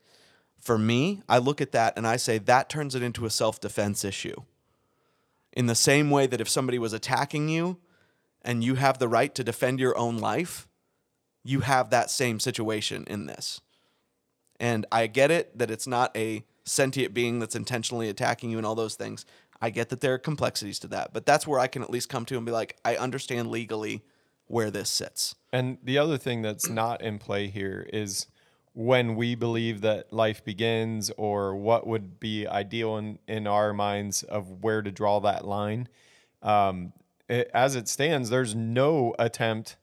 For 0.60 0.78
me, 0.78 1.22
I 1.30 1.38
look 1.38 1.62
at 1.62 1.72
that 1.72 1.94
and 1.96 2.06
I 2.06 2.18
say 2.18 2.38
that 2.40 2.70
turns 2.70 2.96
it 2.96 3.04
into 3.04 3.26
a 3.26 3.30
self 3.30 3.60
defense 3.62 4.04
issue. 4.04 4.42
In 5.60 5.66
the 5.66 5.76
same 5.76 6.10
way 6.10 6.26
that 6.26 6.40
if 6.40 6.48
somebody 6.48 6.80
was 6.80 6.94
attacking 6.94 7.50
you 7.50 7.80
and 8.42 8.64
you 8.64 8.76
have 8.76 8.98
the 8.98 9.10
right 9.10 9.36
to 9.36 9.44
defend 9.44 9.78
your 9.78 9.98
own 9.98 10.18
life, 10.18 10.70
you 11.44 11.60
have 11.60 11.90
that 11.90 12.10
same 12.10 12.40
situation 12.40 13.04
in 13.08 13.26
this. 13.26 13.60
And 14.58 14.86
I 14.90 15.08
get 15.08 15.32
it 15.32 15.58
that 15.58 15.70
it's 15.70 15.86
not 15.86 16.16
a 16.16 16.46
sentient 16.64 17.14
being 17.14 17.40
that's 17.40 17.58
intentionally 17.58 18.08
attacking 18.08 18.52
you 18.52 18.58
and 18.58 18.66
all 18.66 18.74
those 18.74 18.96
things. 18.96 19.26
I 19.60 19.70
get 19.70 19.90
that 19.90 20.00
there 20.00 20.14
are 20.14 20.18
complexities 20.18 20.80
to 20.80 20.88
that, 20.88 21.12
but 21.12 21.26
that's 21.26 21.46
where 21.46 21.60
I 21.60 21.68
can 21.68 21.84
at 21.84 21.90
least 21.90 22.08
come 22.08 22.24
to 22.28 22.38
and 22.38 22.46
be 22.46 22.54
like, 22.54 22.78
I 22.86 22.96
understand 22.96 23.52
legally 23.52 24.02
where 24.48 24.72
this 24.72 24.90
sits. 24.90 25.36
And 25.52 25.78
the 25.84 25.98
other 25.98 26.18
thing 26.18 26.42
that's 26.42 26.70
not 26.70 27.02
in 27.02 27.20
play 27.20 27.48
here 27.48 27.86
is 27.92 28.28
when 28.80 29.18
we 29.18 29.36
believe 29.36 29.82
that 29.82 30.14
life 30.14 30.42
begins 30.46 31.12
or 31.18 31.54
what 31.54 31.86
would 31.86 32.18
be 32.18 32.48
ideal 32.48 32.96
in, 32.96 33.20
in 33.28 33.46
our 33.46 33.74
minds 33.74 34.24
of 34.24 34.64
where 34.64 34.82
to 34.82 34.90
draw 34.90 35.20
that 35.20 35.46
line. 35.46 35.86
Um, 36.42 36.94
it, 37.28 37.52
as 37.54 37.76
it 37.76 37.90
stands, 37.90 38.30
there's 38.30 38.56
no 38.56 39.14
attempt 39.20 39.76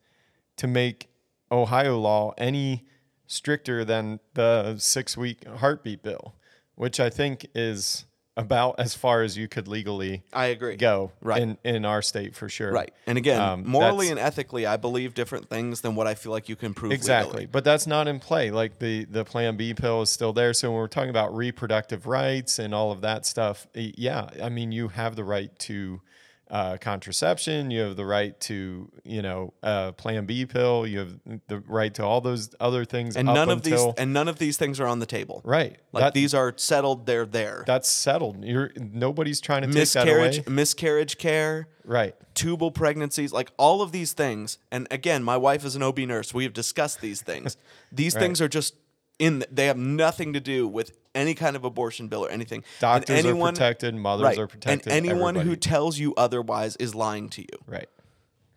to 0.56 0.66
make 0.66 1.10
Ohio 1.52 1.98
law 1.98 2.32
any 2.38 2.86
stricter 3.26 3.84
than 3.84 4.18
the 4.32 4.78
six 4.78 5.14
week 5.14 5.46
heartbeat 5.46 6.02
bill, 6.02 6.34
which 6.74 6.98
I 6.98 7.10
think 7.10 7.46
is 7.54 8.06
about 8.36 8.78
as 8.78 8.94
far 8.94 9.22
as 9.22 9.36
you 9.38 9.48
could 9.48 9.66
legally 9.66 10.22
I 10.32 10.46
agree. 10.46 10.76
go 10.76 11.12
Right. 11.22 11.40
in, 11.40 11.56
in 11.64 11.84
our 11.86 12.02
state 12.02 12.34
for 12.34 12.48
sure. 12.48 12.70
Right. 12.70 12.92
And 13.06 13.16
again, 13.16 13.40
Um, 13.40 13.64
morally 13.66 14.10
and 14.10 14.18
ethically, 14.18 14.66
I 14.66 14.76
believe 14.76 15.14
different 15.14 15.48
things 15.48 15.80
than 15.80 15.94
what 15.94 16.06
I 16.06 16.14
feel 16.14 16.32
like 16.32 16.48
you 16.48 16.56
can 16.56 16.74
prove 16.74 16.92
Exactly, 16.92 17.30
legally. 17.30 17.46
but 17.46 17.64
that's 17.64 17.86
not 17.86 18.08
in 18.08 18.20
play. 18.20 18.50
Like 18.50 18.78
the 18.78 19.04
the 19.06 19.24
Plan 19.24 19.56
B 19.56 19.72
pill 19.74 20.02
is 20.02 20.10
still 20.10 20.32
there. 20.32 20.52
So 20.52 20.70
when 20.70 20.78
we're 20.80 20.86
talking 20.88 21.10
about 21.10 21.34
reproductive 21.34 22.06
rights 22.06 22.58
and 22.58 22.74
all 22.74 22.92
of 22.92 23.00
that 23.00 23.24
stuff, 23.24 23.66
yeah, 23.74 24.28
I 24.42 24.48
mean 24.50 24.70
you 24.72 24.88
have 24.88 25.16
the 25.16 25.24
right 25.24 25.56
to 25.60 26.00
uh, 26.50 26.76
contraception. 26.80 27.70
You 27.70 27.80
have 27.80 27.96
the 27.96 28.04
right 28.06 28.38
to 28.42 28.90
you 29.04 29.22
know 29.22 29.52
uh, 29.62 29.92
Plan 29.92 30.26
B 30.26 30.46
pill. 30.46 30.86
You 30.86 30.98
have 31.00 31.18
the 31.48 31.60
right 31.60 31.92
to 31.94 32.04
all 32.04 32.20
those 32.20 32.54
other 32.60 32.84
things. 32.84 33.16
And 33.16 33.26
none 33.26 33.50
of 33.50 33.62
these 33.62 33.80
and 33.98 34.12
none 34.12 34.28
of 34.28 34.38
these 34.38 34.56
things 34.56 34.78
are 34.80 34.86
on 34.86 34.98
the 35.00 35.06
table. 35.06 35.42
right. 35.44 35.76
Like 35.92 36.04
That- 36.04 36.14
these 36.14 36.34
are 36.34 36.52
settled, 36.56 37.06
they're 37.06 37.26
there. 37.26 37.64
that's 37.66 37.88
settled. 37.90 38.44
You're 38.44 38.70
nobody's 38.76 39.40
trying 39.40 39.62
to 39.62 39.66
take 39.68 39.74
that 39.74 39.80
miscarriage 40.06 40.38
away. 40.38 40.54
miscarriage 40.54 41.18
care, 41.18 41.68
Right. 41.84 42.14
tubal 42.34 42.70
pregnancies, 42.70 43.32
like 43.32 43.50
all 43.56 43.82
of 43.82 43.92
these 43.92 44.12
things. 44.12 44.58
And 44.70 44.86
again, 44.90 45.22
my 45.24 45.36
wife 45.36 45.64
is 45.64 45.74
an 45.74 45.82
OB 45.82 46.00
nurse. 46.06 46.32
We 46.34 46.44
have 46.44 46.52
discussed 46.52 47.00
these 47.00 47.22
things. 47.22 47.56
These 47.92 48.14
Right. 48.14 48.20
things 48.22 48.40
are 48.42 48.48
just 48.48 48.74
in. 49.18 49.44
They 49.50 49.66
have 49.66 49.76
nothing 49.76 50.32
to 50.32 50.40
do 50.40 50.66
with 50.68 50.92
any 51.14 51.34
kind 51.34 51.56
of 51.56 51.64
abortion 51.64 52.08
bill 52.08 52.24
or 52.24 52.30
anything. 52.30 52.58
And 52.58 53.04
Doctors 53.04 53.24
are 53.24 53.34
protected, 53.34 53.94
mothers 53.94 54.24
right, 54.24 54.38
are 54.38 54.46
protected, 54.46 54.92
and 54.92 55.06
anyone 55.06 55.34
who 55.34 55.56
tells 55.56 55.98
you 55.98 56.14
otherwise 56.16 56.76
is 56.76 56.94
lying 56.94 57.28
to 57.30 57.42
you. 57.42 57.58
Right. 57.66 57.88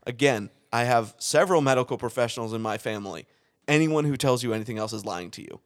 Again, 0.05 0.49
I 0.71 0.83
have 0.83 1.15
several 1.17 1.61
medical 1.61 1.97
professionals 1.97 2.53
in 2.53 2.61
my 2.61 2.77
family. 2.77 3.25
Anyone 3.67 4.05
who 4.05 4.17
tells 4.17 4.43
you 4.43 4.53
anything 4.53 4.77
else 4.77 4.93
is 4.93 5.05
lying 5.05 5.31
to 5.31 5.41
you. 5.41 5.61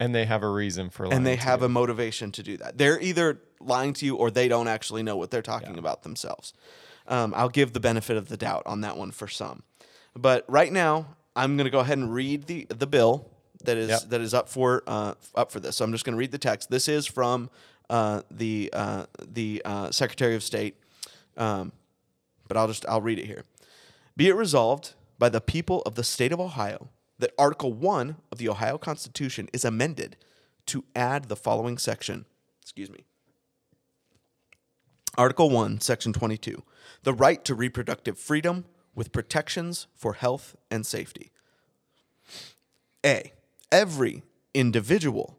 And 0.00 0.14
they 0.14 0.26
have 0.26 0.42
a 0.42 0.48
reason 0.48 0.90
for 0.90 1.04
lying. 1.06 1.16
and 1.16 1.26
they 1.26 1.36
have 1.36 1.60
you. 1.60 1.66
a 1.66 1.68
motivation 1.68 2.30
to 2.32 2.42
do 2.42 2.56
that. 2.58 2.78
They're 2.78 3.00
either 3.00 3.40
lying 3.60 3.92
to 3.94 4.06
you 4.06 4.14
or 4.14 4.30
they 4.30 4.46
don't 4.46 4.68
actually 4.68 5.02
know 5.02 5.16
what 5.16 5.30
they're 5.30 5.42
talking 5.42 5.76
about 5.76 6.04
themselves. 6.04 6.52
Um, 7.08 7.32
I'll 7.36 7.48
give 7.48 7.72
the 7.72 7.80
benefit 7.80 8.16
of 8.16 8.28
the 8.28 8.36
doubt 8.36 8.62
on 8.66 8.82
that 8.82 8.96
one 8.96 9.10
for 9.10 9.26
some. 9.26 9.64
But 10.14 10.44
right 10.46 10.72
now, 10.72 11.16
I'm 11.34 11.56
going 11.56 11.64
to 11.64 11.70
go 11.70 11.80
ahead 11.80 11.98
and 11.98 12.12
read 12.12 12.46
the 12.46 12.66
the 12.68 12.86
bill 12.86 13.30
that 13.64 13.76
is 13.76 13.88
Yep. 13.88 14.02
that 14.10 14.20
is 14.20 14.34
up 14.34 14.48
for 14.48 14.82
uh, 14.86 15.14
up 15.34 15.50
for 15.50 15.60
this. 15.60 15.76
So 15.76 15.84
I'm 15.84 15.92
just 15.92 16.04
going 16.04 16.14
to 16.14 16.18
read 16.18 16.32
the 16.32 16.38
text. 16.38 16.70
This 16.70 16.88
is 16.88 17.06
from 17.06 17.50
uh, 17.90 18.22
the 18.30 18.70
uh, 18.72 19.06
the 19.26 19.62
uh, 19.64 19.90
Secretary 19.90 20.34
of 20.34 20.42
State, 20.42 20.76
um, 21.36 21.72
but 22.46 22.56
I'll 22.56 22.68
just 22.68 22.84
I'll 22.88 23.00
read 23.00 23.18
it 23.18 23.26
here. 23.26 23.44
Be 24.16 24.28
it 24.28 24.34
resolved 24.34 24.94
by 25.18 25.28
the 25.28 25.40
people 25.40 25.82
of 25.82 25.94
the 25.94 26.04
state 26.04 26.32
of 26.32 26.40
Ohio 26.40 26.88
that 27.18 27.32
Article 27.38 27.72
1 27.72 28.16
of 28.30 28.38
the 28.38 28.48
Ohio 28.48 28.78
Constitution 28.78 29.48
is 29.52 29.64
amended 29.64 30.16
to 30.66 30.84
add 30.94 31.24
the 31.24 31.36
following 31.36 31.78
section. 31.78 32.24
Excuse 32.62 32.90
me. 32.90 33.04
Article 35.16 35.50
1, 35.50 35.80
Section 35.80 36.12
22. 36.12 36.62
The 37.02 37.12
right 37.12 37.44
to 37.44 37.54
reproductive 37.54 38.18
freedom 38.18 38.66
with 38.94 39.10
protections 39.10 39.88
for 39.96 40.14
health 40.14 40.54
and 40.70 40.86
safety. 40.86 41.32
A. 43.04 43.32
Every 43.70 44.22
individual 44.54 45.38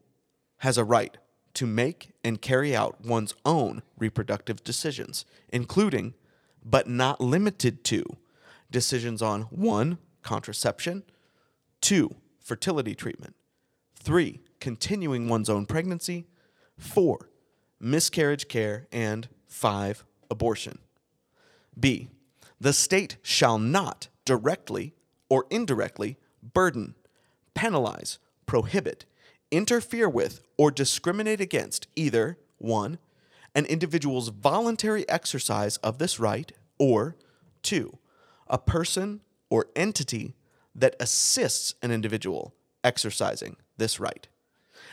has 0.57 0.77
a 0.77 0.83
right 0.83 1.17
to 1.55 1.65
make 1.65 2.11
and 2.23 2.41
carry 2.41 2.75
out 2.75 3.03
one's 3.03 3.33
own 3.43 3.81
reproductive 3.97 4.63
decisions, 4.63 5.25
including, 5.51 6.13
but 6.63 6.87
not 6.87 7.19
limited 7.19 7.83
to, 7.85 8.03
decisions 8.69 9.21
on 9.21 9.43
1. 9.43 9.97
contraception, 10.21 11.03
2. 11.81 12.15
fertility 12.39 12.93
treatment, 12.93 13.35
3. 13.95 14.41
continuing 14.59 15.27
one's 15.27 15.49
own 15.49 15.65
pregnancy, 15.65 16.27
4. 16.77 17.29
miscarriage 17.79 18.47
care, 18.47 18.87
and 18.91 19.27
5. 19.47 20.05
abortion. 20.29 20.79
B. 21.79 22.09
The 22.61 22.73
state 22.73 23.17
shall 23.23 23.57
not 23.57 24.09
directly 24.23 24.93
or 25.29 25.45
indirectly 25.49 26.17
burden, 26.43 26.95
penalize, 27.59 28.19
prohibit, 28.45 29.03
interfere 29.51 30.07
with, 30.07 30.41
or 30.57 30.71
discriminate 30.71 31.41
against 31.41 31.87
either 31.93 32.37
1. 32.57 32.97
an 33.53 33.65
individual's 33.65 34.29
voluntary 34.29 35.03
exercise 35.09 35.75
of 35.77 35.97
this 35.97 36.21
right, 36.21 36.53
or 36.77 37.17
2. 37.63 37.97
a 38.47 38.57
person 38.57 39.19
or 39.49 39.65
entity 39.75 40.35
that 40.73 40.95
assists 41.01 41.75
an 41.81 41.91
individual 41.91 42.53
exercising 42.81 43.57
this 43.75 43.99
right, 43.99 44.29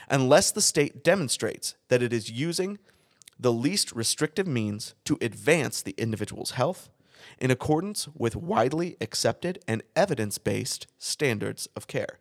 unless 0.09 0.51
the 0.51 0.61
state 0.61 1.05
demonstrates 1.05 1.75
that 1.87 2.03
it 2.03 2.11
is 2.11 2.29
using 2.29 2.79
the 3.39 3.53
least 3.53 3.93
restrictive 3.93 4.45
means 4.45 4.93
to 5.05 5.17
advance 5.21 5.81
the 5.81 5.95
individual's 5.97 6.51
health, 6.51 6.89
in 7.39 7.49
accordance 7.49 8.09
with 8.13 8.35
widely 8.35 8.97
accepted 8.99 9.57
and 9.69 9.83
evidence 9.95 10.37
based 10.37 10.85
standards 10.97 11.69
of 11.73 11.87
care. 11.87 12.19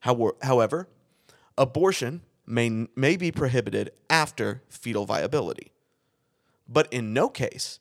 Howe- 0.00 0.36
However, 0.42 0.88
abortion 1.56 2.22
may, 2.46 2.86
may 2.96 3.16
be 3.16 3.30
prohibited 3.30 3.90
after 4.08 4.62
fetal 4.68 5.06
viability. 5.06 5.72
But 6.68 6.92
in 6.92 7.12
no 7.12 7.28
case 7.28 7.78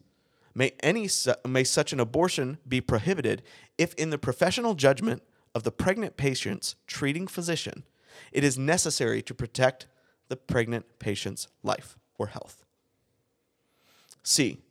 may, 0.53 0.73
any, 0.81 1.07
su- 1.07 1.33
may 1.47 1.63
such 1.63 1.93
an 1.93 1.99
abortion 1.99 2.57
be 2.67 2.81
prohibited 2.81 3.43
if, 3.77 3.93
in 3.95 4.09
the 4.09 4.17
professional 4.17 4.73
judgment 4.75 5.23
of 5.55 5.63
the 5.63 5.71
pregnant 5.71 6.17
patient's 6.17 6.75
treating 6.87 7.27
physician, 7.27 7.83
it 8.31 8.43
is 8.43 8.57
necessary 8.57 9.21
to 9.21 9.33
protect 9.33 9.87
the 10.27 10.35
pregnant 10.35 10.85
patient's 10.99 11.47
life 11.63 11.97
or 12.17 12.27
health. 12.27 12.65
C, 14.23 14.61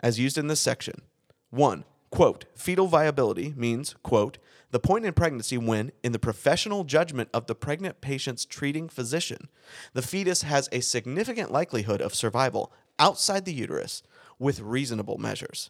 as 0.00 0.18
used 0.18 0.36
in 0.36 0.48
this 0.48 0.60
section, 0.60 1.02
one, 1.50 1.84
quote, 2.16 2.46
fetal 2.54 2.86
viability 2.86 3.52
means, 3.58 3.94
quote, 4.02 4.38
the 4.70 4.80
point 4.80 5.04
in 5.04 5.12
pregnancy 5.12 5.58
when, 5.58 5.92
in 6.02 6.12
the 6.12 6.18
professional 6.18 6.82
judgment 6.82 7.28
of 7.34 7.46
the 7.46 7.54
pregnant 7.54 8.00
patient's 8.00 8.46
treating 8.46 8.88
physician, 8.88 9.50
the 9.92 10.00
fetus 10.00 10.40
has 10.40 10.66
a 10.72 10.80
significant 10.80 11.52
likelihood 11.52 12.00
of 12.00 12.14
survival 12.14 12.72
outside 12.98 13.44
the 13.44 13.52
uterus 13.52 14.02
with 14.38 14.60
reasonable 14.60 15.18
measures. 15.18 15.68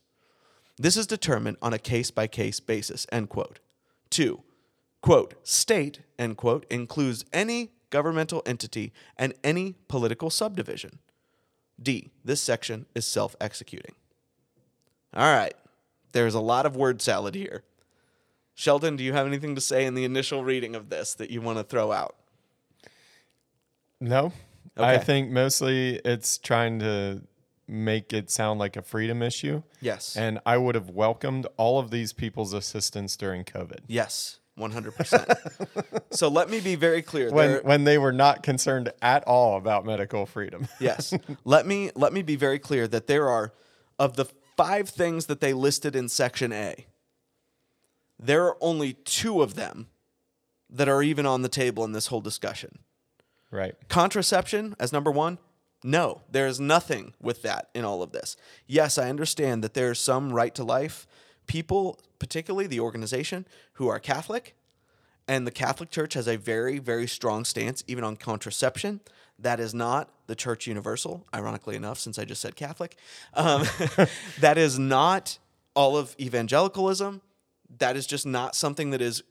This 0.78 0.96
is 0.96 1.08
determined 1.08 1.56
on 1.60 1.72
a 1.72 1.80
case 1.80 2.12
by 2.12 2.28
case 2.28 2.60
basis, 2.60 3.08
end 3.10 3.28
quote. 3.28 3.58
Two, 4.08 4.44
quote, 5.00 5.34
state, 5.42 6.02
end 6.16 6.36
quote, 6.36 6.64
includes 6.70 7.24
any 7.32 7.72
governmental 7.90 8.44
entity 8.46 8.92
and 9.18 9.34
any 9.42 9.74
political 9.88 10.30
subdivision. 10.30 11.00
D, 11.82 12.12
this 12.24 12.40
section 12.40 12.86
is 12.94 13.04
self 13.04 13.34
executing. 13.40 13.96
All 15.12 15.34
right, 15.34 15.54
there's 16.12 16.34
a 16.34 16.40
lot 16.40 16.66
of 16.66 16.76
word 16.76 17.00
salad 17.02 17.34
here. 17.34 17.64
Sheldon, 18.54 18.96
do 18.96 19.04
you 19.04 19.12
have 19.12 19.26
anything 19.26 19.54
to 19.54 19.60
say 19.60 19.84
in 19.84 19.94
the 19.94 20.04
initial 20.04 20.42
reading 20.42 20.74
of 20.74 20.88
this 20.88 21.14
that 21.14 21.30
you 21.30 21.40
want 21.42 21.58
to 21.58 21.64
throw 21.64 21.92
out? 21.92 22.16
No. 24.00 24.32
I 24.76 24.98
think 24.98 25.30
mostly 25.30 25.96
it's 26.04 26.36
trying 26.38 26.80
to 26.80 27.22
make 27.66 28.12
it 28.12 28.30
sound 28.30 28.60
like 28.60 28.76
a 28.76 28.82
freedom 28.82 29.22
issue. 29.22 29.62
Yes. 29.80 30.16
And 30.16 30.38
I 30.44 30.56
would 30.58 30.74
have 30.74 30.90
welcomed 30.90 31.46
all 31.56 31.78
of 31.78 31.90
these 31.90 32.12
people's 32.12 32.52
assistance 32.52 33.16
during 33.16 33.44
COVID. 33.44 33.80
yes, 33.88 34.38
100%. 34.58 36.02
so 36.10 36.28
let 36.28 36.48
me 36.48 36.60
be 36.60 36.74
very 36.76 37.02
clear. 37.02 37.30
When 37.30 37.48
There- 37.52 37.62
when 37.62 37.84
they 37.84 37.98
were 37.98 38.12
not 38.12 38.42
concerned 38.42 38.90
at 39.02 39.24
all 39.24 39.56
about 39.58 39.84
medical 39.84 40.24
freedom. 40.26 40.68
yes. 40.80 41.12
let 41.44 41.66
me 41.66 41.90
let 41.94 42.12
me 42.12 42.22
be 42.22 42.36
very 42.36 42.58
clear 42.58 42.86
that 42.88 43.06
there 43.06 43.28
are 43.28 43.52
of 43.98 44.16
the 44.16 44.26
five 44.56 44.88
things 44.88 45.26
that 45.26 45.40
they 45.40 45.52
listed 45.52 45.94
in 45.94 46.08
section 46.08 46.52
A. 46.52 46.86
There 48.18 48.44
are 48.44 48.56
only 48.60 48.94
two 48.94 49.42
of 49.42 49.54
them 49.54 49.88
that 50.70 50.88
are 50.88 51.02
even 51.02 51.26
on 51.26 51.42
the 51.42 51.48
table 51.48 51.84
in 51.84 51.92
this 51.92 52.08
whole 52.08 52.20
discussion. 52.20 52.78
right. 53.50 53.74
Contraception 53.88 54.74
as 54.80 54.92
number 54.92 55.10
1? 55.10 55.38
No, 55.84 56.22
there 56.30 56.46
is 56.46 56.58
nothing 56.58 57.14
with 57.20 57.42
that 57.42 57.68
in 57.74 57.84
all 57.84 58.02
of 58.02 58.12
this. 58.12 58.36
Yes, 58.66 58.98
I 58.98 59.08
understand 59.08 59.62
that 59.62 59.74
there's 59.74 60.00
some 60.00 60.32
right 60.32 60.54
to 60.54 60.64
life 60.64 61.06
people, 61.46 62.00
particularly 62.18 62.66
the 62.66 62.80
organization 62.80 63.46
who 63.74 63.88
are 63.88 64.00
Catholic, 64.00 64.56
and 65.28 65.46
the 65.46 65.52
Catholic 65.52 65.90
Church 65.90 66.14
has 66.14 66.26
a 66.26 66.36
very, 66.36 66.78
very 66.78 67.06
strong 67.06 67.44
stance 67.44 67.84
even 67.86 68.04
on 68.04 68.16
contraception. 68.16 69.00
That 69.38 69.60
is 69.60 69.74
not 69.74 70.10
the 70.26 70.34
Church 70.34 70.66
Universal, 70.66 71.26
ironically 71.34 71.76
enough, 71.76 71.98
since 71.98 72.18
I 72.18 72.24
just 72.24 72.40
said 72.40 72.56
Catholic. 72.56 72.96
Um, 73.34 73.64
that 74.40 74.56
is 74.56 74.78
not 74.78 75.38
all 75.74 75.96
of 75.96 76.16
evangelicalism. 76.18 77.20
That 77.78 77.96
is 77.96 78.06
just 78.06 78.26
not 78.26 78.54
something 78.54 78.90
that 78.90 79.02
is 79.02 79.22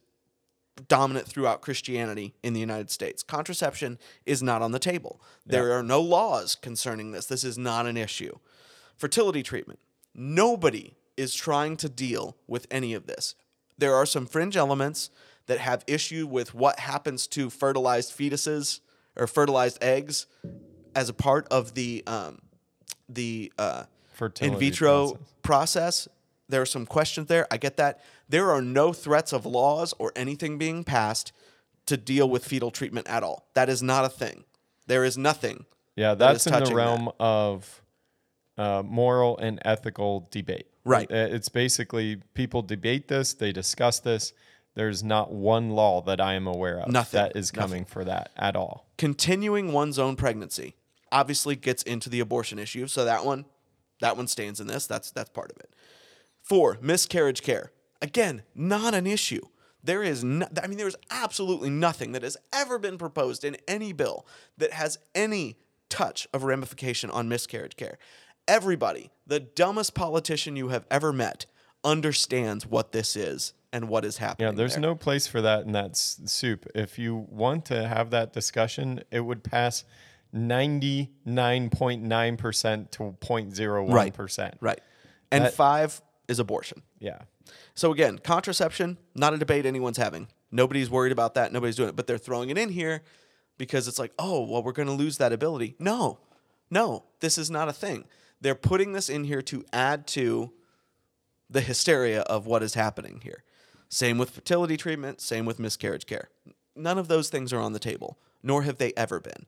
dominant 0.88 1.28
throughout 1.28 1.62
Christianity 1.62 2.36
in 2.44 2.54
the 2.54 2.60
United 2.60 2.92
States. 2.92 3.24
Contraception 3.24 3.98
is 4.26 4.44
not 4.44 4.62
on 4.62 4.72
the 4.72 4.80
table. 4.80 5.22
There 5.46 5.72
are 5.72 5.84
no 5.84 6.02
laws 6.02 6.56
concerning 6.56 7.12
this. 7.12 7.26
This 7.26 7.44
is 7.44 7.58
not 7.58 7.86
an 7.86 7.98
issue. 7.98 8.38
Fertility 8.98 9.42
treatment. 9.42 9.80
Nobody 10.14 10.96
is 11.18 11.34
trying 11.34 11.78
to 11.78 11.90
deal 11.90 12.38
with 12.48 12.68
any 12.70 12.94
of 12.94 13.08
this. 13.08 13.36
There 13.78 13.96
are 13.96 14.06
some 14.06 14.26
fringe 14.26 14.58
elements 14.58 15.10
that 15.48 15.60
have 15.60 15.84
issue 15.88 16.28
with 16.28 16.54
what 16.54 16.80
happens 16.80 17.28
to 17.28 17.50
fertilized 17.50 18.18
fetuses 18.18 18.80
or 19.16 19.28
fertilized 19.28 19.84
eggs 19.84 20.28
as 20.96 21.10
a 21.10 21.14
part 21.14 21.48
of 21.50 21.74
the 21.74 22.04
um, 22.08 22.40
the 23.10 23.52
uh, 23.58 23.84
in 24.42 24.58
vitro 24.58 25.10
process. 25.10 25.28
process. 25.42 26.08
There 26.48 26.62
are 26.62 26.66
some 26.66 26.86
questions 26.86 27.28
there. 27.28 27.48
I 27.50 27.58
get 27.58 27.78
that. 27.78 28.02
There 28.30 28.52
are 28.52 28.62
no 28.62 28.94
threats 28.94 29.34
of 29.34 29.46
laws 29.46 29.94
or 29.98 30.12
anything 30.16 30.58
being 30.58 30.84
passed 30.84 31.32
to 31.88 31.98
deal 31.98 32.30
with 32.30 32.46
fetal 32.46 32.72
treatment 32.72 33.08
at 33.08 33.24
all. 33.24 33.48
That 33.54 33.70
is 33.70 33.82
not 33.82 34.06
a 34.06 34.10
thing. 34.10 34.44
There 34.88 35.04
is 35.04 35.18
nothing. 35.18 35.66
Yeah, 35.96 36.14
that 36.14 36.34
that's 36.34 36.48
in 36.48 36.64
the 36.64 36.76
realm 36.76 37.06
that. 37.06 37.14
of 37.20 37.82
uh, 38.58 38.84
moral 38.86 39.38
and 39.38 39.60
ethical 39.64 40.28
debate. 40.32 40.68
Right. 40.84 41.10
Uh, 41.12 41.28
It's 41.32 41.50
basically 41.50 42.18
people 42.34 42.62
debate 42.62 43.08
this, 43.08 43.34
they 43.34 43.52
discuss 43.52 44.00
this. 44.00 44.34
There's 44.76 45.04
not 45.04 45.32
one 45.32 45.72
law 45.72 46.02
that 46.02 46.20
I 46.22 46.34
am 46.34 46.48
aware 46.48 46.80
of 46.80 46.92
Nothing. 46.92 47.18
that 47.18 47.36
is 47.36 47.50
coming 47.50 47.86
for 47.86 48.04
that 48.04 48.32
at 48.38 48.56
all. 48.56 48.86
Continuing 48.98 49.72
one's 49.72 49.98
own 49.98 50.16
pregnancy 50.16 50.76
obviously 51.12 51.56
gets 51.56 51.82
into 51.84 52.10
the 52.10 52.20
abortion 52.20 52.60
issue. 52.60 52.88
So 52.88 53.06
that 53.06 53.26
one, 53.26 53.46
that 54.02 54.18
one 54.18 54.28
stands 54.28 54.60
in 54.60 54.68
this. 54.68 54.86
That's 54.86 55.12
that's 55.12 55.30
part 55.30 55.52
of 55.52 55.58
it. 55.58 55.74
Four, 56.42 56.78
miscarriage 56.82 57.42
care. 57.42 57.72
Again, 58.02 58.44
not 58.54 58.94
an 58.94 59.08
issue. 59.08 59.42
There 59.84 60.04
is 60.04 60.24
no, 60.24 60.48
I 60.62 60.68
mean, 60.68 60.78
there's 60.78 60.96
absolutely 61.10 61.70
nothing 61.70 62.12
that 62.12 62.24
has 62.24 62.38
ever 62.52 62.78
been 62.78 62.98
proposed 62.98 63.44
in 63.44 63.56
any 63.68 63.94
bill 63.94 64.28
that 64.58 64.74
has 64.74 64.98
any 65.14 65.58
touch 65.90 66.28
of 66.34 66.44
ramification 66.44 67.10
on 67.12 67.30
miscarriage 67.30 67.76
care. 67.78 67.98
Everybody, 68.48 69.12
the 69.26 69.40
dumbest 69.40 69.94
politician 69.94 70.56
you 70.56 70.70
have 70.70 70.86
ever 70.92 71.14
met, 71.14 71.46
understands 71.86 72.66
what 72.66 72.92
this 72.92 73.16
is 73.16 73.54
and 73.72 73.88
what 73.88 74.04
is 74.04 74.18
happening. 74.18 74.50
Yeah, 74.50 74.56
there's 74.56 74.74
there. 74.74 74.82
no 74.82 74.96
place 74.96 75.28
for 75.28 75.42
that 75.42 75.64
in 75.66 75.72
that 75.74 75.92
s- 75.92 76.20
soup. 76.26 76.66
If 76.76 76.98
you 77.00 77.16
want 77.30 77.66
to 77.66 77.88
have 77.88 78.10
that 78.10 78.34
discussion, 78.34 79.02
it 79.12 79.20
would 79.22 79.44
pass 79.44 79.86
99.9% 80.34 82.92
to 82.92 83.16
0.01%. 83.22 84.54
right. 84.62 84.82
And 85.32 85.46
That- 85.46 85.54
five 85.54 86.02
is 86.28 86.40
abortion. 86.40 86.82
Yeah. 87.00 87.20
So 87.74 87.92
again, 87.92 88.20
contraception, 88.20 88.98
not 89.14 89.34
a 89.34 89.38
debate 89.38 89.66
anyone's 89.66 89.98
having. 89.98 90.28
Nobody's 90.52 90.90
worried 90.90 91.12
about 91.12 91.34
that. 91.36 91.52
Nobody's 91.52 91.76
doing 91.76 91.90
it, 91.90 91.96
but 91.96 92.08
they're 92.08 92.18
throwing 92.18 92.50
it 92.50 92.58
in 92.58 92.70
here 92.70 93.02
because 93.58 93.88
it's 93.88 94.00
like, 94.00 94.14
oh, 94.18 94.42
well, 94.46 94.64
we're 94.64 94.72
going 94.72 94.88
to 94.88 94.94
lose 94.94 95.18
that 95.18 95.34
ability. 95.34 95.76
No, 95.80 96.20
no, 96.70 97.04
this 97.20 97.38
is 97.38 97.52
not 97.52 97.68
a 97.70 97.74
thing. 97.74 98.06
They're 98.42 98.56
putting 98.56 98.94
this 98.94 99.10
in 99.10 99.26
here 99.26 99.42
to 99.44 99.64
add 99.74 100.08
to 100.08 100.52
the 101.50 101.62
hysteria 101.62 102.22
of 102.22 102.46
what 102.46 102.64
is 102.64 102.74
happening 102.74 103.22
here. 103.24 103.44
Same 103.90 104.18
with 104.18 104.32
fertility 104.32 104.78
treatment, 104.78 105.22
same 105.22 105.46
with 105.46 105.60
miscarriage 105.60 106.06
care. 106.06 106.30
None 106.76 106.98
of 106.98 107.08
those 107.08 107.30
things 107.30 107.54
are 107.54 107.60
on 107.60 107.74
the 107.74 107.80
table, 107.80 108.18
nor 108.44 108.64
have 108.64 108.78
they 108.78 108.94
ever 108.98 109.20
been. 109.20 109.46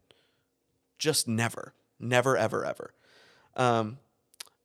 Just 0.98 1.28
never, 1.28 1.74
never, 2.00 2.38
ever, 2.38 2.66
ever. 2.66 2.94
Um, 3.56 3.98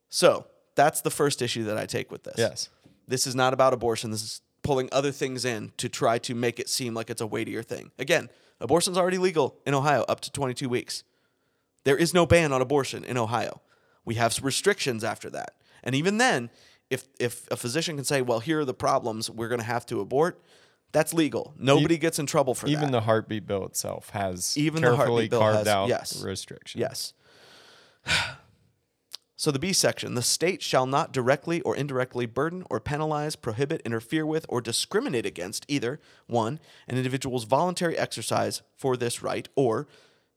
so 0.08 0.46
that's 0.74 1.00
the 1.00 1.10
first 1.10 1.42
issue 1.42 1.64
that 1.64 1.78
I 1.78 1.86
take 1.86 2.10
with 2.10 2.24
this. 2.24 2.36
Yes. 2.38 2.68
This 3.08 3.26
is 3.26 3.34
not 3.34 3.52
about 3.52 3.72
abortion. 3.72 4.10
This 4.10 4.22
is 4.22 4.40
pulling 4.62 4.88
other 4.92 5.10
things 5.10 5.44
in 5.44 5.72
to 5.76 5.88
try 5.88 6.18
to 6.18 6.34
make 6.34 6.60
it 6.60 6.68
seem 6.68 6.94
like 6.94 7.10
it's 7.10 7.20
a 7.20 7.26
weightier 7.26 7.62
thing. 7.62 7.90
Again, 7.98 8.30
abortion's 8.60 8.96
already 8.96 9.18
legal 9.18 9.56
in 9.66 9.74
Ohio 9.74 10.04
up 10.08 10.20
to 10.20 10.30
22 10.30 10.68
weeks. 10.68 11.02
There 11.84 11.96
is 11.96 12.14
no 12.14 12.26
ban 12.26 12.52
on 12.52 12.62
abortion 12.62 13.04
in 13.04 13.18
Ohio. 13.18 13.60
We 14.04 14.14
have 14.14 14.38
restrictions 14.42 15.02
after 15.02 15.28
that. 15.30 15.54
And 15.82 15.94
even 15.94 16.18
then, 16.18 16.50
if 16.92 17.08
if 17.18 17.48
a 17.50 17.56
physician 17.56 17.96
can 17.96 18.04
say, 18.04 18.22
"Well, 18.22 18.40
here 18.40 18.60
are 18.60 18.64
the 18.64 18.74
problems, 18.74 19.30
we're 19.30 19.48
going 19.48 19.60
to 19.60 19.66
have 19.66 19.86
to 19.86 20.00
abort," 20.00 20.40
that's 20.92 21.14
legal. 21.14 21.54
Nobody 21.58 21.96
gets 21.96 22.18
in 22.18 22.26
trouble 22.26 22.54
for 22.54 22.66
that. 22.66 22.72
Even 22.72 22.86
that. 22.86 22.92
the 22.92 23.00
heartbeat 23.00 23.46
bill 23.46 23.64
itself 23.64 24.10
has 24.10 24.56
Even 24.58 24.82
the 24.82 24.88
carefully 24.88 25.06
heartbeat 25.06 25.30
bill 25.30 25.40
carved 25.40 25.58
has- 25.58 25.68
out 25.68 25.88
yes. 25.88 26.22
restrictions. 26.22 26.80
Yes. 26.80 27.14
So 29.34 29.50
the 29.50 29.58
B 29.58 29.72
section, 29.72 30.14
the 30.14 30.22
state 30.22 30.62
shall 30.62 30.86
not 30.86 31.12
directly 31.12 31.60
or 31.62 31.74
indirectly 31.74 32.26
burden 32.26 32.62
or 32.70 32.78
penalize, 32.78 33.34
prohibit, 33.34 33.82
interfere 33.84 34.24
with, 34.24 34.46
or 34.48 34.60
discriminate 34.60 35.26
against 35.26 35.64
either 35.66 35.98
one, 36.28 36.60
an 36.86 36.96
individual's 36.96 37.42
voluntary 37.42 37.98
exercise 37.98 38.62
for 38.76 38.96
this 38.96 39.20
right, 39.20 39.48
or 39.56 39.88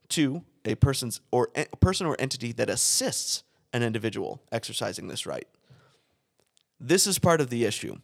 two, 0.09 0.43
a 0.65 0.73
person's 0.73 1.21
or 1.29 1.51
a 1.53 1.65
person 1.79 2.07
or 2.07 2.15
entity 2.17 2.51
that 2.53 2.67
assists 2.67 3.43
an 3.73 3.83
individual 3.83 4.41
exercising 4.51 5.07
this 5.07 5.27
right. 5.27 5.47
This 6.79 7.07
is 7.07 7.19
part 7.19 7.41
of 7.41 7.49
the 7.49 7.65
issue. 7.65 7.97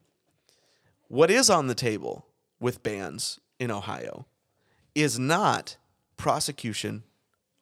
What 1.08 1.30
is 1.30 1.50
on 1.50 1.68
the 1.68 1.76
table 1.76 2.26
with 2.60 2.84
bans 2.84 3.40
in 3.60 3.70
Ohio 3.72 4.26
is 4.96 5.20
not 5.20 5.78
prosecution 6.18 7.04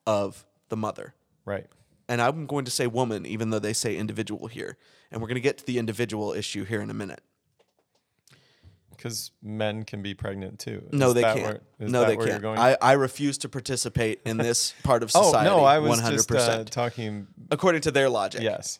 of 0.05 0.45
the 0.69 0.77
mother. 0.77 1.15
Right. 1.45 1.65
and 2.07 2.21
I'm 2.21 2.45
going 2.45 2.65
to 2.65 2.71
say 2.71 2.85
woman, 2.85 3.25
even 3.25 3.49
though 3.49 3.59
they 3.59 3.73
say 3.73 3.95
individual 3.95 4.47
here. 4.47 4.77
And 5.11 5.19
we're 5.21 5.27
going 5.27 5.35
to 5.35 5.41
get 5.41 5.57
to 5.59 5.65
the 5.65 5.79
individual 5.79 6.33
issue 6.33 6.63
here 6.63 6.81
in 6.81 6.89
a 6.89 6.93
minute. 6.93 7.21
Because 8.91 9.31
men 9.41 9.83
can 9.83 10.01
be 10.01 10.13
pregnant 10.13 10.59
too. 10.59 10.87
No, 10.91 11.13
they 11.13 11.21
can't. 11.23 11.41
where- 11.41 11.61
is 11.79 11.91
no, 11.91 12.05
they 12.05 12.17
can't. 12.17 12.45
I, 12.45 12.77
I 12.81 12.91
refuse 12.93 13.37
to 13.39 13.49
participate 13.49 14.21
in 14.25 14.37
this 14.37 14.73
part 14.83 15.03
of 15.03 15.11
society. 15.11 15.49
oh 15.49 15.57
no, 15.57 15.63
I 15.63 15.79
was 15.79 16.01
100%. 16.01 16.11
just 16.11 16.31
uh, 16.31 16.63
talking. 16.65 17.27
according 17.49 17.81
to 17.81 17.91
their 17.91 18.09
logic. 18.09 18.41
Yes. 18.41 18.79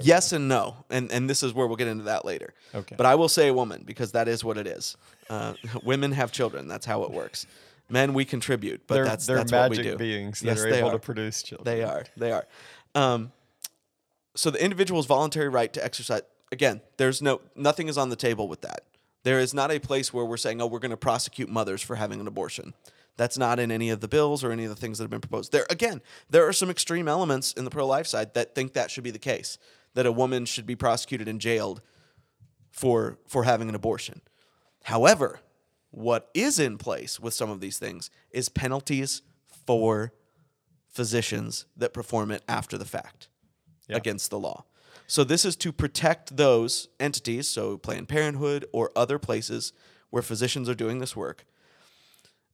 Yes 0.00 0.32
and 0.32 0.48
no, 0.48 0.84
and 0.90 1.10
and 1.12 1.28
this 1.28 1.42
is 1.42 1.52
where 1.52 1.66
we'll 1.66 1.76
get 1.76 1.88
into 1.88 2.04
that 2.04 2.24
later. 2.24 2.54
Okay. 2.74 2.94
But 2.96 3.06
I 3.06 3.14
will 3.14 3.28
say 3.28 3.48
a 3.48 3.54
woman 3.54 3.82
because 3.84 4.12
that 4.12 4.28
is 4.28 4.42
what 4.44 4.58
it 4.58 4.66
is. 4.66 4.96
Uh, 5.30 5.54
women 5.84 6.12
have 6.12 6.32
children. 6.32 6.68
That's 6.68 6.86
how 6.86 7.04
it 7.04 7.10
works. 7.10 7.46
Men 7.88 8.14
we 8.14 8.24
contribute, 8.24 8.86
but 8.86 8.94
they're 8.94 9.04
that's 9.04 9.26
they're 9.26 9.36
that's 9.38 9.52
what 9.52 9.70
we 9.70 9.76
magic 9.76 9.92
do. 9.92 9.98
beings 9.98 10.40
that 10.40 10.46
Yes, 10.46 10.60
are 10.64 10.70
they 10.70 10.78
able 10.78 10.88
are. 10.88 10.92
to 10.92 10.98
produce 10.98 11.42
children. 11.42 11.64
They 11.64 11.82
are. 11.84 12.04
They 12.16 12.32
are. 12.32 12.46
Um, 12.94 13.32
so 14.34 14.50
the 14.50 14.62
individual's 14.62 15.06
voluntary 15.06 15.48
right 15.48 15.72
to 15.72 15.84
exercise. 15.84 16.22
Again, 16.50 16.80
there's 16.96 17.20
no 17.20 17.40
nothing 17.54 17.88
is 17.88 17.98
on 17.98 18.08
the 18.10 18.16
table 18.16 18.48
with 18.48 18.62
that. 18.62 18.84
There 19.22 19.38
is 19.38 19.54
not 19.54 19.70
a 19.70 19.78
place 19.78 20.12
where 20.12 20.24
we're 20.24 20.36
saying, 20.36 20.60
"Oh, 20.60 20.66
we're 20.66 20.78
going 20.78 20.90
to 20.90 20.96
prosecute 20.96 21.48
mothers 21.48 21.82
for 21.82 21.96
having 21.96 22.20
an 22.20 22.26
abortion." 22.26 22.74
That's 23.16 23.38
not 23.38 23.60
in 23.60 23.70
any 23.70 23.90
of 23.90 24.00
the 24.00 24.08
bills 24.08 24.42
or 24.42 24.50
any 24.50 24.64
of 24.64 24.70
the 24.70 24.76
things 24.76 24.98
that 24.98 25.04
have 25.04 25.10
been 25.10 25.20
proposed. 25.20 25.52
There 25.52 25.66
again, 25.70 26.00
there 26.30 26.46
are 26.48 26.52
some 26.52 26.68
extreme 26.70 27.06
elements 27.06 27.52
in 27.52 27.64
the 27.64 27.70
pro-life 27.70 28.06
side 28.08 28.34
that 28.34 28.54
think 28.54 28.72
that 28.72 28.90
should 28.90 29.04
be 29.04 29.12
the 29.12 29.18
case. 29.20 29.56
That 29.94 30.06
a 30.06 30.12
woman 30.12 30.44
should 30.44 30.66
be 30.66 30.76
prosecuted 30.76 31.28
and 31.28 31.40
jailed 31.40 31.80
for 32.70 33.18
for 33.26 33.44
having 33.44 33.68
an 33.68 33.74
abortion. 33.74 34.20
However, 34.84 35.40
what 35.90 36.30
is 36.34 36.58
in 36.58 36.76
place 36.78 37.20
with 37.20 37.32
some 37.34 37.48
of 37.50 37.60
these 37.60 37.78
things 37.78 38.10
is 38.30 38.48
penalties 38.48 39.22
for 39.66 40.12
physicians 40.88 41.66
that 41.76 41.92
perform 41.92 42.30
it 42.30 42.42
after 42.48 42.76
the 42.76 42.84
fact 42.84 43.28
Yeah. 43.88 43.96
against 43.96 44.30
the 44.30 44.38
law. 44.38 44.64
So 45.06 45.22
this 45.24 45.44
is 45.44 45.56
to 45.56 45.72
protect 45.72 46.36
those 46.36 46.88
entities, 46.98 47.48
so 47.48 47.76
Planned 47.78 48.08
Parenthood 48.08 48.64
or 48.72 48.90
other 48.96 49.18
places 49.18 49.72
where 50.10 50.22
physicians 50.22 50.68
are 50.68 50.74
doing 50.74 50.98
this 50.98 51.14
work 51.16 51.44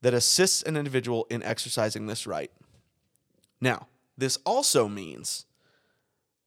that 0.03 0.15
assists 0.15 0.63
an 0.63 0.77
individual 0.77 1.27
in 1.31 1.43
exercising 1.43 2.07
this 2.07 2.27
right. 2.27 2.51
Now, 3.61 3.89
this 4.17 4.39
also 4.45 4.89
means 4.89 5.47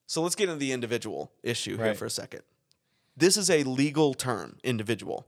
so 0.05 0.21
let's 0.21 0.35
get 0.35 0.49
into 0.49 0.59
the 0.59 0.71
individual 0.71 1.31
issue 1.43 1.77
here 1.77 1.87
Right. 1.87 1.97
for 1.97 2.05
a 2.05 2.09
second. 2.09 2.41
This 3.15 3.37
is 3.37 3.49
a 3.49 3.63
legal 3.63 4.13
term, 4.13 4.57
individual. 4.63 5.27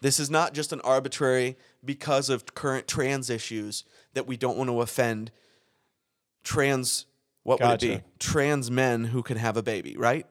This 0.00 0.18
is 0.18 0.30
not 0.30 0.54
just 0.54 0.72
an 0.72 0.80
arbitrary 0.80 1.56
because 1.84 2.30
of 2.30 2.54
current 2.54 2.88
trans 2.88 3.28
issues 3.28 3.84
that 4.14 4.26
we 4.26 4.36
don't 4.36 4.56
want 4.56 4.70
to 4.70 4.80
offend 4.80 5.30
trans 6.42 7.06
what 7.42 7.60
would 7.60 7.70
it 7.70 7.80
be? 7.80 8.02
Trans 8.18 8.70
men 8.70 9.04
who 9.04 9.22
can 9.22 9.36
have 9.38 9.56
a 9.56 9.62
baby, 9.62 9.96
right? 9.96 10.26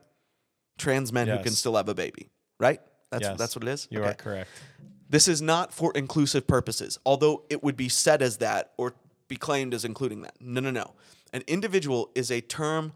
Trans 0.77 1.11
men 1.11 1.27
who 1.27 1.39
can 1.39 1.51
still 1.51 1.75
have 1.75 1.89
a 1.89 1.95
baby, 1.95 2.29
right? 2.59 2.81
That's 3.11 3.23
Yes, 3.23 3.37
that's 3.37 3.55
what 3.55 3.63
it 3.63 3.69
is. 3.71 3.87
You 3.89 3.99
Okay. 4.01 4.09
are 4.11 4.13
correct. 4.13 4.49
This 5.09 5.27
is 5.27 5.41
not 5.41 5.73
for 5.73 5.91
inclusive 5.95 6.45
purposes, 6.45 6.99
although 7.05 7.45
it 7.49 7.63
would 7.63 7.75
be 7.75 7.89
said 7.89 8.21
as 8.21 8.37
that 8.37 8.73
or 8.77 8.93
be 9.27 9.35
claimed 9.35 9.73
as 9.73 9.83
including 9.83 10.21
that. 10.21 10.35
No, 10.39 10.61
no, 10.61 10.69
no. 10.69 10.93
An 11.33 11.43
individual 11.47 12.11
is 12.13 12.29
a 12.31 12.41
term 12.41 12.93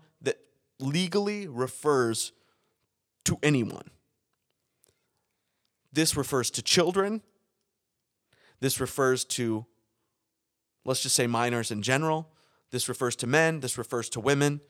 legally 0.84 1.48
refers 1.48 2.32
to 3.26 3.38
anyone. 3.42 3.90
This 5.92 6.18
refers 6.18 6.52
to 6.52 6.62
children. 6.62 7.22
This 8.60 8.80
refers 8.80 9.26
to, 9.26 9.66
let's 10.86 11.02
just 11.02 11.16
say, 11.16 11.28
minors 11.28 11.72
in 11.72 11.82
general. 11.82 12.30
This 12.72 12.90
refers 12.90 13.16
to 13.18 13.28
men. 13.28 13.60
This 13.60 13.78
refers 13.78 14.10
to 14.10 14.20
women. 14.20 14.62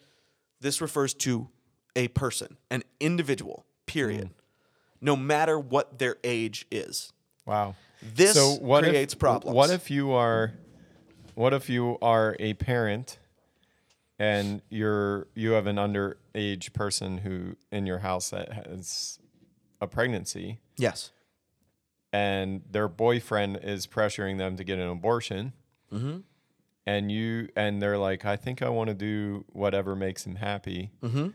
This 0.59 0.81
refers 0.81 1.13
to 1.15 1.49
a 1.95 2.07
person, 2.09 2.57
an 2.69 2.83
individual, 2.99 3.65
period. 3.85 4.27
Hmm. 4.27 4.33
No 5.01 5.15
matter 5.15 5.59
what 5.59 5.99
their 5.99 6.17
age 6.23 6.65
is. 6.71 7.11
Wow. 7.45 7.75
This 8.01 8.33
so 8.33 8.53
what 8.55 8.83
creates 8.83 9.13
if, 9.13 9.19
problems. 9.19 9.55
What 9.55 9.69
if 9.69 9.91
you 9.91 10.11
are, 10.13 10.53
what 11.35 11.53
if 11.53 11.69
you 11.69 11.97
are 12.01 12.35
a 12.39 12.53
parent, 12.53 13.17
and 14.19 14.61
you're 14.69 15.27
you 15.35 15.51
have 15.51 15.67
an 15.67 15.75
underage 15.77 16.73
person 16.73 17.19
who 17.19 17.55
in 17.71 17.85
your 17.85 17.99
house 17.99 18.29
that 18.31 18.51
has 18.53 19.19
a 19.81 19.87
pregnancy, 19.87 20.59
Yes. 20.77 21.11
and 22.11 22.61
their 22.69 22.87
boyfriend 22.87 23.59
is 23.63 23.87
pressuring 23.87 24.37
them 24.37 24.55
to 24.57 24.63
get 24.63 24.79
an 24.79 24.87
abortion, 24.89 25.53
Mm-hmm. 25.91 26.19
and 26.87 27.11
you 27.11 27.49
and 27.55 27.81
they're 27.81 27.97
like, 27.97 28.25
I 28.25 28.35
think 28.35 28.61
I 28.61 28.69
want 28.69 28.87
to 28.89 28.93
do 28.95 29.45
whatever 29.49 29.95
makes 29.95 30.25
him 30.25 30.35
happy, 30.35 30.91
Mm-hmm. 31.01 31.27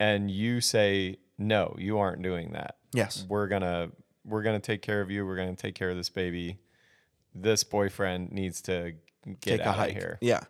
and 0.00 0.30
you 0.30 0.60
say 0.60 1.16
no, 1.38 1.74
you 1.78 1.98
aren't 1.98 2.22
doing 2.22 2.52
that. 2.52 2.76
Yes. 2.92 3.24
we're 3.28 3.48
gonna 3.48 3.90
we're 4.24 4.42
gonna 4.42 4.60
take 4.60 4.82
care 4.82 5.00
of 5.00 5.10
you. 5.10 5.26
We're 5.26 5.36
gonna 5.36 5.56
take 5.56 5.74
care 5.74 5.90
of 5.90 5.96
this 5.96 6.08
baby. 6.10 6.58
This 7.34 7.64
boyfriend 7.64 8.30
needs 8.32 8.60
to 8.62 8.92
get 9.40 9.40
Take 9.40 9.60
a 9.60 9.68
out 9.70 9.76
hike. 9.76 9.90
of 9.90 9.96
here. 9.96 10.18
Yeah. 10.20 10.40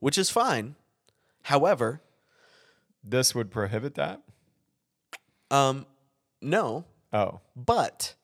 Which 0.00 0.18
is 0.18 0.30
fine. 0.30 0.76
However, 1.42 2.02
This 3.02 3.34
would 3.34 3.50
prohibit 3.50 3.94
that. 3.94 4.22
um, 5.50 5.86
no, 6.42 6.84
Oh, 7.12 7.40
But 7.54 8.14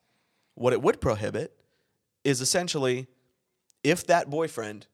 what 0.55 0.73
it 0.73 0.81
would 0.81 0.99
prohibit 1.01 1.57
is 2.23 2.41
essentially 2.41 3.07
if 3.83 4.05
that 4.07 4.29
boyfriend 4.29 4.87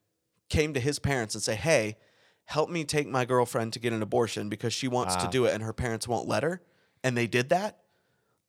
came 0.48 0.74
to 0.74 0.80
his 0.80 1.00
parents 1.00 1.34
and 1.36 1.44
say, 1.44 1.56
"Hey, 1.56 1.98
help 2.46 2.70
me 2.70 2.84
take 2.86 3.08
my 3.08 3.26
girlfriend 3.26 3.74
to 3.74 3.80
get 3.80 3.92
an 3.94 4.02
abortion 4.02 4.48
because 4.48 4.74
she 4.74 4.88
wants 4.88 5.16
to 5.16 5.24
Ah. 5.24 5.30
do 5.30 5.46
it 5.46 5.54
and 5.54 5.64
her 5.64 5.74
parents 5.74 6.08
won't 6.08 6.28
let 6.28 6.44
her," 6.44 6.62
and 7.04 7.18
they 7.18 7.28
did 7.28 7.50
that, 7.50 7.84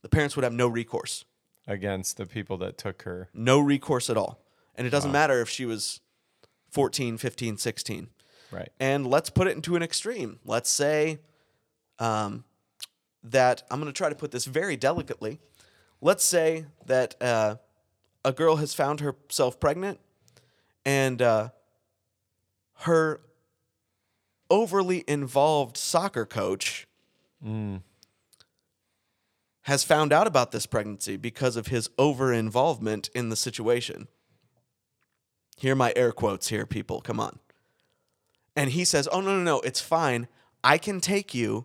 the 0.03 0.09
parents 0.09 0.37
would 0.37 0.45
have 0.45 0.53
no 0.53 0.69
recourse. 0.69 1.25
against 1.67 2.17
the 2.17 2.27
people 2.27 2.57
that 2.59 2.77
took 2.79 3.03
her. 3.03 3.29
No 3.33 3.61
recourse 3.61 4.11
at 4.11 4.17
all. 4.17 4.43
And 4.75 4.87
it 4.89 4.91
doesn't 4.91 5.13
matter 5.13 5.41
if 5.41 5.49
she 5.49 5.65
was 5.67 6.01
14, 6.69 7.17
15, 7.17 7.57
16. 7.59 8.09
Right. 8.51 8.71
And 8.81 9.07
let's 9.07 9.31
put 9.31 9.47
it 9.47 9.57
into 9.57 9.77
an 9.77 9.83
extreme. 9.83 10.39
Let's 10.45 10.71
say 10.71 11.19
um, 11.99 12.45
that 13.25 13.63
I'm 13.71 13.81
going 13.81 13.93
to 13.93 13.97
try 13.97 14.09
to 14.09 14.15
put 14.15 14.31
this 14.31 14.45
very 14.45 14.77
delicately. 14.77 15.39
Let's 16.01 16.25
say 16.25 16.67
that 16.87 17.21
uh, 17.23 17.57
a 18.25 18.33
girl 18.33 18.57
has 18.57 18.75
found 18.75 19.01
herself 19.01 19.61
pregnant 19.61 20.01
and 20.85 21.21
uh, 21.21 21.51
her 22.79 23.21
overly 24.49 25.05
involved 25.07 25.77
soccer 25.77 26.27
coach 26.27 26.87
has 29.63 29.85
found 29.85 30.13
out 30.13 30.27
about 30.27 30.51
this 30.51 30.67
pregnancy 30.67 31.17
because 31.17 31.57
of 31.57 31.69
his 31.69 31.89
over 31.99 32.33
involvement 32.33 33.11
in 33.15 33.29
the 33.29 33.37
situation. 33.37 34.09
Hear 35.57 35.75
my 35.75 35.93
air 35.95 36.13
quotes 36.13 36.49
here, 36.49 36.67
people. 36.67 37.01
Come 37.01 37.21
on. 37.21 37.39
And 38.61 38.73
he 38.73 38.85
says, 38.85 39.09
Oh, 39.11 39.23
no, 39.23 39.35
no, 39.35 39.43
no, 39.43 39.61
it's 39.61 39.81
fine. 39.81 40.29
I 40.63 40.77
can 40.77 41.01
take 41.01 41.35
you 41.35 41.65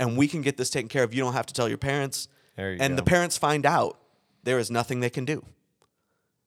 and 0.00 0.16
we 0.16 0.26
can 0.26 0.42
get 0.42 0.56
this 0.56 0.70
taken 0.70 0.88
care 0.88 1.04
of. 1.04 1.14
You 1.14 1.22
don't 1.22 1.34
have 1.34 1.46
to 1.46 1.54
tell 1.54 1.68
your 1.68 1.78
parents. 1.78 2.26
You 2.58 2.78
and 2.80 2.98
the 2.98 3.04
parents 3.04 3.38
find 3.38 3.64
out. 3.64 4.00
There 4.42 4.58
is 4.58 4.68
nothing 4.68 4.98
they 4.98 5.08
can 5.08 5.24
do. 5.24 5.44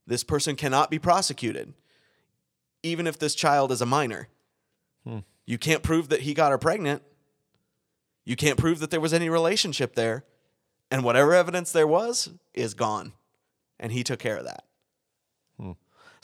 This 0.05 0.25
person 0.25 0.57
cannot 0.57 0.91
be 0.91 0.99
prosecuted, 0.99 1.73
even 2.83 3.07
if 3.07 3.17
this 3.17 3.35
child 3.35 3.71
is 3.71 3.81
a 3.81 3.85
minor. 3.85 4.27
Hmm. 5.07 5.19
You 5.45 5.57
can't 5.57 5.81
prove 5.81 6.09
that 6.09 6.21
he 6.21 6.33
got 6.33 6.51
her 6.51 6.57
pregnant. 6.57 7.01
You 8.25 8.35
can't 8.35 8.57
prove 8.57 8.79
that 8.79 8.91
there 8.91 8.99
was 8.99 9.13
any 9.13 9.29
relationship 9.29 9.95
there. 9.95 10.25
And 10.91 11.05
whatever 11.05 11.33
evidence 11.33 11.71
there 11.71 11.87
was 11.87 12.31
is 12.53 12.73
gone. 12.73 13.13
And 13.79 13.93
he 13.93 14.03
took 14.03 14.19
care 14.19 14.35
of 14.35 14.43
that. 14.43 14.65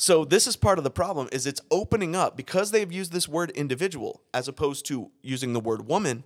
So 0.01 0.25
this 0.25 0.47
is 0.47 0.55
part 0.55 0.79
of 0.79 0.83
the 0.83 0.89
problem 0.89 1.29
is 1.31 1.45
it's 1.45 1.61
opening 1.69 2.15
up 2.15 2.35
because 2.35 2.71
they've 2.71 2.91
used 2.91 3.11
this 3.11 3.27
word 3.27 3.51
individual 3.51 4.23
as 4.33 4.47
opposed 4.47 4.83
to 4.87 5.11
using 5.21 5.53
the 5.53 5.59
word 5.59 5.85
woman, 5.85 6.23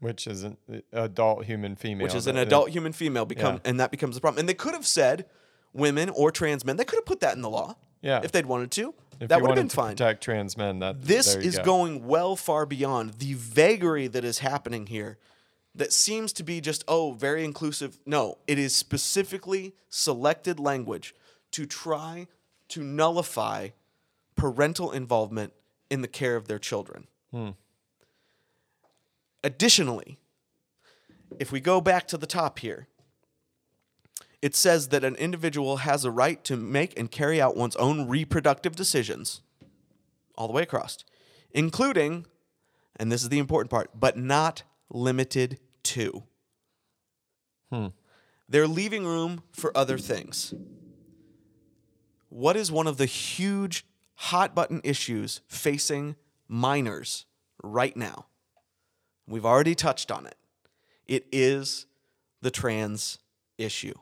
Which 0.00 0.26
is 0.26 0.42
an 0.42 0.58
uh, 0.70 0.80
adult 0.92 1.46
human 1.46 1.74
female. 1.74 2.02
which 2.04 2.14
is 2.14 2.26
an 2.26 2.36
adult 2.36 2.68
human 2.68 2.92
female 2.92 3.24
become 3.24 3.54
Yeah. 3.54 3.60
and 3.70 3.80
that 3.80 3.92
becomes 3.92 4.14
the 4.14 4.20
problem. 4.20 4.40
And 4.40 4.46
they 4.46 4.52
could 4.52 4.74
have 4.74 4.86
said 4.86 5.24
women 5.72 6.10
or 6.10 6.30
trans 6.30 6.66
men. 6.66 6.76
They 6.76 6.84
could 6.84 6.98
have 6.98 7.06
put 7.06 7.20
that 7.20 7.34
in 7.34 7.40
the 7.40 7.48
law. 7.48 7.76
Yeah. 8.02 8.20
If 8.22 8.30
they'd 8.30 8.44
wanted 8.44 8.70
to. 8.72 8.94
If 9.20 9.28
that 9.30 9.40
would 9.40 9.48
have 9.48 9.56
been 9.56 9.68
to 9.68 9.76
fine. 9.76 9.92
Protect 9.92 10.22
trans 10.22 10.58
men. 10.58 10.80
That 10.80 11.00
This 11.00 11.34
is 11.34 11.56
go. 11.56 11.64
going 11.64 12.06
well 12.06 12.36
far 12.36 12.66
beyond 12.66 13.14
the 13.14 13.32
vagary 13.32 14.06
that 14.08 14.22
is 14.22 14.40
happening 14.40 14.88
here 14.88 15.16
that 15.74 15.94
seems 15.94 16.34
to 16.34 16.42
be 16.42 16.60
just, 16.60 16.84
oh, 16.86 17.12
very 17.12 17.42
inclusive. 17.42 17.98
No, 18.04 18.36
it 18.46 18.58
is 18.58 18.76
specifically 18.76 19.74
selected 19.88 20.60
language 20.60 21.14
to 21.52 21.64
try 21.64 22.26
to 22.72 22.82
nullify 22.82 23.68
parental 24.34 24.92
involvement 24.92 25.52
in 25.90 26.00
the 26.00 26.08
care 26.08 26.36
of 26.36 26.48
their 26.48 26.58
children. 26.58 27.06
Hmm. 27.30 27.50
Additionally, 29.44 30.18
if 31.38 31.52
we 31.52 31.60
go 31.60 31.80
back 31.80 32.08
to 32.08 32.16
the 32.16 32.26
top 32.26 32.60
here, 32.60 32.88
it 34.40 34.56
says 34.56 34.88
that 34.88 35.04
an 35.04 35.16
individual 35.16 35.78
has 35.78 36.04
a 36.04 36.10
right 36.10 36.42
to 36.44 36.56
make 36.56 36.98
and 36.98 37.10
carry 37.10 37.40
out 37.40 37.56
one's 37.56 37.76
own 37.76 38.08
reproductive 38.08 38.74
decisions 38.74 39.42
all 40.34 40.46
the 40.46 40.52
way 40.54 40.62
across, 40.62 41.04
including, 41.52 42.26
and 42.96 43.12
this 43.12 43.22
is 43.22 43.28
the 43.28 43.38
important 43.38 43.70
part, 43.70 43.90
but 43.98 44.16
not 44.16 44.62
limited 44.90 45.58
to. 45.82 46.22
Hmm. 47.70 47.88
They're 48.48 48.66
leaving 48.66 49.04
room 49.04 49.42
for 49.52 49.76
other 49.76 49.98
things. 49.98 50.54
What 52.32 52.56
is 52.56 52.72
one 52.72 52.86
of 52.86 52.96
the 52.96 53.04
huge 53.04 53.84
hot 54.14 54.54
button 54.54 54.80
issues 54.84 55.42
facing 55.48 56.16
minors 56.48 57.26
right 57.62 57.94
now? 57.94 58.24
We've 59.28 59.44
already 59.44 59.74
touched 59.74 60.10
on 60.10 60.24
it. 60.24 60.36
It 61.06 61.26
is 61.30 61.84
the 62.40 62.50
trans 62.50 63.18
issue. 63.58 63.92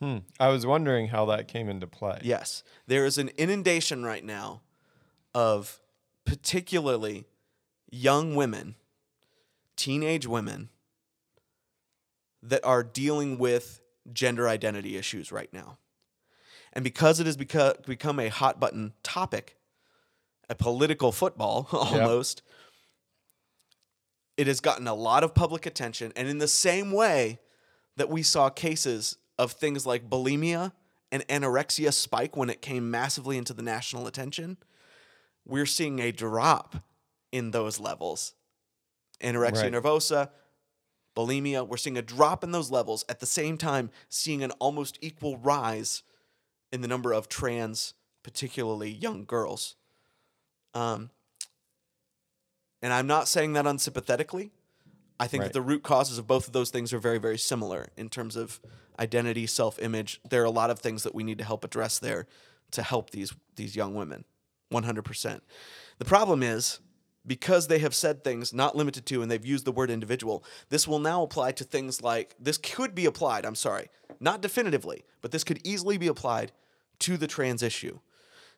Hmm. 0.00 0.18
I 0.40 0.48
was 0.48 0.66
wondering 0.66 1.08
how 1.08 1.26
that 1.26 1.46
came 1.46 1.68
into 1.68 1.86
play. 1.86 2.18
Yes. 2.24 2.64
There 2.88 3.06
is 3.06 3.18
an 3.18 3.30
inundation 3.38 4.04
right 4.04 4.24
now 4.24 4.62
of 5.32 5.80
particularly 6.24 7.28
young 7.88 8.34
women, 8.34 8.74
teenage 9.76 10.26
women, 10.26 10.70
that 12.42 12.64
are 12.64 12.82
dealing 12.82 13.38
with 13.38 13.80
gender 14.12 14.48
identity 14.48 14.96
issues 14.96 15.30
right 15.30 15.52
now. 15.52 15.78
And 16.72 16.84
because 16.84 17.20
it 17.20 17.26
has 17.26 17.36
beca- 17.36 17.84
become 17.84 18.20
a 18.20 18.28
hot 18.28 18.60
button 18.60 18.92
topic, 19.02 19.56
a 20.48 20.54
political 20.54 21.12
football 21.12 21.68
almost, 21.72 22.42
it 24.36 24.46
has 24.46 24.60
gotten 24.60 24.86
a 24.86 24.94
lot 24.94 25.24
of 25.24 25.34
public 25.34 25.66
attention. 25.66 26.12
And 26.16 26.28
in 26.28 26.38
the 26.38 26.48
same 26.48 26.92
way 26.92 27.40
that 27.96 28.08
we 28.08 28.22
saw 28.22 28.48
cases 28.48 29.16
of 29.38 29.52
things 29.52 29.86
like 29.86 30.08
bulimia 30.08 30.72
and 31.12 31.26
anorexia 31.28 31.92
spike 31.92 32.36
when 32.36 32.48
it 32.50 32.62
came 32.62 32.90
massively 32.90 33.36
into 33.36 33.52
the 33.52 33.62
national 33.62 34.06
attention, 34.06 34.56
we're 35.46 35.66
seeing 35.66 35.98
a 35.98 36.12
drop 36.12 36.76
in 37.32 37.50
those 37.50 37.80
levels. 37.80 38.34
Anorexia 39.20 39.64
Right. 39.64 39.72
nervosa, 39.72 40.30
bulimia, 41.16 41.66
we're 41.66 41.76
seeing 41.76 41.98
a 41.98 42.02
drop 42.02 42.44
in 42.44 42.52
those 42.52 42.70
levels 42.70 43.04
at 43.08 43.20
the 43.20 43.26
same 43.26 43.58
time 43.58 43.90
seeing 44.08 44.42
an 44.42 44.52
almost 44.52 44.98
equal 45.00 45.36
rise 45.36 46.02
in 46.72 46.80
the 46.80 46.88
number 46.88 47.12
of 47.12 47.28
trans, 47.28 47.94
particularly 48.22 48.90
young 48.90 49.24
girls. 49.24 49.76
Um, 50.74 51.10
and 52.82 52.92
I'm 52.92 53.06
not 53.06 53.28
saying 53.28 53.52
that 53.54 53.66
unsympathetically. 53.66 54.50
I 55.18 55.26
think 55.26 55.42
Right. 55.42 55.46
that 55.48 55.52
the 55.52 55.60
root 55.62 55.82
causes 55.82 56.16
of 56.16 56.26
both 56.26 56.46
of 56.46 56.52
those 56.54 56.70
things 56.70 56.92
are 56.92 56.98
very, 56.98 57.18
very 57.18 57.36
similar 57.36 57.88
in 57.96 58.08
terms 58.08 58.36
of 58.36 58.60
identity, 58.98 59.46
self-image. 59.46 60.20
There 60.28 60.40
are 60.42 60.46
a 60.46 60.50
lot 60.50 60.70
of 60.70 60.78
things 60.78 61.02
that 61.02 61.14
we 61.14 61.22
need 61.22 61.38
to 61.38 61.44
help 61.44 61.62
address 61.64 61.98
there 61.98 62.26
to 62.70 62.82
help 62.82 63.10
these 63.10 63.34
these 63.56 63.76
young 63.76 63.94
women. 63.94 64.24
100%. 64.70 65.42
The 65.98 66.04
problem 66.04 66.42
is 66.42 66.78
because 67.26 67.68
they 67.68 67.78
have 67.80 67.94
said 67.94 68.24
things 68.24 68.52
not 68.52 68.76
limited 68.76 69.06
to 69.06 69.22
and 69.22 69.30
they've 69.30 69.44
used 69.44 69.64
the 69.64 69.72
word 69.72 69.90
individual, 69.90 70.44
this 70.68 70.88
will 70.88 70.98
now 70.98 71.22
apply 71.22 71.52
to 71.52 71.64
things 71.64 72.02
like 72.02 72.34
this 72.38 72.58
could 72.58 72.94
be 72.94 73.06
applied, 73.06 73.44
I'm 73.44 73.54
sorry, 73.54 73.88
not 74.20 74.40
definitively, 74.40 75.04
but 75.20 75.30
this 75.30 75.44
could 75.44 75.60
easily 75.64 75.98
be 75.98 76.06
applied 76.06 76.52
to 77.00 77.16
the 77.16 77.26
trans 77.26 77.62
issue. 77.62 77.98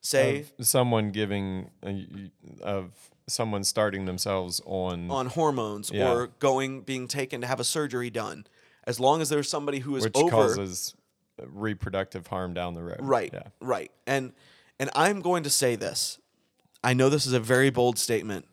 Say 0.00 0.46
Of 0.58 0.66
someone 0.66 1.10
giving 1.10 1.70
uh, 1.84 1.90
a, 1.90 2.30
of 2.64 2.92
someone 3.28 3.62
starting 3.62 4.04
themselves 4.04 4.60
on, 4.64 5.10
on 5.10 5.26
hormones 5.26 5.90
Yeah. 5.92 6.10
or 6.12 6.26
going 6.38 6.82
being 6.82 7.06
taken 7.06 7.40
to 7.42 7.46
have 7.46 7.60
a 7.60 7.64
surgery 7.64 8.10
done. 8.10 8.46
As 8.84 8.98
long 8.98 9.20
as 9.20 9.28
there's 9.28 9.48
somebody 9.48 9.78
who 9.78 9.94
is 9.94 10.02
which 10.02 10.16
over 10.16 10.30
causes 10.30 10.96
reproductive 11.38 12.26
harm 12.26 12.52
down 12.54 12.74
the 12.74 12.82
road. 12.82 12.98
Right. 13.00 13.30
Yeah. 13.32 13.42
Right. 13.60 13.90
And 14.06 14.32
and 14.80 14.90
I'm 14.94 15.20
going 15.20 15.44
to 15.44 15.50
say 15.50 15.76
this. 15.76 16.18
I 16.82 16.94
know 16.94 17.08
this 17.08 17.26
is 17.26 17.32
a 17.32 17.40
very 17.40 17.70
bold 17.70 17.96
statement, 17.98 18.46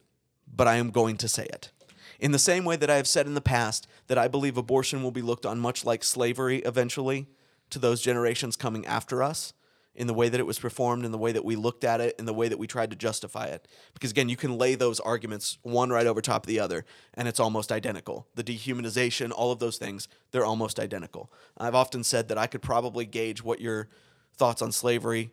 but 0.55 0.67
I 0.67 0.75
am 0.75 0.91
going 0.91 1.17
to 1.17 1.27
say 1.27 1.45
it. 1.45 1.71
In 2.19 2.31
the 2.31 2.39
same 2.39 2.65
way 2.65 2.75
that 2.75 2.89
I 2.89 2.97
have 2.97 3.07
said 3.07 3.27
in 3.27 3.33
the 3.33 3.41
past 3.41 3.87
that 4.07 4.17
I 4.17 4.27
believe 4.27 4.57
abortion 4.57 5.03
will 5.03 5.11
be 5.11 5.21
looked 5.21 5.45
on 5.45 5.59
much 5.59 5.85
like 5.85 6.03
slavery 6.03 6.57
eventually 6.59 7.27
to 7.69 7.79
those 7.79 8.01
generations 8.01 8.55
coming 8.55 8.85
after 8.85 9.23
us 9.23 9.53
in 9.95 10.07
the 10.07 10.13
way 10.13 10.29
that 10.29 10.39
it 10.39 10.45
was 10.45 10.59
performed, 10.59 11.03
in 11.03 11.11
the 11.11 11.17
way 11.17 11.31
that 11.31 11.43
we 11.43 11.55
looked 11.55 11.83
at 11.83 11.99
it, 11.99 12.15
in 12.19 12.25
the 12.25 12.33
way 12.33 12.47
that 12.47 12.59
we 12.59 12.67
tried 12.67 12.89
to 12.89 12.95
justify 12.95 13.47
it. 13.47 13.67
Because 13.93 14.11
again, 14.11 14.29
you 14.29 14.37
can 14.37 14.57
lay 14.57 14.75
those 14.75 14.99
arguments 14.99 15.57
one 15.61 15.89
right 15.89 16.07
over 16.07 16.21
top 16.21 16.43
of 16.43 16.47
the 16.47 16.59
other, 16.59 16.85
and 17.15 17.27
it's 17.27 17.39
almost 17.39 17.71
identical. 17.71 18.27
The 18.35 18.43
dehumanization, 18.43 19.31
all 19.35 19.51
of 19.51 19.59
those 19.59 19.77
things, 19.77 20.07
they're 20.31 20.45
almost 20.45 20.79
identical. 20.79 21.31
I've 21.57 21.75
often 21.75 22.03
said 22.03 22.29
that 22.29 22.37
I 22.37 22.47
could 22.47 22.61
probably 22.61 23.05
gauge 23.05 23.43
what 23.43 23.59
your 23.59 23.89
thoughts 24.35 24.61
on 24.61 24.71
slavery 24.71 25.31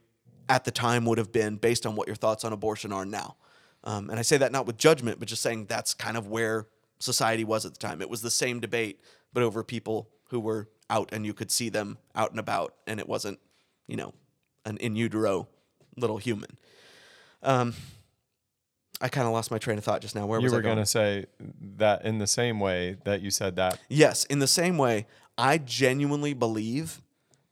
at 0.49 0.65
the 0.65 0.71
time 0.71 1.05
would 1.05 1.19
have 1.19 1.33
been 1.33 1.57
based 1.57 1.87
on 1.87 1.95
what 1.95 2.09
your 2.09 2.17
thoughts 2.17 2.45
on 2.45 2.53
abortion 2.53 2.93
are 2.93 3.07
now. 3.07 3.37
Um, 3.87 4.11
and 4.11 4.19
I 4.19 4.23
say 4.23 4.37
that 4.37 4.53
not 4.53 4.67
with 4.67 4.77
judgment, 4.77 5.19
but 5.19 5.29
just 5.29 5.41
saying 5.43 5.67
that's 5.67 5.95
kind 5.95 6.17
of 6.19 6.27
where 6.27 6.67
society 6.99 7.45
was 7.45 7.65
at 7.65 7.73
the 7.73 7.79
time. 7.79 8.03
It 8.03 8.11
was 8.11 8.21
the 8.21 8.31
same 8.31 8.61
debate, 8.61 9.01
but 9.33 9.43
over 9.43 9.63
people 9.63 10.09
who 10.31 10.41
were 10.41 10.69
out 10.91 11.09
and 11.13 11.25
you 11.25 11.33
could 11.33 11.51
see 11.51 11.69
them 11.69 11.97
out 12.15 12.31
and 12.33 12.41
about, 12.41 12.75
and 12.87 12.99
it 13.01 13.09
wasn't, 13.09 13.39
you 13.87 13.97
know, 13.97 14.13
an 14.65 14.77
in 14.79 14.97
utero 14.97 15.47
little 15.97 16.17
human. 16.19 16.59
Um, 17.43 17.75
I 19.01 19.09
kind 19.09 19.27
of 19.27 19.33
lost 19.33 19.51
my 19.51 19.59
train 19.59 19.79
of 19.79 19.85
thought 19.85 20.01
just 20.01 20.15
now. 20.15 20.27
Where 20.27 20.41
You 20.41 20.45
was 20.45 20.53
I 20.53 20.57
were 20.57 20.63
going? 20.63 20.77
going 20.77 20.85
to 20.85 20.91
say 20.91 21.27
that 21.77 22.05
in 22.05 22.19
the 22.19 22.27
same 22.27 22.59
way 22.61 22.97
that 23.05 23.21
you 23.21 23.31
said 23.31 23.57
that. 23.57 23.79
Yes, 23.89 24.25
in 24.25 24.41
the 24.41 24.47
same 24.49 24.79
way, 24.79 25.07
I 25.39 25.59
genuinely 25.59 26.35
believe 26.35 27.03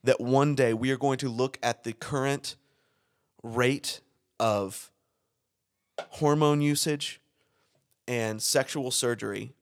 that 0.03 0.21
one 0.21 0.55
day 0.55 0.75
we 0.75 0.91
are 0.91 0.97
going 0.97 1.19
to 1.19 1.29
look 1.29 1.59
at 1.63 1.85
the 1.85 1.93
current 1.93 2.57
rate 3.43 4.01
of 4.41 4.91
hormone 6.11 6.61
usage 6.61 7.21
and 8.07 8.41
sexual 8.43 8.91
surgery, 8.91 9.55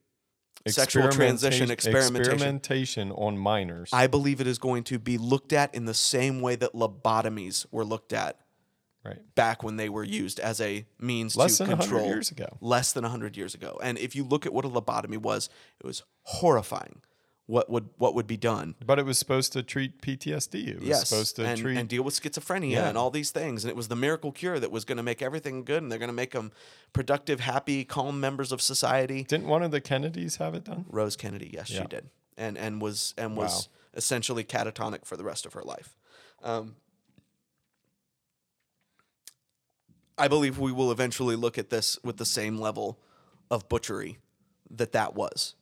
sexual 0.67 1.09
transition, 1.09 1.69
Experimentation- 1.71 2.15
experimentation. 2.33 3.11
on 3.11 3.37
minors. 3.37 3.89
I 3.93 4.07
believe 4.07 4.41
it 4.41 4.47
is 4.47 4.57
going 4.57 4.83
to 4.85 4.99
be 4.99 5.17
looked 5.17 5.53
at 5.53 5.73
in 5.75 5.85
the 5.85 5.93
same 5.93 6.41
way 6.41 6.55
that 6.55 6.73
lobotomies 6.73 7.65
were 7.71 7.85
looked 7.85 8.13
at 8.13 8.39
right. 9.03 9.19
back 9.35 9.63
when 9.63 9.75
they 9.77 9.89
were 9.89 10.03
used 10.03 10.39
as 10.39 10.59
a 10.61 10.85
means 10.99 11.35
Less 11.35 11.57
to 11.57 11.63
than 11.63 11.71
100 11.77 11.89
control 11.89 12.07
years 12.07 12.31
ago. 12.31 12.57
less 12.61 12.93
than 12.93 13.03
100 13.03 13.35
years 13.37 13.53
ago 13.53 13.79
and 13.83 13.97
if 13.97 14.15
you 14.15 14.23
look 14.23 14.45
at 14.45 14.53
what 14.53 14.63
a 14.65 14.69
lobotomy 14.69 15.17
was 15.17 15.49
it 15.79 15.85
was 15.85 16.03
horrifying 16.23 17.01
what 17.45 17.69
would 17.69 17.89
what 17.97 18.15
would 18.15 18.25
be 18.27 18.37
done 18.37 18.73
But 18.85 18.99
it 18.99 19.05
was 19.05 19.17
supposed 19.17 19.51
to 19.53 19.63
treat 19.63 20.01
PTSD. 20.01 20.67
It 20.69 20.79
was 20.79 20.87
yes 20.87 21.09
supposed 21.09 21.35
to 21.35 21.45
and, 21.45 21.59
treat. 21.59 21.77
and 21.77 21.89
deal 21.89 22.01
with 22.03 22.13
schizophrenia 22.19 22.71
Yeah. 22.71 22.87
and 22.87 22.97
all 22.97 23.09
these 23.11 23.31
things 23.31 23.63
and 23.65 23.69
it 23.69 23.75
was 23.75 23.89
the 23.89 23.95
miracle 23.97 24.31
cure 24.31 24.59
that 24.59 24.71
was 24.71 24.85
going 24.85 24.95
to 24.97 25.03
make 25.03 25.21
everything 25.21 25.65
good 25.65 25.83
and 25.83 25.91
they're 25.91 25.99
going 25.99 26.07
to 26.07 26.13
make 26.13 26.31
them 26.31 26.51
productive 26.93 27.41
happy 27.41 27.83
calm 27.83 28.19
members 28.21 28.51
of 28.53 28.61
society 28.61 29.23
Didn't 29.23 29.47
one 29.47 29.61
of 29.61 29.71
the 29.71 29.81
Kennedys 29.81 30.37
have 30.37 30.55
it 30.55 30.63
done? 30.63 30.85
Rose 30.89 31.15
Kennedy, 31.17 31.49
yes, 31.53 31.67
she 31.67 31.83
did, 31.83 32.09
and 32.37 32.57
and 32.57 32.81
was 32.81 33.13
and 33.17 33.35
was 33.35 33.67
Wow. 33.67 33.73
essentially 33.95 34.43
catatonic 34.45 35.05
for 35.05 35.17
the 35.17 35.23
rest 35.25 35.45
of 35.45 35.51
her 35.53 35.63
life. 35.63 35.95
Um, 36.43 36.75
I 40.17 40.27
believe 40.27 40.59
we 40.59 40.71
will 40.71 40.91
eventually 40.91 41.35
look 41.35 41.57
at 41.57 41.69
this 41.69 41.97
with 42.03 42.17
the 42.17 42.25
same 42.25 42.57
level 42.57 42.99
of 43.49 43.67
butchery 43.67 44.19
that 44.69 44.91
that 44.93 45.15
was. 45.15 45.55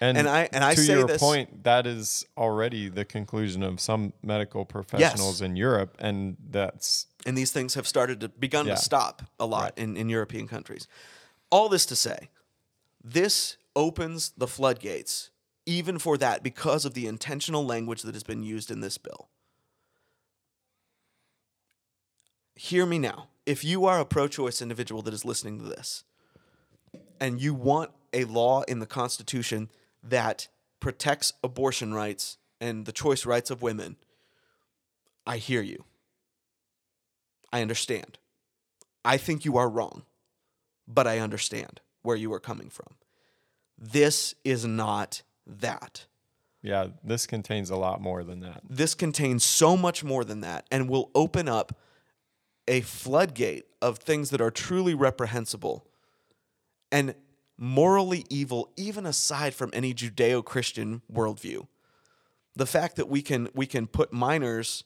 And, 0.00 0.18
And 0.18 0.28
I- 0.28 0.48
and 0.52 0.64
I 0.64 0.74
to 0.74 0.80
say 0.80 0.94
your 0.94 1.06
this- 1.06 1.20
point, 1.20 1.64
that 1.64 1.86
is 1.86 2.26
already 2.36 2.88
the 2.88 3.04
conclusion 3.04 3.62
of 3.62 3.80
some 3.80 4.12
medical 4.22 4.64
professionals 4.64 5.40
in 5.40 5.56
Europe, 5.56 5.96
and 5.98 6.36
that's 6.50 7.06
and 7.26 7.38
these 7.38 7.52
things 7.52 7.74
have 7.74 7.86
started 7.86 8.20
to 8.20 8.28
begun 8.28 8.66
Yeah. 8.66 8.74
to 8.74 8.80
stop 8.82 9.22
a 9.40 9.46
lot 9.46 9.78
in, 9.78 9.96
in 9.96 10.08
European 10.10 10.46
countries. 10.46 10.86
All 11.50 11.68
this 11.70 11.86
to 11.86 11.96
say, 11.96 12.28
this 13.02 13.56
opens 13.76 14.32
the 14.36 14.46
floodgates 14.46 15.30
even 15.66 15.98
for 15.98 16.18
that 16.18 16.42
because 16.42 16.84
of 16.84 16.92
the 16.94 17.06
intentional 17.06 17.64
language 17.64 18.02
that 18.02 18.14
has 18.14 18.22
been 18.24 18.42
used 18.42 18.70
in 18.70 18.80
this 18.80 18.98
bill. 18.98 19.28
Hear 22.56 22.86
me 22.86 22.98
now. 22.98 23.28
If 23.46 23.64
you 23.64 23.84
are 23.86 23.98
a 24.00 24.04
pro 24.04 24.28
choice 24.28 24.60
individual 24.62 25.02
that 25.02 25.14
is 25.14 25.24
listening 25.24 25.58
to 25.58 25.64
this 25.64 26.04
and 27.20 27.40
you 27.40 27.54
want 27.54 27.90
a 28.12 28.24
law 28.24 28.62
in 28.62 28.78
the 28.78 28.86
Constitution 28.86 29.70
that 30.04 30.48
protects 30.80 31.32
abortion 31.42 31.94
rights 31.94 32.36
and 32.60 32.86
the 32.86 32.92
choice 32.92 33.26
rights 33.26 33.50
of 33.50 33.62
women, 33.62 33.96
I 35.26 35.38
hear 35.38 35.62
you. 35.62 35.84
I 37.52 37.62
understand. 37.62 38.18
I 39.04 39.16
think 39.16 39.44
you 39.44 39.56
are 39.56 39.68
wrong, 39.68 40.02
but 40.86 41.06
I 41.06 41.18
understand 41.18 41.80
where 42.02 42.16
you 42.16 42.32
are 42.32 42.40
coming 42.40 42.68
from. 42.68 42.96
This 43.78 44.34
is 44.44 44.64
not 44.64 45.22
that. 45.46 46.06
yeah. 46.62 46.88
This 47.02 47.26
contains 47.26 47.70
a 47.70 47.76
lot 47.76 48.00
more 48.00 48.24
than 48.24 48.40
that. 48.40 48.62
This 48.68 48.94
contains 48.94 49.44
so 49.44 49.76
much 49.76 50.04
more 50.04 50.24
than 50.24 50.40
that 50.40 50.66
and 50.70 50.88
will 50.88 51.10
open 51.14 51.48
up 51.48 51.78
a 52.66 52.80
floodgate 52.80 53.66
of 53.82 53.98
things 53.98 54.30
that 54.30 54.40
are 54.40 54.50
truly 54.50 54.94
reprehensible 54.94 55.86
and 56.90 57.14
morally 57.56 58.24
evil, 58.28 58.70
even 58.76 59.06
aside 59.06 59.54
from 59.54 59.70
any 59.72 59.94
Judeo 59.94 60.44
Christian 60.44 61.02
worldview. 61.12 61.66
The 62.56 62.66
fact 62.66 62.96
that 62.96 63.08
we 63.08 63.22
can 63.22 63.48
we 63.54 63.66
can 63.66 63.86
put 63.86 64.12
minors 64.12 64.84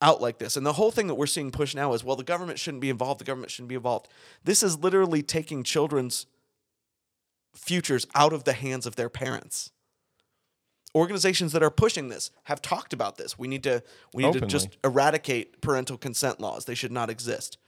out 0.00 0.20
like 0.20 0.38
this. 0.38 0.56
And 0.56 0.66
the 0.66 0.74
whole 0.74 0.90
thing 0.90 1.06
that 1.06 1.14
we're 1.14 1.26
seeing 1.26 1.50
push 1.50 1.74
now 1.74 1.92
is 1.94 2.04
well, 2.04 2.16
the 2.16 2.24
government 2.24 2.58
shouldn't 2.58 2.80
be 2.80 2.90
involved, 2.90 3.20
the 3.20 3.24
government 3.24 3.50
shouldn't 3.50 3.68
be 3.68 3.74
involved. 3.74 4.08
This 4.44 4.62
is 4.62 4.78
literally 4.78 5.22
taking 5.22 5.62
children's 5.62 6.26
futures 7.54 8.06
out 8.14 8.32
of 8.32 8.44
the 8.44 8.52
hands 8.52 8.86
of 8.86 8.96
their 8.96 9.08
parents. 9.08 9.70
Organizations 10.94 11.52
that 11.52 11.62
are 11.62 11.70
pushing 11.70 12.08
this 12.08 12.30
have 12.44 12.62
talked 12.62 12.92
about 12.92 13.16
this. 13.16 13.38
We 13.38 13.48
need 13.48 13.64
to 13.64 13.82
we 14.12 14.24
need 14.24 14.34
to 14.34 14.46
just 14.46 14.76
eradicate 14.84 15.60
parental 15.60 15.96
consent 15.98 16.40
laws. 16.40 16.66
They 16.66 16.74
should 16.74 16.92
not 16.92 17.10
exist. 17.10 17.58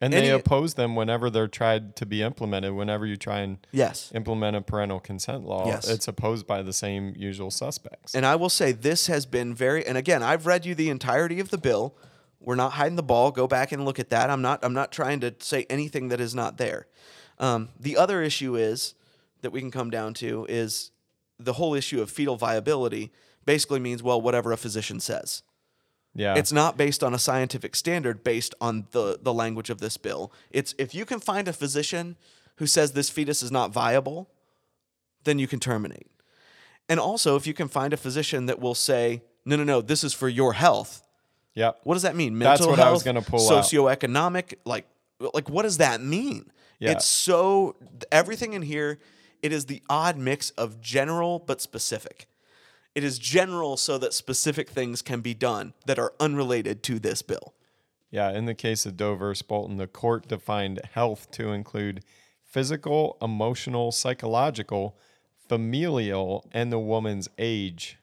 And 0.00 0.12
Any- 0.12 0.26
they 0.26 0.32
oppose 0.32 0.74
them 0.74 0.96
whenever 0.96 1.30
they're 1.30 1.48
tried 1.48 1.96
to 1.96 2.06
be 2.06 2.20
implemented. 2.22 2.72
Whenever 2.74 3.06
you 3.06 3.16
try 3.16 3.40
and 3.40 3.58
Yes. 3.72 4.10
implement 4.14 4.56
a 4.56 4.60
parental 4.60 5.00
consent 5.00 5.44
law, 5.46 5.66
Yes. 5.66 5.88
it's 5.88 6.08
opposed 6.08 6.46
by 6.46 6.62
the 6.62 6.72
same 6.72 7.14
usual 7.16 7.50
suspects. 7.50 8.14
And 8.14 8.26
I 8.26 8.34
will 8.36 8.50
say 8.50 8.72
this 8.72 9.06
has 9.06 9.24
been 9.24 9.54
very 9.54 9.86
and 9.86 9.96
again, 9.96 10.22
I've 10.22 10.46
read 10.46 10.66
you 10.66 10.74
the 10.74 10.90
entirety 10.90 11.40
of 11.40 11.50
the 11.50 11.58
bill. 11.58 11.94
We're 12.40 12.56
not 12.56 12.72
hiding 12.72 12.96
the 12.96 13.02
ball. 13.02 13.30
Go 13.30 13.46
back 13.46 13.72
and 13.72 13.84
look 13.84 13.98
at 13.98 14.10
that. 14.10 14.30
I'm 14.30 14.42
not 14.42 14.64
I'm 14.64 14.74
not 14.74 14.90
trying 14.92 15.20
to 15.20 15.34
say 15.38 15.64
anything 15.70 16.08
that 16.08 16.20
is 16.20 16.34
not 16.34 16.58
there. 16.58 16.86
Um, 17.38 17.70
the 17.78 17.96
other 17.96 18.22
issue 18.22 18.56
is 18.56 18.94
that 19.42 19.50
we 19.50 19.60
can 19.60 19.70
come 19.70 19.90
down 19.90 20.12
to 20.14 20.44
is 20.48 20.90
the 21.38 21.54
whole 21.54 21.74
issue 21.74 22.00
of 22.02 22.10
fetal 22.10 22.36
viability 22.36 23.12
basically 23.44 23.80
means 23.80 24.02
well 24.02 24.20
whatever 24.20 24.52
a 24.52 24.56
physician 24.56 25.00
says. 25.00 25.42
Yeah, 26.14 26.34
It's 26.36 26.52
not 26.52 26.76
based 26.76 27.02
on 27.02 27.12
a 27.12 27.18
scientific 27.18 27.74
standard 27.74 28.22
based 28.22 28.54
on 28.60 28.86
the 28.92 29.18
the 29.20 29.32
language 29.32 29.70
of 29.70 29.78
this 29.80 29.96
bill. 29.96 30.32
It's 30.50 30.74
if 30.78 30.94
you 30.94 31.04
can 31.04 31.20
find 31.20 31.48
a 31.48 31.52
physician 31.52 32.16
who 32.56 32.66
says 32.66 32.92
this 32.92 33.10
fetus 33.10 33.42
is 33.42 33.50
not 33.50 33.72
viable, 33.72 34.28
then 35.24 35.38
you 35.38 35.48
can 35.48 35.58
terminate. 35.58 36.06
And 36.88 37.00
also 37.00 37.34
if 37.36 37.46
you 37.46 37.54
can 37.54 37.68
find 37.68 37.92
a 37.92 37.96
physician 37.96 38.46
that 38.46 38.60
will 38.60 38.74
say, 38.74 39.22
"No, 39.44 39.56
no, 39.56 39.64
no, 39.64 39.80
this 39.80 40.04
is 40.04 40.12
for 40.14 40.28
your 40.28 40.52
health." 40.52 41.02
yeah. 41.54 41.72
What 41.84 41.94
does 41.94 42.02
that 42.02 42.16
mean? 42.16 42.38
That's 42.38 42.60
Mental 42.60 42.76
what 42.76 42.80
I 42.80 42.90
was 42.90 43.02
gonna 43.02 43.22
pull 43.22 43.40
out. 43.40 43.64
socioeconomic, 43.64 44.54
like 44.64 44.86
like 45.32 45.48
what 45.48 45.62
does 45.62 45.78
that 45.78 46.00
mean? 46.00 46.50
Yeah. 46.78 46.92
It's 46.92 47.06
so 47.06 47.76
everything 48.12 48.52
in 48.52 48.62
here, 48.62 48.98
it 49.42 49.52
is 49.52 49.66
the 49.66 49.82
odd 49.88 50.16
mix 50.18 50.50
of 50.50 50.80
general 50.80 51.38
but 51.38 51.60
specific. 51.60 52.26
It 52.94 53.02
is 53.02 53.18
general 53.18 53.76
so 53.76 53.98
that 53.98 54.14
specific 54.14 54.70
things 54.70 55.02
can 55.02 55.20
be 55.20 55.34
done 55.34 55.74
that 55.86 55.98
are 55.98 56.12
unrelated 56.20 56.82
to 56.84 56.98
this 56.98 57.22
bill. 57.22 57.54
Yeah, 58.10 58.30
in 58.30 58.44
the 58.44 58.54
case 58.54 58.86
of 58.86 58.96
Doe 58.96 59.16
versus 59.16 59.42
Bolton, 59.42 59.76
the 59.76 59.88
court 59.88 60.28
defined 60.28 60.80
health 60.92 61.30
to 61.32 61.48
include 61.48 62.04
physical, 62.44 63.16
emotional, 63.20 63.90
psychological, 63.90 64.96
familial, 65.48 66.48
and 66.52 66.72
the 66.72 66.78
woman's 66.78 67.28
age, 67.36 67.98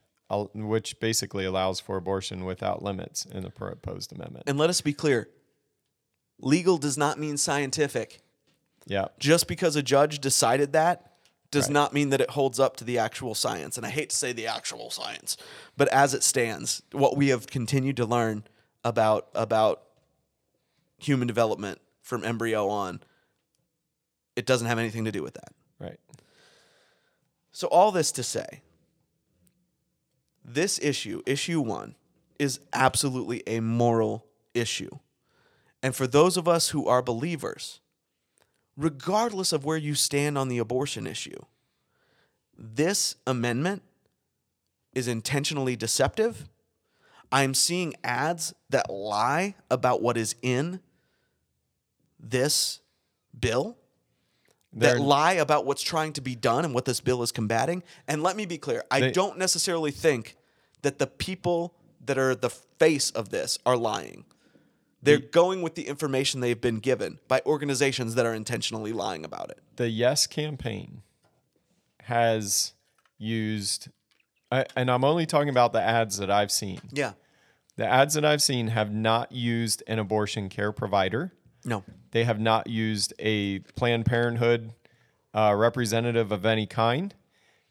which 0.53 0.99
basically 0.99 1.45
allows 1.45 1.79
for 1.79 1.95
abortion 1.95 2.43
without 2.43 2.83
limits 2.83 3.25
in 3.25 3.43
the 3.43 3.49
proposed 3.49 4.11
amendment. 4.11 4.43
And 4.47 4.57
let 4.57 4.69
us 4.69 4.81
be 4.81 4.91
clear. 4.91 5.29
Legal 6.39 6.77
does 6.77 6.97
not 6.97 7.17
mean 7.17 7.37
scientific. 7.37 8.19
Yeah, 8.87 9.05
Just 9.19 9.47
because 9.47 9.75
a 9.75 9.83
judge 9.83 10.19
decided 10.19 10.73
that 10.73 11.10
does 11.51 11.65
Right. 11.65 11.73
not 11.73 11.93
mean 11.93 12.09
that 12.09 12.21
it 12.21 12.31
holds 12.31 12.59
up 12.59 12.77
to 12.77 12.83
the 12.85 12.97
actual 12.97 13.35
science. 13.35 13.77
And 13.77 13.85
I 13.85 13.89
hate 13.89 14.09
to 14.11 14.15
say 14.15 14.31
the 14.31 14.47
actual 14.47 14.89
science, 14.89 15.35
but 15.77 15.87
as 15.89 16.13
it 16.13 16.23
stands, 16.23 16.81
what 16.91 17.15
we 17.17 17.27
have 17.27 17.47
continued 17.47 17.97
to 17.97 18.05
learn 18.05 18.45
about 18.83 19.27
about 19.35 19.83
human 20.97 21.27
development 21.27 21.79
from 22.01 22.23
embryo 22.23 22.67
on, 22.69 23.01
it 24.35 24.45
doesn't 24.45 24.67
have 24.67 24.79
anything 24.79 25.05
to 25.05 25.11
do 25.11 25.21
with 25.23 25.33
that. 25.35 25.53
right. 25.79 25.99
So 27.51 27.67
all 27.67 27.91
this 27.91 28.11
to 28.13 28.23
say, 28.23 28.61
this 30.43 30.79
issue, 30.79 31.21
issue 31.25 31.59
1, 31.59 31.95
is 32.39 32.59
absolutely 32.73 33.43
a 33.45 33.59
moral 33.59 34.25
issue. 34.53 34.89
And 35.83 35.95
for 35.95 36.07
those 36.07 36.37
of 36.37 36.47
us 36.47 36.69
who 36.69 36.87
are 36.87 37.01
believers, 37.01 37.81
regardless 38.81 39.53
of 39.53 39.63
where 39.63 39.77
you 39.77 39.93
stand 39.95 40.37
on 40.37 40.47
the 40.47 40.57
abortion 40.57 41.05
issue, 41.05 41.39
this 42.57 43.15
amendment 43.27 43.83
is 44.93 45.07
intentionally 45.07 45.75
deceptive. 45.75 46.49
I'm 47.31 47.53
seeing 47.53 47.95
ads 48.03 48.53
that 48.69 48.89
lie 48.89 49.55
about 49.69 50.01
what 50.01 50.17
is 50.17 50.35
in 50.41 50.81
this 52.19 52.79
bill, 53.39 53.77
They're- 54.73 54.95
that 54.95 55.01
lie 55.01 55.33
about 55.33 55.65
what's 55.65 55.81
trying 55.81 56.13
to 56.13 56.21
be 56.21 56.35
done 56.35 56.65
and 56.65 56.73
what 56.73 56.85
this 56.85 56.99
bill 56.99 57.23
is 57.23 57.31
combating. 57.31 57.83
And 58.07 58.21
let 58.21 58.35
me 58.35 58.45
be 58.45 58.57
clear 58.57 58.83
I 58.91 58.99
They- 58.99 59.11
don't 59.11 59.37
necessarily 59.37 59.91
think 59.91 60.35
that 60.81 60.99
the 60.99 61.07
people 61.07 61.75
that 62.03 62.17
are 62.17 62.35
the 62.35 62.49
face 62.49 63.11
of 63.11 63.29
this 63.29 63.59
are 63.65 63.77
lying. 63.77 64.25
They're 65.03 65.17
going 65.17 65.61
with 65.61 65.75
the 65.75 65.87
information 65.87 66.41
they've 66.41 66.59
been 66.59 66.79
given 66.79 67.19
by 67.27 67.41
organizations 67.45 68.15
that 68.15 68.25
are 68.25 68.33
intentionally 68.33 68.93
lying 68.93 69.25
about 69.25 69.49
it. 69.49 69.59
the 69.75 69.89
Yes 69.89 70.27
campaign 70.27 71.01
has 72.03 72.73
used, 73.17 73.89
I, 74.51 74.65
and 74.75 74.91
I'm 74.91 75.03
only 75.03 75.25
talking 75.25 75.49
about 75.49 75.73
the 75.73 75.81
ads 75.81 76.17
that 76.17 76.29
I've 76.29 76.51
seen. 76.51 76.79
Yeah. 76.91 77.13
The 77.77 77.87
ads 77.87 78.13
that 78.15 78.25
I've 78.25 78.41
seen 78.41 78.67
have 78.67 78.91
not 78.91 79.31
used 79.31 79.81
an 79.87 79.97
abortion 79.97 80.49
care 80.49 80.71
provider. 80.71 81.31
No. 81.63 81.83
They 82.11 82.23
have 82.25 82.39
not 82.39 82.67
used 82.67 83.13
a 83.17 83.59
Planned 83.59 84.05
Parenthood 84.05 84.73
uh, 85.33 85.55
representative 85.57 86.31
of 86.31 86.45
any 86.45 86.65
kind. 86.67 87.15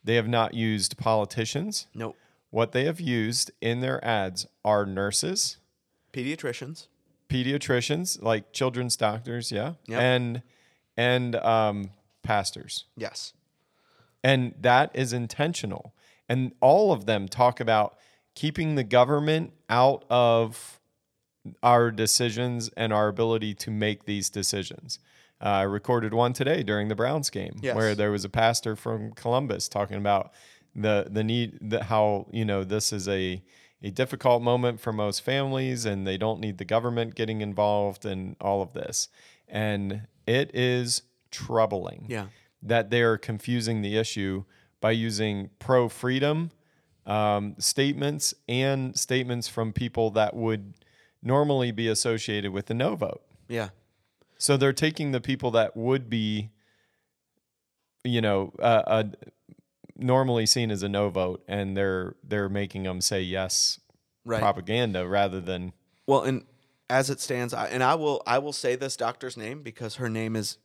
They 0.03 0.15
have 0.15 0.29
not 0.29 0.55
used 0.55 0.97
politicians. 0.97 1.87
No. 1.95 2.17
What 2.51 2.73
they 2.73 2.85
have 2.87 2.99
used 3.01 3.51
in 3.61 3.81
their 3.81 4.03
ads 4.05 4.47
are 4.65 4.87
nurses, 4.87 5.59
Pediatricians. 6.13 6.87
Pediatricians, 7.31 8.21
like 8.23 8.53
children's 8.53 8.97
doctors, 8.97 9.51
yeah, 9.51 9.75
Yep. 9.87 10.01
and 10.01 10.43
and 10.97 11.37
um, 11.37 11.91
pastors. 12.23 12.85
Yes. 12.97 13.33
And 14.23 14.55
that 14.61 14.91
is 14.93 15.15
intentional. 15.15 15.95
And 16.29 16.53
all 16.61 16.93
of 16.93 17.07
them 17.07 17.27
talk 17.27 17.59
about 17.61 17.97
keeping 18.35 18.75
the 18.75 18.85
government 18.85 19.53
out 19.71 20.05
of 20.11 20.79
our 21.63 21.91
decisions 21.91 22.69
and 22.77 22.93
our 22.93 23.09
ability 23.09 23.55
to 23.55 23.71
make 23.71 24.05
these 24.05 24.29
decisions. 24.29 24.99
Uh, 25.43 25.49
I 25.49 25.63
recorded 25.63 26.13
one 26.13 26.35
today 26.35 26.63
during 26.63 26.89
the 26.89 26.95
Browns 26.95 27.31
game 27.31 27.57
Yes. 27.63 27.75
where 27.75 27.95
there 27.95 28.11
was 28.11 28.27
a 28.27 28.29
pastor 28.29 28.77
from 28.77 29.13
Columbus 29.13 29.69
talking 29.69 29.97
about 29.97 30.33
the 30.77 31.07
the 31.11 31.25
need 31.25 31.59
that 31.71 31.85
how 31.85 32.27
you 32.31 32.45
know 32.45 32.63
this 32.63 32.93
is 32.93 33.09
a 33.09 33.43
a 33.83 33.91
difficult 33.91 34.43
moment 34.43 34.81
for 34.81 34.93
most 34.93 35.23
families 35.23 35.85
and 35.85 36.07
they 36.07 36.19
don't 36.19 36.41
need 36.41 36.59
the 36.59 36.65
government 36.65 37.15
getting 37.15 37.41
involved 37.41 38.05
and 38.05 38.37
all 38.41 38.61
of 38.63 38.73
this. 38.75 39.09
And 39.49 40.07
it 40.27 40.51
is 40.55 41.03
troubling 41.31 42.07
Yeah. 42.09 42.27
that 42.63 42.91
they're 42.91 43.17
confusing 43.19 43.81
the 43.83 43.97
issue 43.97 44.45
by 44.81 44.91
using 44.93 45.51
pro 45.59 45.89
freedom 45.89 46.51
um, 47.07 47.55
statements 47.59 48.35
and 48.49 48.97
statements 48.99 49.49
from 49.49 49.73
people 49.73 50.11
that 50.11 50.35
would 50.37 50.75
normally 51.23 51.73
be 51.73 51.89
associated 51.89 52.53
with 52.53 52.67
the 52.67 52.75
no 52.75 52.95
vote. 52.97 53.23
Yeah. 53.49 53.71
So 54.39 54.57
they're 54.57 54.73
taking 54.73 55.13
the 55.13 55.21
people 55.21 55.51
that 55.53 55.77
would 55.77 56.09
be, 56.09 56.51
you 58.05 58.21
know, 58.21 58.53
uh, 58.59 58.83
uh, 58.87 59.05
normally 60.01 60.47
seen 60.47 60.71
as 60.71 60.83
a 60.83 60.89
no 60.89 61.09
vote, 61.11 61.43
and 61.47 61.77
they're 61.77 62.17
they're 62.27 62.49
making 62.49 62.85
them 62.85 63.01
say 63.01 63.21
yes 63.23 63.79
Right. 64.25 64.41
propaganda 64.41 65.09
rather 65.09 65.41
than 65.41 65.73
Well, 66.07 66.23
and 66.23 66.45
as 66.91 67.09
it 67.09 67.21
stands, 67.21 67.55
I, 67.55 67.69
and 67.69 67.83
I 67.83 67.95
will 67.95 68.23
I 68.27 68.39
will 68.39 68.53
say 68.53 68.77
this 68.77 68.97
doctor's 68.97 69.37
name 69.37 69.63
because 69.63 69.97
her 69.97 70.09
name 70.11 70.37
is 70.37 70.59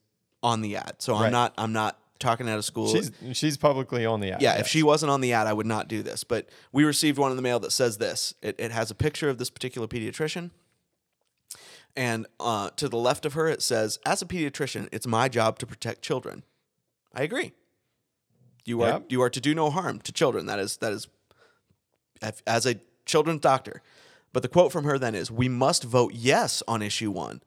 on 0.44 0.62
the 0.62 0.76
ad. 0.76 0.96
So 1.00 1.16
I'm 1.16 1.32
not 1.32 1.54
I'm 1.58 1.72
not 1.74 1.98
talking 2.20 2.50
out 2.50 2.58
of 2.58 2.66
school. 2.66 2.88
she's 2.88 3.12
she's 3.34 3.58
publicly 3.58 4.06
on 4.06 4.20
the 4.20 4.32
ad. 4.32 4.42
yeah, 4.42 4.60
if 4.60 4.68
she 4.68 4.84
wasn't 4.84 5.10
on 5.12 5.22
the 5.22 5.34
ad, 5.34 5.48
I 5.48 5.54
would 5.54 5.66
not 5.66 5.88
do 5.88 6.04
this. 6.04 6.24
But 6.24 6.50
we 6.72 6.84
received 6.84 7.18
one 7.18 7.32
in 7.32 7.38
the 7.38 7.44
mail 7.44 7.60
that 7.62 7.72
says 7.72 7.98
this. 7.98 8.34
It, 8.42 8.56
it 8.60 8.72
has 8.72 8.92
a 8.92 8.96
picture 8.96 9.30
of 9.30 9.38
this 9.38 9.50
particular 9.50 9.88
pediatrician. 9.88 10.52
And 11.96 12.28
uh, 12.40 12.72
to 12.72 12.90
the 12.90 12.98
left 12.98 13.26
of 13.26 13.34
her, 13.34 13.48
it 13.48 13.62
says, 13.62 14.00
As 14.06 14.22
a 14.22 14.26
pediatrician, 14.26 14.90
it's 14.92 15.08
my 15.08 15.30
job 15.30 15.60
to 15.60 15.66
protect 15.66 16.02
children. 16.02 16.44
I 17.14 17.24
agree. 17.24 17.54
You 18.66 18.82
are, 18.82 18.88
Yeah. 18.90 19.00
you 19.10 19.22
are 19.22 19.30
to 19.30 19.40
do 19.40 19.54
no 19.56 19.70
harm 19.70 20.00
to 20.02 20.12
children. 20.12 20.46
That 20.48 20.60
is, 20.60 20.78
that 20.78 20.92
is, 20.92 21.08
as 22.48 22.66
a 22.66 22.80
children's 23.06 23.42
doctor. 23.42 23.82
But 24.34 24.42
the 24.42 24.50
quote 24.50 24.72
from 24.72 24.84
her 24.84 24.98
then 25.00 25.16
is 25.16 25.32
We 25.32 25.48
must 25.48 25.84
vote 25.84 26.14
yes 26.14 26.62
on 26.68 26.82
issue 26.82 27.12
one 27.12 27.42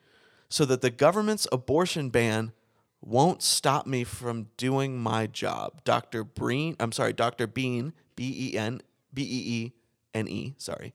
so 0.48 0.64
that 0.64 0.80
the 0.80 0.90
government's 0.90 1.46
abortion 1.52 2.08
ban 2.08 2.52
won't 3.00 3.42
stop 3.42 3.86
me 3.86 4.04
from 4.04 4.48
doing 4.56 4.98
my 4.98 5.26
job. 5.26 5.82
Dr. 5.84 6.24
Breen, 6.24 6.76
I'm 6.80 6.92
sorry, 6.92 7.12
Dr. 7.12 7.46
Bean, 7.46 7.92
B 8.16 8.52
E 8.52 8.56
N 8.56 8.80
B 9.12 9.22
E 9.22 9.26
E 9.66 9.72
N 10.14 10.28
E, 10.28 10.54
sorry. 10.56 10.94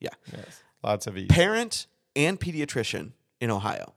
Yeah. 0.00 0.10
Yes. 0.32 0.62
lots 0.82 1.06
of 1.06 1.16
e. 1.16 1.26
Parent 1.26 1.86
and 2.16 2.38
pediatrician 2.38 3.12
in 3.40 3.50
Ohio. 3.50 3.94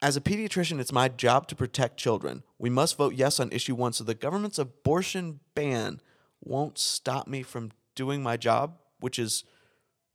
As 0.00 0.16
a 0.16 0.20
pediatrician, 0.20 0.78
it's 0.78 0.92
my 0.92 1.08
job 1.08 1.48
to 1.48 1.56
protect 1.56 1.96
children. 1.96 2.44
We 2.58 2.70
must 2.70 2.96
vote 2.96 3.14
yes 3.14 3.40
on 3.40 3.50
issue 3.50 3.74
one 3.74 3.92
so 3.92 4.04
the 4.04 4.14
government's 4.14 4.58
abortion 4.58 5.40
ban 5.54 6.00
won't 6.40 6.78
stop 6.78 7.26
me 7.26 7.42
from 7.42 7.72
doing 7.96 8.22
my 8.22 8.36
job, 8.36 8.78
which 9.00 9.18
is 9.18 9.42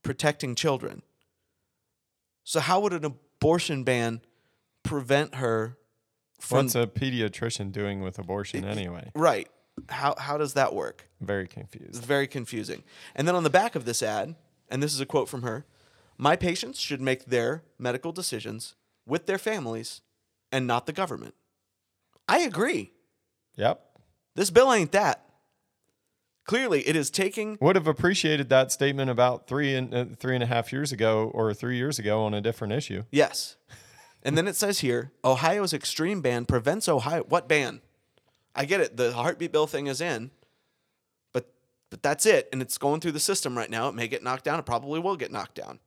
protecting 0.02 0.54
children. 0.54 1.02
So 2.44 2.60
how 2.60 2.80
would 2.80 2.94
an 2.94 3.04
abortion 3.04 3.84
ban 3.84 4.22
prevent 4.82 5.36
her 5.36 5.76
from 6.40 6.66
What's 6.66 6.74
a 6.74 6.86
pediatrician 6.86 7.72
doing 7.72 8.00
with 8.00 8.18
abortion 8.18 8.64
anyway? 8.64 9.10
right? 9.14 9.48
How 9.88 10.14
how 10.18 10.38
does 10.38 10.54
that 10.54 10.72
work? 10.72 11.08
Very 11.20 11.44
It's 11.44 11.54
confused. 11.54 12.04
very 12.04 12.26
confusing. 12.26 12.84
And 13.14 13.26
then 13.26 13.34
on 13.34 13.42
the 13.42 13.50
back 13.50 13.74
of 13.74 13.84
this 13.84 14.02
ad, 14.02 14.36
and 14.70 14.82
this 14.82 14.94
is 14.94 15.00
a 15.00 15.06
quote 15.06 15.28
from 15.28 15.42
her 15.42 15.66
My 16.16 16.36
patients 16.36 16.78
should 16.78 17.00
make 17.00 17.26
their 17.26 17.64
medical 17.78 18.12
decisions 18.12 18.76
with 19.06 19.26
their 19.26 19.38
families 19.38 20.00
and 20.52 20.66
not 20.66 20.86
the 20.86 20.92
government. 20.92 21.34
I 22.28 22.40
agree. 22.40 22.92
Yep. 23.56 23.80
This 24.34 24.50
bill 24.50 24.72
ain't 24.72 24.92
that. 24.92 25.24
Clearly, 26.46 26.86
it 26.86 26.94
is 26.94 27.10
taking. 27.10 27.56
Would 27.60 27.76
have 27.76 27.86
appreciated 27.86 28.50
that 28.50 28.70
statement 28.70 29.10
about 29.10 29.46
three 29.46 29.74
and 29.74 29.94
uh, 29.94 30.04
three 30.16 30.34
and 30.34 30.42
a 30.42 30.46
half 30.46 30.72
years 30.72 30.92
ago 30.92 31.30
or 31.32 31.54
three 31.54 31.76
years 31.76 31.98
ago 31.98 32.22
on 32.22 32.34
a 32.34 32.40
different 32.40 32.74
issue. 32.74 33.04
Yes. 33.10 33.56
And 34.22 34.36
then 34.36 34.46
it 34.46 34.56
says 34.56 34.80
here 34.80 35.12
Ohio's 35.24 35.72
extreme 35.72 36.20
ban 36.20 36.44
prevents 36.44 36.88
Ohio. 36.88 37.24
What 37.28 37.48
ban? 37.48 37.80
I 38.54 38.66
get 38.66 38.80
it. 38.80 38.96
The 38.96 39.12
heartbeat 39.12 39.52
bill 39.52 39.66
thing 39.66 39.86
is 39.86 40.00
in, 40.00 40.30
but 41.32 41.52
but 41.90 42.02
that's 42.02 42.26
it. 42.26 42.48
And 42.52 42.60
it's 42.60 42.76
going 42.76 43.00
through 43.00 43.12
the 43.12 43.20
system 43.20 43.56
right 43.56 43.70
now. 43.70 43.88
It 43.88 43.94
may 43.94 44.06
get 44.06 44.22
knocked 44.22 44.44
down. 44.44 44.58
It 44.58 44.66
probably 44.66 45.00
will 45.00 45.16
get 45.16 45.32
knocked 45.32 45.54
down. 45.54 45.78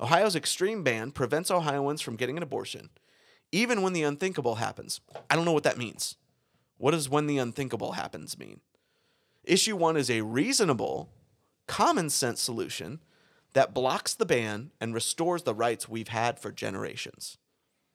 Ohio's 0.00 0.36
extreme 0.36 0.82
ban 0.82 1.10
prevents 1.10 1.50
Ohioans 1.50 2.00
from 2.00 2.16
getting 2.16 2.36
an 2.36 2.42
abortion, 2.42 2.90
even 3.52 3.82
when 3.82 3.92
the 3.92 4.02
unthinkable 4.02 4.56
happens. 4.56 5.00
I 5.30 5.36
don't 5.36 5.44
know 5.44 5.52
what 5.52 5.64
that 5.64 5.78
means. 5.78 6.16
What 6.78 6.90
does 6.90 7.08
when 7.08 7.26
the 7.26 7.38
unthinkable 7.38 7.92
happens 7.92 8.38
mean? 8.38 8.60
Issue 9.44 9.76
one 9.76 9.96
is 9.96 10.10
a 10.10 10.20
reasonable, 10.22 11.08
common 11.66 12.10
sense 12.10 12.40
solution 12.42 13.00
that 13.54 13.72
blocks 13.72 14.12
the 14.12 14.26
ban 14.26 14.70
and 14.80 14.92
restores 14.92 15.44
the 15.44 15.54
rights 15.54 15.88
we've 15.88 16.08
had 16.08 16.38
for 16.38 16.52
generations. 16.52 17.38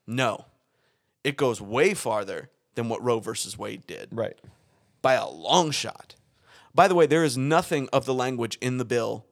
No, 0.07 0.45
it 1.23 1.37
goes 1.37 1.61
way 1.61 1.93
farther 1.93 2.49
than 2.73 2.89
what 2.89 3.03
Roe 3.03 3.19
versus 3.19 3.57
Wade 3.57 3.85
did 3.85 4.09
Right. 4.11 4.39
by 5.03 5.13
a 5.13 5.29
long 5.29 5.69
shot. 5.69 6.15
By 6.73 6.87
the 6.87 6.95
way, 6.95 7.05
there 7.05 7.23
is 7.23 7.37
nothing 7.37 7.89
of 7.93 8.05
the 8.05 8.13
language 8.13 8.57
in 8.61 8.77
the 8.77 8.85
bill 8.85 9.27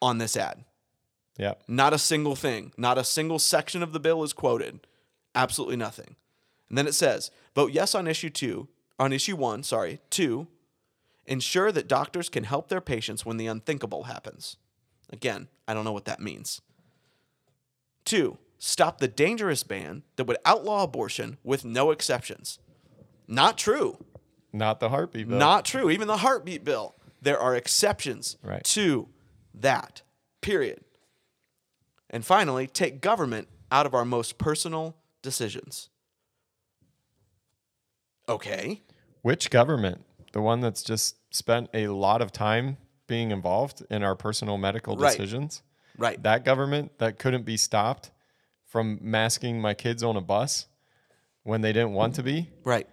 on 0.00 0.18
this 0.18 0.36
ad. 0.36 0.64
Yep. 1.38 1.62
Not 1.68 1.92
a 1.94 1.98
single 1.98 2.34
thing, 2.36 2.72
not 2.76 2.98
a 2.98 3.04
single 3.04 3.38
section 3.38 3.82
of 3.82 3.92
the 3.92 4.00
bill 4.00 4.22
is 4.22 4.32
quoted. 4.32 4.86
Absolutely 5.34 5.76
nothing. 5.76 6.16
And 6.68 6.76
then 6.76 6.86
it 6.86 6.94
says, 6.94 7.30
vote 7.54 7.72
yes 7.72 7.94
on 7.94 8.06
issue 8.06 8.28
two, 8.30 8.68
on 8.98 9.12
issue 9.12 9.36
one, 9.36 9.62
sorry, 9.62 10.00
two, 10.10 10.48
ensure 11.26 11.70
that 11.72 11.88
doctors 11.88 12.28
can 12.28 12.44
help 12.44 12.68
their 12.68 12.80
patients 12.80 13.24
when 13.24 13.36
the 13.36 13.46
unthinkable 13.46 14.04
happens. 14.04 14.56
Again, 15.10 15.48
I 15.66 15.74
don't 15.74 15.84
know 15.84 15.92
what 15.92 16.04
that 16.06 16.20
means. 16.20 16.60
Two, 18.04 18.38
stop 18.58 18.98
the 18.98 19.08
dangerous 19.08 19.62
ban 19.62 20.02
that 20.16 20.26
would 20.26 20.38
outlaw 20.44 20.82
abortion 20.82 21.38
with 21.44 21.64
no 21.64 21.90
exceptions. 21.90 22.58
Not 23.26 23.56
true. 23.58 24.04
Not 24.52 24.80
the 24.80 24.88
heartbeat 24.88 25.28
bill. 25.28 25.38
Not 25.38 25.64
true. 25.64 25.90
Even 25.90 26.08
the 26.08 26.18
heartbeat 26.18 26.64
bill, 26.64 26.94
there 27.20 27.38
are 27.38 27.54
exceptions 27.54 28.36
Right. 28.42 28.64
to 28.64 29.08
that. 29.54 30.02
Period. 30.40 30.80
And 32.10 32.24
finally, 32.24 32.66
take 32.66 33.00
government 33.00 33.48
out 33.70 33.86
of 33.86 33.94
our 33.94 34.04
most 34.04 34.38
personal 34.38 34.96
decisions. 35.22 35.90
Okay. 38.28 38.82
Which 39.22 39.50
government? 39.50 40.04
The 40.32 40.40
one 40.40 40.60
that's 40.60 40.82
just 40.82 41.16
spent 41.34 41.70
a 41.74 41.88
lot 41.88 42.20
of 42.22 42.32
time 42.32 42.76
being 43.06 43.30
involved 43.30 43.82
in 43.90 44.02
our 44.02 44.14
personal 44.14 44.58
medical 44.58 44.96
Right. 44.96 45.10
decisions? 45.10 45.62
Right. 45.96 46.22
That 46.22 46.44
government 46.44 46.98
that 46.98 47.18
couldn't 47.18 47.44
be 47.44 47.56
stopped 47.56 48.10
from 48.64 48.98
masking 49.00 49.60
my 49.60 49.74
kids 49.74 50.02
on 50.02 50.16
a 50.16 50.20
bus 50.20 50.66
when 51.42 51.62
they 51.62 51.72
didn't 51.72 51.92
want 51.94 52.14
to 52.16 52.22
be? 52.22 52.50
right. 52.64 52.86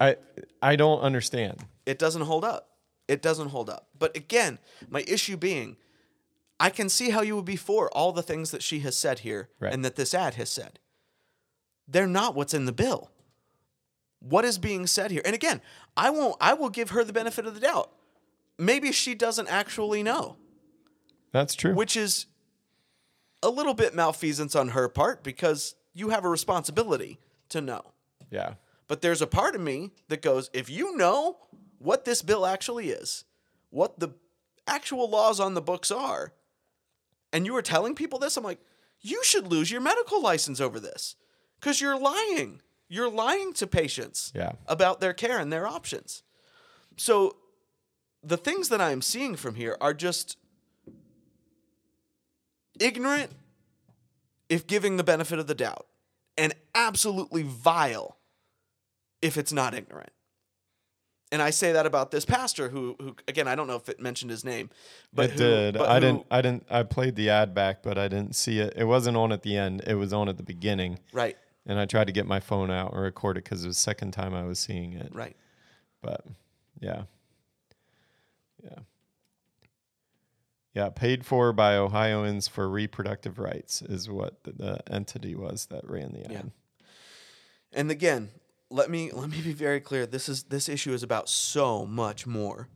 I 0.00 0.16
I 0.62 0.76
don't 0.76 1.00
understand. 1.00 1.66
It 1.84 1.98
doesn't 1.98 2.22
hold 2.22 2.44
up. 2.44 2.70
It 3.06 3.20
doesn't 3.20 3.48
hold 3.48 3.68
up. 3.68 3.88
But 3.98 4.16
again, 4.16 4.58
my 4.88 5.04
issue 5.06 5.36
being, 5.36 5.76
I 6.60 6.70
can 6.70 6.88
see 6.90 7.10
how 7.10 7.22
you 7.22 7.34
would 7.36 7.44
be 7.46 7.56
for 7.56 7.88
all 7.90 8.12
the 8.12 8.22
things 8.22 8.50
that 8.50 8.62
she 8.62 8.80
has 8.80 8.96
said 8.96 9.20
here 9.20 9.48
Right. 9.58 9.72
and 9.72 9.84
that 9.84 9.96
this 9.96 10.12
ad 10.14 10.34
has 10.34 10.50
said. 10.50 10.78
They're 11.88 12.06
not 12.06 12.34
what's 12.34 12.54
in 12.54 12.66
the 12.66 12.72
bill. 12.72 13.10
What 14.20 14.44
is 14.44 14.58
being 14.58 14.86
said 14.86 15.10
here? 15.10 15.22
And 15.24 15.34
again, 15.34 15.62
I 15.96 16.10
won't 16.10 16.36
I 16.40 16.52
will 16.54 16.68
give 16.68 16.90
her 16.90 17.02
the 17.02 17.12
benefit 17.12 17.46
of 17.46 17.54
the 17.54 17.60
doubt. 17.60 17.90
Maybe 18.58 18.92
she 18.92 19.14
doesn't 19.14 19.48
actually 19.48 20.02
know, 20.02 20.36
That's 21.32 21.54
true. 21.54 21.74
which 21.74 21.96
is 21.96 22.26
a 23.42 23.48
little 23.48 23.72
bit 23.72 23.94
malfeasance 23.94 24.54
on 24.54 24.68
her 24.68 24.86
part 24.88 25.22
because 25.24 25.74
you 25.94 26.10
have 26.10 26.24
a 26.26 26.28
responsibility 26.28 27.18
to 27.48 27.60
know. 27.62 27.92
yeah. 28.30 28.54
But 28.86 29.00
there's 29.02 29.22
a 29.22 29.26
part 29.26 29.54
of 29.54 29.60
me 29.60 29.92
that 30.08 30.20
goes, 30.20 30.50
if 30.52 30.68
you 30.68 30.96
know 30.96 31.38
what 31.78 32.04
this 32.04 32.22
bill 32.22 32.44
actually 32.44 32.90
is, 32.90 33.24
what 33.70 33.98
the 34.00 34.10
actual 34.66 35.08
laws 35.08 35.38
on 35.40 35.54
the 35.54 35.62
books 35.62 35.90
are, 35.92 36.32
and 37.32 37.46
you 37.46 37.56
are 37.56 37.62
telling 37.62 37.94
people 37.94 38.18
this, 38.18 38.36
I'm 38.36 38.44
like, 38.44 38.60
you 39.00 39.22
should 39.24 39.46
lose 39.46 39.70
your 39.70 39.80
medical 39.80 40.20
license 40.22 40.60
over 40.60 40.78
this 40.80 41.16
because 41.58 41.80
you're 41.80 41.98
lying. 41.98 42.60
You're 42.88 43.10
lying 43.10 43.52
to 43.54 43.66
patients 43.66 44.32
Yeah. 44.34 44.52
about 44.66 45.00
their 45.00 45.12
care 45.14 45.38
and 45.38 45.52
their 45.52 45.66
options. 45.66 46.22
So 46.96 47.36
the 48.22 48.36
things 48.36 48.68
that 48.68 48.80
I'm 48.80 49.00
seeing 49.00 49.36
from 49.36 49.54
here 49.54 49.76
are 49.80 49.94
just 49.94 50.36
ignorant 52.78 53.30
if 54.48 54.66
giving 54.66 54.96
the 54.96 55.04
benefit 55.04 55.38
of 55.38 55.46
the 55.46 55.54
doubt 55.54 55.86
and 56.36 56.54
absolutely 56.74 57.42
vile 57.42 58.16
if 59.22 59.36
it's 59.36 59.52
not 59.52 59.74
ignorant. 59.74 60.10
And 61.32 61.40
I 61.40 61.50
say 61.50 61.70
that 61.72 61.86
about 61.86 62.10
this 62.10 62.24
pastor 62.24 62.68
who, 62.70 62.96
who 63.00 63.14
again, 63.28 63.46
I 63.46 63.54
don't 63.54 63.66
know 63.68 63.76
if 63.76 63.88
it 63.88 64.00
mentioned 64.00 64.30
his 64.32 64.44
name, 64.44 64.68
but 65.12 65.26
it 65.26 65.30
who- 65.32 65.38
did. 65.38 65.74
but 65.74 65.88
I 65.88 65.94
who- 65.94 66.00
didn't 66.00 66.26
I 66.30 66.42
didn't 66.42 66.66
I 66.70 66.82
played 66.82 67.14
the 67.16 67.30
ad 67.30 67.54
back, 67.54 67.82
but 67.82 67.96
I 67.98 68.08
didn't 68.08 68.34
see 68.34 68.58
it. 68.58 68.72
It 68.76 68.84
wasn't 68.84 69.16
on 69.16 69.30
at 69.30 69.42
the 69.42 69.56
end. 69.56 69.82
It 69.86 69.94
was 69.94 70.12
on 70.12 70.28
at 70.28 70.36
the 70.38 70.42
beginning. 70.42 70.98
Right, 71.12 71.36
And 71.66 71.78
I 71.78 71.86
tried 71.86 72.08
to 72.08 72.12
get 72.12 72.26
my 72.26 72.40
phone 72.40 72.70
out 72.70 72.92
and 72.94 73.00
record 73.02 73.36
it 73.36 73.44
because 73.44 73.62
it 73.64 73.68
was 73.68 73.76
the 73.76 73.82
second 73.82 74.10
time 74.12 74.34
I 74.34 74.44
was 74.44 74.58
seeing 74.58 74.92
it. 74.94 75.14
right. 75.14 75.36
But 76.02 76.24
yeah. 76.80 77.02
Yeah. 78.64 78.78
Yeah, 80.74 80.88
paid 80.90 81.26
for 81.26 81.52
by 81.52 81.76
Ohioans 81.76 82.46
for 82.46 82.68
reproductive 82.68 83.38
rights 83.38 83.82
is 83.82 84.08
what 84.08 84.42
the, 84.44 84.52
the 84.52 84.92
entity 84.92 85.34
was 85.34 85.66
that 85.66 85.88
ran 85.88 86.12
the 86.12 86.24
ad. 86.24 86.32
Yeah. 86.32 86.42
And 87.72 87.90
again, 87.90 88.30
let 88.70 88.88
me 88.90 89.10
let 89.12 89.28
me 89.28 89.40
be 89.42 89.52
very 89.52 89.80
clear. 89.80 90.06
This 90.06 90.28
is 90.28 90.44
this 90.44 90.68
issue 90.68 90.92
is 90.92 91.02
about 91.02 91.28
so 91.28 91.84
much 91.84 92.26
more. 92.26 92.68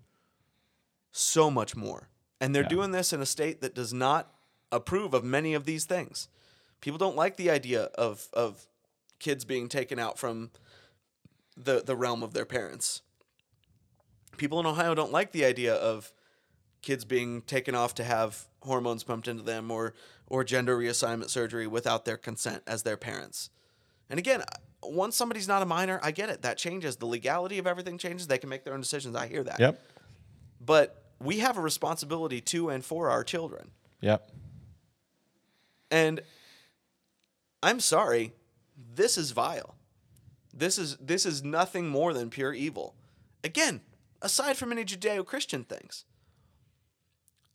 So 1.13 1.51
much 1.51 1.77
more. 1.77 2.09
And 2.41 2.55
they're 2.55 2.63
Yeah. 2.65 2.69
doing 2.69 2.91
this 2.91 3.13
in 3.13 3.21
a 3.23 3.27
state 3.27 3.61
that 3.61 3.75
does 3.75 3.93
not 3.93 4.35
approve 4.73 5.15
of 5.15 5.23
many 5.25 5.55
of 5.55 5.65
these 5.65 5.85
things. 5.85 6.29
People 6.81 6.99
don't 6.99 7.17
like 7.17 7.37
the 7.37 7.51
idea 7.51 7.85
of 7.95 8.29
of 8.33 8.67
kids 9.21 9.45
being 9.45 9.69
taken 9.69 9.99
out 9.99 10.19
from 10.19 10.51
the 11.57 11.83
the 11.83 11.97
realm 11.97 12.23
of 12.23 12.35
their 12.35 12.45
parents. 12.45 13.03
People 14.37 14.59
in 14.59 14.67
Ohio 14.67 14.95
don't 14.95 15.13
like 15.13 15.31
the 15.31 15.45
idea 15.45 15.75
of 15.75 16.13
kids 16.83 17.05
being 17.05 17.41
taken 17.43 17.75
off 17.75 17.95
to 17.95 18.05
have 18.05 18.49
hormones 18.63 19.05
pumped 19.05 19.29
into 19.29 19.45
them 19.45 19.71
or 19.71 19.95
or 20.27 20.43
gender 20.43 20.77
reassignment 20.77 21.31
surgery 21.31 21.67
without 21.69 22.05
their 22.05 22.17
consent 22.17 22.63
as 22.67 22.83
their 22.83 22.97
parents. 22.97 23.51
And 24.11 24.19
again, 24.19 24.43
once 24.85 25.17
somebody's 25.17 25.49
not 25.49 25.63
a 25.63 25.67
minor, 25.67 26.01
I 26.03 26.11
get 26.11 26.29
it. 26.29 26.43
That 26.43 26.59
changes. 26.59 26.97
The 26.97 27.07
legality 27.07 27.59
of 27.59 27.67
everything 27.67 27.99
changes. 27.99 28.27
They 28.27 28.39
can 28.39 28.49
make 28.49 28.65
their 28.65 28.75
own 28.75 28.81
decisions. 28.81 29.17
I 29.17 29.27
hear 29.27 29.43
that. 29.45 29.61
Yep. 29.61 29.81
But 30.61 31.03
we 31.21 31.39
have 31.39 31.57
a 31.57 31.61
responsibility 31.61 32.41
to 32.41 32.71
and 32.71 32.85
for 32.85 33.11
our 33.11 33.25
children. 33.25 33.71
Yep. 34.01 34.31
And 35.91 36.21
I'm 37.63 37.81
sorry, 37.81 38.33
this 38.95 39.17
is 39.17 39.31
vile. 39.31 39.75
This 40.53 40.79
is 40.79 40.97
this 40.99 41.27
is 41.27 41.43
nothing 41.43 41.89
more 41.89 42.13
than 42.13 42.31
pure 42.31 42.53
evil. 42.53 42.95
Again, 43.43 43.81
aside 44.23 44.57
from 44.57 44.73
any 44.73 44.85
Judeo-Christian 44.85 45.65
things. 45.65 46.05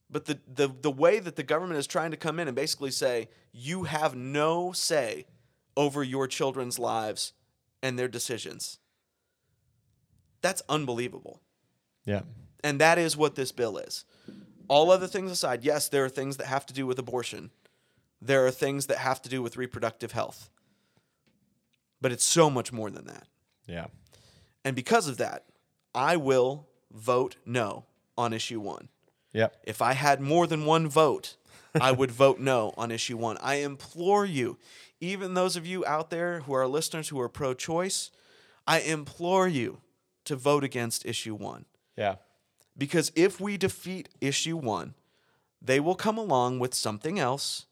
But 0.09 0.25
the, 0.25 0.39
the 0.51 0.67
the 0.67 0.91
way 0.91 1.19
that 1.19 1.35
the 1.35 1.43
government 1.43 1.79
is 1.79 1.87
trying 1.87 2.11
to 2.11 2.17
come 2.17 2.39
in 2.39 2.47
and 2.47 2.55
basically 2.55 2.91
say 2.91 3.29
you 3.51 3.83
have 3.83 4.15
no 4.15 4.71
say 4.71 5.27
over 5.79 6.03
your 6.03 6.27
children's 6.27 6.77
lives 6.77 7.31
and 7.81 7.97
their 7.97 8.09
decisions. 8.09 8.79
That's 10.41 10.61
unbelievable. 10.67 11.39
Yeah. 12.03 12.23
And 12.61 12.81
that 12.81 12.97
is 12.97 13.15
what 13.15 13.35
this 13.35 13.53
bill 13.53 13.77
is. 13.77 14.03
All 14.67 14.91
other 14.91 15.07
things 15.07 15.31
aside, 15.31 15.63
yes, 15.63 15.87
there 15.87 16.03
are 16.03 16.09
things 16.09 16.35
that 16.35 16.47
have 16.47 16.65
to 16.65 16.73
do 16.73 16.85
with 16.85 16.99
abortion. 16.99 17.51
There 18.21 18.45
are 18.45 18.51
things 18.51 18.87
that 18.87 18.97
have 18.97 19.21
to 19.21 19.29
do 19.29 19.41
with 19.41 19.55
reproductive 19.55 20.11
health. 20.11 20.49
But 22.01 22.11
it's 22.11 22.25
so 22.25 22.49
much 22.49 22.73
more 22.73 22.89
than 22.89 23.05
that. 23.05 23.27
Yeah. 23.65 23.87
And 24.65 24.75
because 24.75 25.07
of 25.07 25.15
that, 25.17 25.45
I 25.95 26.17
will 26.17 26.67
vote 26.91 27.37
no 27.45 27.85
on 28.17 28.33
issue 28.33 28.59
one. 28.59 28.89
Yep. 29.31 29.55
If 29.63 29.81
I 29.81 29.93
had 29.93 30.19
more 30.19 30.45
than 30.45 30.65
one 30.65 30.89
vote, 30.89 31.37
I 31.79 31.93
would 31.93 32.11
vote 32.11 32.39
no 32.39 32.73
on 32.77 32.91
issue 32.91 33.15
one. 33.15 33.37
I 33.41 33.55
implore 33.55 34.25
you, 34.25 34.57
even 35.01 35.33
those 35.33 35.55
of 35.55 35.65
you 35.65 35.85
out 35.85 36.09
there 36.09 36.41
who 36.41 36.53
are 36.53 36.67
listeners 36.67 37.09
who 37.09 37.19
are 37.19 37.29
pro 37.29 37.53
choice, 37.53 38.11
I 38.67 38.79
implore 38.81 39.47
you 39.47 39.81
to 40.25 40.35
vote 40.35 40.63
against 40.63 41.05
issue 41.05 41.35
one. 41.35 41.65
Yeah. 41.97 42.15
Because 42.77 43.11
if 43.15 43.39
we 43.39 43.57
defeat 43.57 44.09
issue 44.21 44.57
one, 44.57 44.93
they 45.61 45.79
will 45.79 45.95
come 45.95 46.17
along 46.17 46.59
with 46.59 46.73
something 46.73 47.19
else 47.19 47.65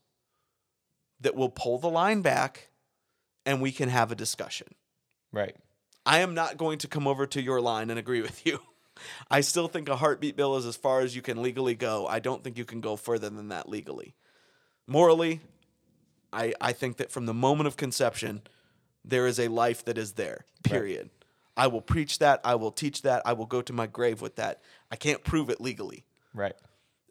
that 1.22 1.36
will 1.36 1.50
pull 1.50 1.80
the 1.80 1.90
line 1.90 2.22
back 2.22 2.70
and 3.46 3.62
we 3.62 3.72
can 3.72 3.90
have 3.90 4.12
a 4.12 4.16
discussion. 4.16 4.68
Right. 5.32 5.56
I 6.06 6.20
am 6.20 6.34
not 6.34 6.58
going 6.58 6.80
to 6.80 6.88
come 6.88 7.08
over 7.08 7.26
to 7.28 7.42
your 7.42 7.62
line 7.62 7.90
and 7.90 8.00
agree 8.00 8.22
with 8.22 8.46
you. 8.46 8.60
I 9.30 9.42
still 9.42 9.68
think 9.68 9.90
a 9.90 9.96
heartbeat 9.96 10.36
bill 10.36 10.58
is 10.58 10.66
as 10.66 10.76
far 10.76 11.02
as 11.02 11.16
you 11.16 11.22
can 11.22 11.42
legally 11.42 11.76
go. 11.76 12.08
I 12.08 12.20
don't 12.20 12.44
think 12.44 12.58
you 12.58 12.66
can 12.66 12.82
go 12.82 12.96
further 12.96 13.30
than 13.30 13.50
that 13.50 13.70
legally. 13.70 14.16
Morally, 14.88 15.42
I, 16.38 16.54
I 16.62 16.72
think 16.74 16.98
that 16.98 17.12
from 17.12 17.26
the 17.26 17.34
moment 17.34 17.68
of 17.68 17.76
conception, 17.78 18.42
there 19.04 19.26
is 19.28 19.40
a 19.40 19.48
life 19.48 19.84
that 19.86 19.98
is 19.98 20.14
there, 20.14 20.46
period. 20.64 21.10
I 21.56 21.68
will 21.68 21.82
preach 21.82 22.20
that. 22.20 22.40
I 22.44 22.56
will 22.56 22.72
teach 22.72 23.02
that. 23.02 23.24
I 23.26 23.34
will 23.34 23.48
go 23.48 23.62
to 23.64 23.74
my 23.74 23.88
grave 23.88 24.22
with 24.22 24.36
that. 24.36 24.62
I 24.92 24.96
can't 24.96 25.24
prove 25.24 25.50
it 25.50 25.60
legally. 25.60 26.06
Right. 26.34 26.54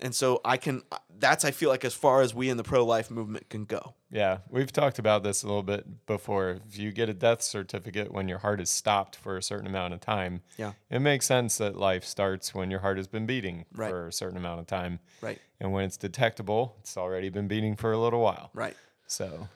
And 0.00 0.14
so 0.14 0.40
I 0.44 0.58
can, 0.58 0.82
uh, 0.92 0.98
that's, 1.18 1.44
I 1.44 1.50
feel 1.50 1.70
like, 1.70 1.82
as 1.84 1.94
far 1.94 2.20
as 2.20 2.34
we 2.34 2.50
in 2.50 2.58
the 2.58 2.62
pro 2.62 2.84
life 2.84 3.10
movement 3.10 3.48
can 3.48 3.64
go. 3.64 3.94
Yeah, 4.10 4.38
we've 4.50 4.70
talked 4.70 4.98
about 4.98 5.22
this 5.24 5.42
a 5.42 5.46
little 5.46 5.62
bit 5.62 6.06
before. 6.06 6.60
If 6.68 6.78
you 6.78 6.92
get 6.92 7.08
a 7.08 7.14
death 7.14 7.40
certificate 7.42 8.12
when 8.12 8.28
your 8.28 8.38
heart 8.38 8.60
is 8.60 8.68
stopped 8.70 9.16
for 9.16 9.38
a 9.38 9.42
certain 9.42 9.66
amount 9.66 9.94
of 9.94 10.00
time, 10.00 10.42
Yeah. 10.58 10.72
it 10.90 11.00
makes 11.00 11.24
sense 11.26 11.56
that 11.58 11.76
life 11.76 12.04
starts 12.04 12.54
when 12.54 12.70
your 12.70 12.80
heart 12.80 12.98
has 12.98 13.08
been 13.08 13.24
beating 13.26 13.64
Right. 13.72 13.90
for 13.90 14.06
a 14.08 14.12
certain 14.12 14.36
amount 14.36 14.60
of 14.60 14.66
time. 14.66 15.00
Right. 15.22 15.40
And 15.60 15.72
when 15.72 15.84
it's 15.86 15.96
detectable, 15.96 16.76
it's 16.80 16.96
already 16.98 17.30
been 17.30 17.48
beating 17.48 17.74
for 17.74 17.90
a 17.90 17.98
little 17.98 18.20
while. 18.20 18.50
Right. 18.52 18.76
So, 19.06 19.48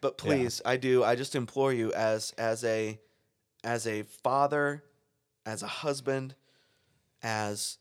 But 0.00 0.18
please, 0.18 0.60
I 0.64 0.76
do. 0.76 1.02
I 1.04 1.14
just 1.16 1.34
implore 1.34 1.72
you, 1.72 1.92
as 1.92 2.32
as 2.38 2.64
a 2.64 3.00
as 3.64 3.86
a 3.86 4.02
father, 4.04 4.84
as 5.46 5.62
a 5.62 5.66
husband, 5.68 6.34
as 7.22 7.78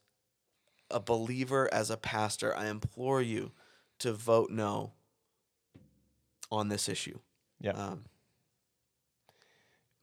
a 0.90 1.00
believer, 1.00 1.70
as 1.74 1.90
a 1.90 1.98
pastor, 1.98 2.56
I 2.56 2.68
implore 2.68 3.22
you 3.22 3.52
to 4.00 4.14
vote 4.14 4.50
no 4.52 4.94
on 6.52 6.70
this 6.70 6.88
issue. 6.90 7.20
yeah. 7.60 7.74
Um, 7.74 8.06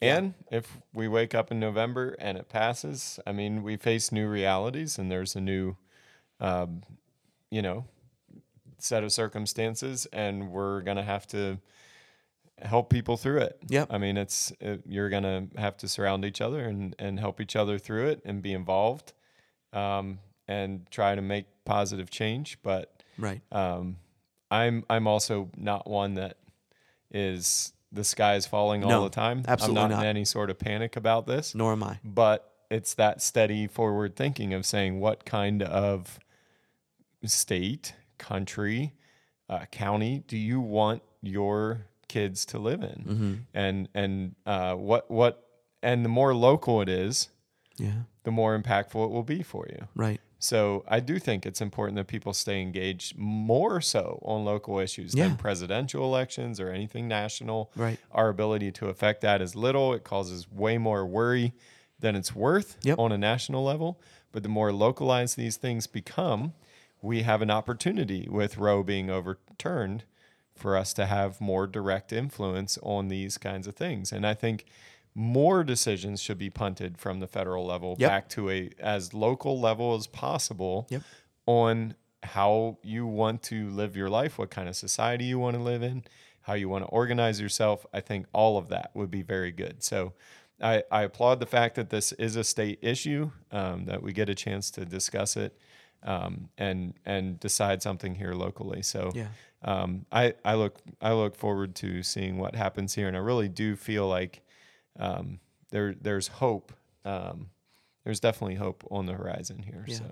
And 0.01 0.35
if 0.51 0.79
we 0.93 1.09
wake 1.09 1.35
up 1.35 1.51
in 1.51 1.59
November 1.59 2.15
and 2.19 2.37
it 2.37 2.49
passes, 2.49 3.19
I 3.27 3.33
mean, 3.33 3.62
we 3.62 3.77
face 3.77 4.12
new 4.12 4.29
realities 4.29 4.99
and 4.99 5.11
there's 5.11 5.35
a 5.35 5.41
new, 5.41 5.77
um, 6.41 6.83
you 7.51 7.62
know, 7.62 7.87
set 8.85 9.03
of 9.03 9.12
circumstances, 9.12 10.07
and 10.12 10.51
we're 10.51 10.82
going 10.82 10.97
to 10.97 11.03
have 11.03 11.26
to 11.28 11.59
help 12.62 12.91
people 12.91 13.16
through 13.16 13.39
it. 13.39 13.59
Yeah, 13.66 13.87
I 13.91 13.99
mean, 13.99 14.16
it's 14.16 14.53
it, 14.61 14.82
you're 14.87 15.09
going 15.09 15.22
to 15.22 15.61
have 15.61 15.76
to 15.78 15.89
surround 15.89 16.24
each 16.24 16.41
other 16.41 16.61
and, 16.64 16.95
and 16.99 17.18
help 17.18 17.41
each 17.41 17.57
other 17.57 17.78
through 17.78 18.09
it 18.09 18.22
and 18.24 18.43
be 18.43 18.53
involved 18.53 19.12
um, 19.72 20.18
and 20.47 20.89
try 20.91 21.14
to 21.14 21.22
make 21.22 21.47
positive 21.64 22.11
change. 22.11 22.59
But 22.62 23.03
right. 23.18 23.41
um, 23.51 23.97
I'm 24.51 24.85
I'm 24.89 25.07
also 25.07 25.51
not 25.57 25.89
one 25.89 26.14
that 26.14 26.37
is 27.11 27.72
the 27.91 28.05
sky 28.05 28.35
is 28.35 28.47
falling 28.47 28.85
all 28.85 29.05
the 29.05 29.11
time. 29.11 29.45
absolutely 29.47 29.82
I'm 29.82 29.91
not, 29.91 29.97
not. 29.97 30.03
in 30.03 30.09
any 30.09 30.24
sort 30.24 30.51
of 30.51 30.59
panic 30.59 30.97
about 30.97 31.26
this. 31.26 31.55
Nor 31.55 31.72
am 31.72 31.85
I. 31.85 32.01
But 32.05 32.53
it's 32.70 32.95
that 32.95 33.22
steady 33.22 33.66
forward 33.68 34.16
thinking 34.16 34.53
of 34.53 34.66
saying 34.66 34.99
what 34.99 35.24
kind 35.24 35.62
of 35.62 36.18
state, 37.24 37.95
country, 38.19 38.95
uh, 39.49 39.65
county 39.71 40.23
do 40.27 40.37
you 40.37 40.61
want 40.61 41.03
your 41.23 41.87
kids 42.09 42.45
to 42.47 42.59
live 42.59 42.83
in, 42.83 43.05
Mm-hmm. 43.09 43.35
and 43.55 43.89
and 43.95 44.35
uh, 44.47 44.75
what 44.75 45.11
what 45.11 45.47
and 45.83 46.05
the 46.05 46.09
more 46.09 46.35
local 46.35 46.81
it 46.81 46.89
is, 46.89 47.29
Yeah. 47.79 48.03
the 48.23 48.31
more 48.31 48.59
impactful 48.59 49.05
it 49.05 49.11
will 49.11 49.23
be 49.23 49.43
for 49.43 49.67
you. 49.69 49.89
Right. 49.95 50.21
So 50.39 50.85
I 50.89 51.01
do 51.01 51.19
think 51.19 51.45
it's 51.47 51.61
important 51.61 51.97
that 51.97 52.07
people 52.07 52.33
stay 52.35 52.61
engaged 52.62 53.17
more 53.19 53.81
so 53.81 54.19
on 54.23 54.45
local 54.45 54.79
issues 54.79 55.15
Yeah. 55.15 55.29
than 55.29 55.37
presidential 55.37 56.05
elections 56.05 56.61
or 56.61 56.71
anything 56.71 57.09
national. 57.09 57.71
Right. 57.77 57.99
Our 58.12 58.29
ability 58.29 58.73
to 58.73 58.89
affect 58.89 59.21
that 59.23 59.41
is 59.43 59.55
little. 59.57 59.93
It 59.95 60.05
causes 60.05 60.51
way 60.51 60.77
more 60.79 61.05
worry 61.07 61.53
than 61.99 62.15
it's 62.17 62.35
worth 62.35 62.77
Yep. 62.83 62.99
on 62.99 63.12
a 63.12 63.19
national 63.19 63.65
level. 63.65 64.01
But 64.33 64.43
the 64.43 64.49
more 64.51 64.73
localized 64.73 65.37
these 65.39 65.57
things 65.57 65.87
become, 65.87 66.53
we 67.05 67.22
have 67.22 67.42
an 67.42 67.50
opportunity 67.50 68.26
with 68.30 68.57
Roe 68.57 68.82
being 68.82 69.11
overturned 69.11 70.05
for 70.55 70.74
us 70.76 70.94
to 70.94 71.05
have 71.05 71.38
more 71.40 71.66
direct 71.66 72.12
influence 72.12 72.78
on 72.82 73.09
these 73.09 73.36
kinds 73.36 73.66
of 73.66 73.76
things. 73.76 74.11
And 74.11 74.26
I 74.26 74.32
think 74.32 74.64
more 75.14 75.62
decisions 75.62 76.22
should 76.22 76.38
be 76.38 76.48
punted 76.48 76.96
from 76.96 77.20
the 77.20 77.26
federal 77.26 77.66
level 77.66 77.96
Yep. 77.98 78.11
back 78.11 78.28
to 78.30 78.50
a 78.50 78.70
as 78.78 79.12
local 79.12 79.61
level 79.61 79.94
as 79.94 80.07
possible 80.07 80.86
Yep. 80.90 81.02
on 81.46 81.94
how 82.22 82.78
you 82.82 83.07
want 83.07 83.42
to 83.44 83.68
live 83.70 83.96
your 83.96 84.09
life, 84.09 84.38
what 84.38 84.50
kind 84.50 84.68
of 84.68 84.74
society 84.74 85.26
you 85.26 85.38
want 85.38 85.57
to 85.57 85.62
live 85.62 85.82
in, 85.82 86.05
how 86.42 86.55
you 86.55 86.70
want 86.70 86.84
to 86.84 86.88
organize 86.88 87.38
yourself. 87.38 87.84
I 87.92 88.00
think 88.00 88.26
all 88.32 88.57
of 88.57 88.68
that 88.68 88.92
would 88.94 89.11
be 89.11 89.22
very 89.22 89.52
good. 89.52 89.82
So 89.82 90.14
I, 90.61 90.84
I 90.90 91.02
applaud 91.02 91.38
the 91.40 91.46
fact 91.46 91.74
that 91.74 91.90
this 91.90 92.12
is 92.12 92.34
a 92.36 92.44
state 92.44 92.78
issue, 92.80 93.30
um, 93.52 93.84
that 93.84 94.02
we 94.02 94.12
get 94.14 94.30
a 94.30 94.34
chance 94.34 94.70
to 94.72 94.86
discuss 94.86 95.36
it 95.36 95.59
um, 96.05 96.48
and 96.59 96.94
and 97.05 97.40
decide 97.40 97.82
something 97.82 98.14
here 98.14 98.32
locally. 98.34 98.82
So 98.82 99.11
Yeah. 99.14 99.28
um, 99.62 100.07
I, 100.12 100.34
I 100.44 100.55
look 100.55 100.78
I 101.00 101.12
look 101.12 101.34
forward 101.34 101.74
to 101.76 102.02
seeing 102.02 102.38
what 102.38 102.55
happens 102.55 102.94
here, 102.94 103.09
and 103.09 103.16
I 103.16 103.20
really 103.20 103.48
do 103.48 103.76
feel 103.76 104.07
like 104.07 104.42
um, 104.98 105.40
there 105.70 105.94
there's 106.00 106.28
hope. 106.28 106.72
Um, 107.05 107.50
there's 108.05 108.20
definitely 108.20 108.57
hope 108.57 108.84
on 108.90 109.07
the 109.07 109.14
horizon 109.14 109.62
here. 109.62 109.84
Yeah. 109.88 109.96
So 109.96 110.05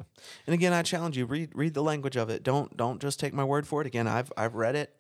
And 0.46 0.54
again, 0.54 0.72
I 0.72 0.82
challenge 0.82 1.18
you 1.18 1.26
read 1.26 1.50
read 1.54 1.74
the 1.74 1.82
language 1.82 2.16
of 2.16 2.30
it. 2.30 2.42
Don't 2.42 2.74
don't 2.76 3.00
just 3.00 3.20
take 3.20 3.34
my 3.34 3.44
word 3.44 3.66
for 3.66 3.82
it. 3.82 3.86
Again, 3.86 4.08
I've 4.08 4.32
I've 4.36 4.54
read 4.54 4.76
it 4.76 4.96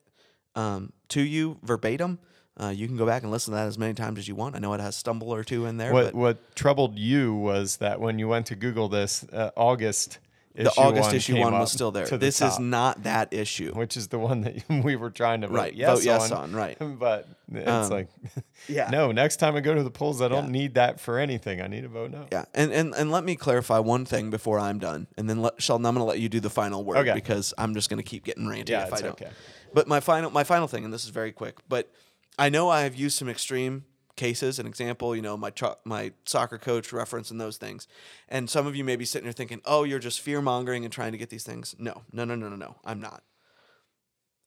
um, 0.54 0.92
to 1.08 1.22
you 1.22 1.58
verbatim. 1.62 2.18
Uh, 2.60 2.68
you 2.68 2.86
can 2.86 2.98
go 2.98 3.06
back 3.06 3.22
and 3.22 3.32
listen 3.32 3.52
to 3.52 3.56
that 3.56 3.66
as 3.66 3.78
many 3.78 3.94
times 3.94 4.18
as 4.18 4.28
you 4.28 4.34
want. 4.34 4.54
I 4.54 4.58
know 4.58 4.74
it 4.74 4.80
has 4.80 4.94
stumble 4.94 5.32
or 5.32 5.42
two 5.42 5.64
in 5.64 5.78
there, 5.78 5.90
what 5.90 6.04
but 6.04 6.14
what 6.14 6.54
troubled 6.54 6.98
you 6.98 7.34
was 7.34 7.78
that 7.78 7.98
when 7.98 8.18
you 8.18 8.28
went 8.28 8.44
to 8.46 8.54
Google 8.54 8.90
this, 8.90 9.24
uh, 9.32 9.52
August 9.56 10.18
the 10.54 10.62
issue 10.62 10.80
August 10.80 11.06
one 11.08 11.14
issue 11.16 11.38
one 11.38 11.52
was 11.54 11.72
still 11.72 11.90
there. 11.90 12.04
to 12.06 12.12
the 12.12 12.18
This 12.26 12.40
is 12.42 12.58
not 12.58 13.04
that 13.04 13.32
issue. 13.32 13.72
which 13.74 13.96
is 13.96 14.08
the 14.08 14.18
one 14.18 14.42
that 14.42 14.62
we 14.84 14.96
were 14.96 15.10
trying 15.10 15.40
to 15.42 15.48
vote 15.48 15.54
Right, 15.54 15.74
yes, 15.74 15.88
vote 15.98 16.04
yes 16.04 16.30
on, 16.30 16.38
on, 16.38 16.52
right. 16.54 16.76
But 16.98 17.28
it's 17.52 17.68
Um, 17.68 17.90
like, 17.90 18.08
yeah. 18.68 18.90
no. 18.90 19.12
Next 19.12 19.36
time 19.36 19.56
I 19.56 19.60
go 19.60 19.74
to 19.74 19.82
the 19.82 19.90
polls, 19.90 20.20
I 20.22 20.28
don't 20.28 20.46
Yeah. 20.46 20.50
need 20.50 20.74
that 20.74 21.00
for 21.00 21.18
anything. 21.18 21.60
I 21.62 21.66
need 21.68 21.82
to 21.82 21.88
vote 21.88 22.10
no. 22.10 22.26
Yeah, 22.32 22.44
and, 22.54 22.72
and 22.72 22.94
and 22.94 23.10
let 23.10 23.24
me 23.24 23.36
clarify 23.36 23.78
one 23.78 24.04
thing 24.04 24.30
before 24.30 24.58
I'm 24.58 24.78
done, 24.78 25.06
and 25.16 25.28
then 25.28 25.40
let, 25.42 25.60
Sheldon, 25.62 25.86
I'm 25.86 25.94
going 25.94 26.04
to 26.04 26.08
let 26.08 26.20
you 26.20 26.28
do 26.28 26.40
the 26.40 26.50
final 26.50 26.84
word 26.84 26.98
Okay. 26.98 27.12
because 27.14 27.54
I'm 27.58 27.74
just 27.74 27.88
going 27.90 28.02
to 28.02 28.08
keep 28.08 28.24
getting 28.24 28.44
ranty 28.46 28.68
Yeah, 28.70 28.86
if 28.86 28.92
I 28.92 28.96
it's 28.96 29.00
don't. 29.02 29.12
okay. 29.12 29.30
But 29.74 29.88
my 29.88 30.00
final 30.00 30.30
my 30.30 30.44
final 30.44 30.68
thing, 30.68 30.84
and 30.84 30.92
this 30.92 31.04
is 31.04 31.10
very 31.10 31.32
quick, 31.32 31.56
but 31.68 31.90
I 32.38 32.48
know 32.48 32.68
I 32.68 32.82
have 32.82 32.94
used 32.94 33.16
some 33.18 33.28
extreme 33.28 33.84
cases. 34.16 34.58
An 34.58 34.66
example, 34.66 35.14
you 35.16 35.22
know, 35.22 35.36
my 35.36 35.50
tro- 35.50 35.78
my 35.84 36.12
soccer 36.24 36.58
coach 36.58 36.92
reference 36.92 37.30
and 37.30 37.40
those 37.40 37.56
things, 37.56 37.86
and 38.28 38.48
some 38.48 38.66
of 38.66 38.76
you 38.76 38.84
may 38.84 38.96
be 38.96 39.04
sitting 39.04 39.26
here 39.26 39.32
thinking, 39.32 39.60
"Oh, 39.64 39.84
you're 39.84 39.98
just 39.98 40.20
fear 40.20 40.40
mongering 40.40 40.84
and 40.84 40.92
trying 40.92 41.12
to 41.12 41.18
get 41.18 41.30
these 41.30 41.44
things." 41.44 41.74
No, 41.78 42.02
no, 42.12 42.24
no, 42.24 42.34
no, 42.34 42.48
no, 42.48 42.56
no. 42.56 42.76
I'm 42.84 43.00
not. 43.00 43.22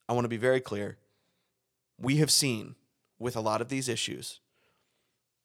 I 0.08 0.14
want 0.14 0.26
to 0.26 0.30
be 0.30 0.38
very 0.38 0.62
clear. 0.62 0.98
We 1.98 2.18
have 2.18 2.32
seen 2.32 2.76
with 3.18 3.36
a 3.36 3.42
lot 3.42 3.62
of 3.62 3.70
these 3.70 3.90
issues. 3.90 4.40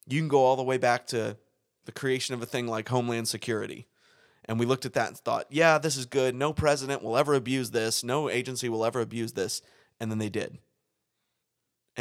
You 0.07 0.21
can 0.21 0.29
go 0.29 0.45
all 0.45 0.57
the 0.57 0.63
way 0.63 0.77
back 0.77 1.07
to 1.09 1.37
the 1.85 1.93
creation 1.93 2.35
of 2.35 2.43
a 2.43 2.47
thing 2.47 2.67
like 2.67 2.89
Homeland 2.89 3.29
Security. 3.29 3.87
And 4.45 4.59
we 4.59 4.67
looked 4.67 4.87
at 4.87 4.95
that 4.95 5.09
and 5.09 5.17
thought, 5.17 5.47
yeah, 5.51 5.79
this 5.79 5.97
is 5.97 6.07
good. 6.07 6.35
No 6.35 6.53
president 6.53 7.03
will 7.03 7.17
ever 7.17 7.35
abuse 7.35 7.71
this. 7.71 8.03
No 8.03 8.29
agency 8.29 8.69
will 8.69 8.85
ever 8.85 9.01
abuse 9.01 9.33
this. 9.33 9.63
And 10.01 10.11
then 10.11 10.19
they 10.19 10.29
did. 10.29 10.59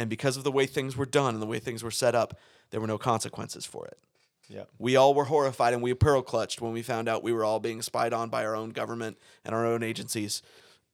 And 0.00 0.08
because 0.08 0.38
of 0.38 0.44
the 0.44 0.50
way 0.50 0.64
things 0.64 0.96
were 0.96 1.04
done 1.04 1.34
and 1.34 1.42
the 1.42 1.46
way 1.46 1.58
things 1.58 1.82
were 1.82 1.90
set 1.90 2.14
up, 2.14 2.38
there 2.70 2.80
were 2.80 2.86
no 2.86 2.96
consequences 2.96 3.66
for 3.66 3.86
it. 3.86 3.98
Yeah. 4.48 4.62
We 4.78 4.96
all 4.96 5.12
were 5.12 5.26
horrified 5.26 5.74
and 5.74 5.82
we 5.82 5.92
pearl 5.92 6.22
clutched 6.22 6.62
when 6.62 6.72
we 6.72 6.80
found 6.80 7.06
out 7.06 7.22
we 7.22 7.34
were 7.34 7.44
all 7.44 7.60
being 7.60 7.82
spied 7.82 8.14
on 8.14 8.30
by 8.30 8.46
our 8.46 8.56
own 8.56 8.70
government 8.70 9.18
and 9.44 9.54
our 9.54 9.66
own 9.66 9.82
agencies. 9.82 10.40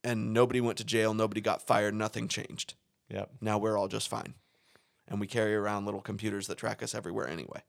And 0.03 0.33
nobody 0.33 0.59
went 0.59 0.77
to 0.79 0.83
jail, 0.83 1.13
nobody 1.13 1.39
got 1.39 1.65
fired, 1.65 1.95
nothing 1.95 2.27
changed. 2.27 2.73
Yep. 3.09 3.29
Now 3.39 3.57
we're 3.57 3.77
all 3.77 3.87
just 3.87 4.09
fine. 4.09 4.33
And 5.07 5.21
we 5.21 5.27
carry 5.27 5.55
around 5.55 5.85
little 5.85 6.01
computers 6.01 6.47
that 6.47 6.57
track 6.57 6.83
us 6.83 6.93
everywhere 6.93 7.29
anyway. 7.29 7.63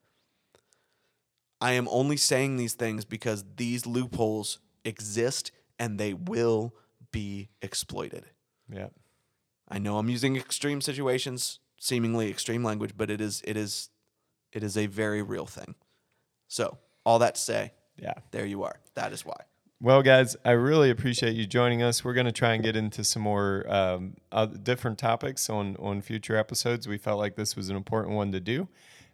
I 1.60 1.74
am 1.74 1.86
only 1.88 2.16
saying 2.16 2.56
these 2.56 2.74
things 2.74 3.04
because 3.04 3.44
these 3.54 3.86
loopholes 3.86 4.58
exist 4.84 5.52
and 5.78 6.00
they 6.00 6.14
will 6.14 6.74
be 7.12 7.50
exploited. 7.62 8.24
Yep. 8.68 8.92
I 9.68 9.78
know 9.78 9.98
I'm 9.98 10.08
using 10.08 10.36
extreme 10.36 10.80
situations, 10.80 11.58
seemingly 11.78 12.30
extreme 12.30 12.64
language, 12.64 12.92
but 12.96 13.10
it 13.10 13.20
is 13.20 13.42
it 13.46 13.56
is 13.56 13.90
it 14.52 14.62
is 14.62 14.76
a 14.76 14.86
very 14.86 15.22
real 15.22 15.46
thing. 15.46 15.74
So, 16.48 16.78
all 17.04 17.18
that 17.18 17.34
to 17.34 17.40
say, 17.40 17.72
Yeah. 17.98 18.14
there 18.30 18.46
you 18.46 18.62
are. 18.62 18.80
That 18.94 19.12
is 19.12 19.24
why. 19.26 19.36
Well, 19.80 20.02
guys, 20.02 20.36
I 20.44 20.52
really 20.52 20.90
appreciate 20.90 21.34
you 21.36 21.46
joining 21.46 21.82
us. 21.82 22.02
We're 22.04 22.14
going 22.14 22.26
to 22.26 22.32
try 22.32 22.54
and 22.54 22.64
get 22.64 22.74
into 22.74 23.04
some 23.04 23.22
more 23.22 23.64
um, 23.68 24.16
different 24.62 24.98
topics 24.98 25.48
on 25.50 25.76
on 25.78 26.00
future 26.02 26.36
episodes. 26.36 26.88
We 26.88 26.98
felt 26.98 27.18
like 27.18 27.36
this 27.36 27.54
was 27.54 27.68
an 27.68 27.76
important 27.76 28.16
one 28.16 28.32
to 28.32 28.40
do. 28.40 28.68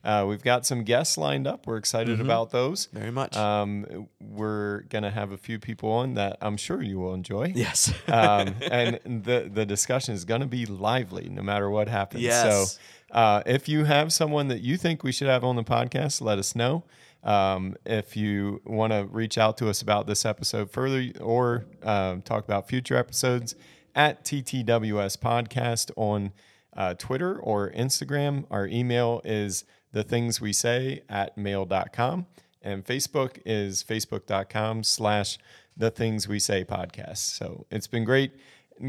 Uh, 0.05 0.27
we've 0.29 0.43
got 0.43 0.67
some 0.67 0.85
guests 0.85 1.17
lined 1.17 1.47
up. 1.47 1.67
We're 1.67 1.79
excited 1.79 2.21
about 2.21 2.51
those. 2.51 2.87
Very 2.93 3.11
much. 3.11 3.37
Um, 3.37 4.09
we're 4.21 4.83
going 4.83 5.05
to 5.05 5.11
have 5.11 5.33
a 5.33 5.39
few 5.39 5.59
people 5.59 5.91
on 5.91 6.15
that 6.15 6.37
I'm 6.41 6.57
sure 6.57 6.83
you 6.83 6.99
will 6.99 7.15
enjoy. 7.15 7.53
yes. 7.55 7.93
um, 8.09 8.55
and 8.71 9.01
the 9.25 9.51
the 9.53 9.65
discussion 9.65 10.15
is 10.15 10.25
going 10.25 10.43
to 10.43 10.47
be 10.47 10.67
lively 10.67 11.29
no 11.29 11.43
matter 11.43 11.71
what 11.71 11.89
happens. 11.89 12.23
Yes. 12.23 12.73
So, 12.73 12.81
uh, 13.17 13.43
if 13.47 13.69
you 13.69 13.85
have 13.85 14.13
someone 14.13 14.49
that 14.49 14.61
you 14.61 14.77
think 14.77 15.03
we 15.03 15.13
should 15.13 15.29
have 15.29 15.45
on 15.45 15.57
the 15.57 15.65
podcast, 15.65 16.21
let 16.21 16.39
us 16.39 16.55
know. 16.55 16.85
Um, 17.23 17.77
if 17.87 18.17
you 18.17 18.61
want 18.67 18.93
to 18.93 19.09
reach 19.11 19.39
out 19.39 19.57
to 19.59 19.71
us 19.71 19.81
about 19.81 20.07
this 20.07 20.27
episode 20.27 20.71
further 20.71 21.11
or 21.21 21.65
um, 21.83 22.21
talk 22.21 22.45
about 22.45 22.69
future 22.69 22.97
episodes, 22.97 23.55
at 23.95 24.25
TTWS 24.25 25.19
Podcast 25.19 25.91
on 25.97 26.33
uh, 26.77 26.95
Twitter 26.95 27.39
or 27.39 27.71
Instagram. 27.71 28.45
Our 28.51 28.67
email 28.67 29.21
is 29.25 29.65
the 29.95 30.03
things 30.03 30.41
we 30.41 30.53
say 30.53 31.03
at 31.09 31.39
mail.com 31.39 32.27
and 32.63 32.85
Facebook 32.85 33.39
is 33.47 33.85
facebook.com 33.85 34.83
slash 34.83 35.39
the 35.77 35.91
things 35.91 36.27
we 36.29 36.39
say 36.39 36.65
podcast. 36.65 37.19
So 37.19 37.65
it's 37.71 37.87
been 37.87 38.05
great 38.05 38.33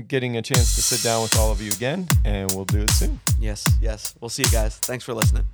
getting 0.07 0.35
a 0.35 0.41
chance 0.41 0.73
to 0.75 0.81
sit 0.81 1.03
down 1.07 1.21
with 1.21 1.37
all 1.37 1.51
of 1.51 1.61
you 1.61 1.71
again 1.71 2.07
and 2.25 2.51
we'll 2.53 2.65
do 2.65 2.81
it 2.81 2.89
soon. 2.89 3.19
yes. 3.39 3.67
Yes. 3.79 4.15
We'll 4.19 4.29
see 4.29 4.43
you 4.43 4.49
guys. 4.49 4.77
Thanks 4.79 5.05
for 5.05 5.13
listening. 5.13 5.45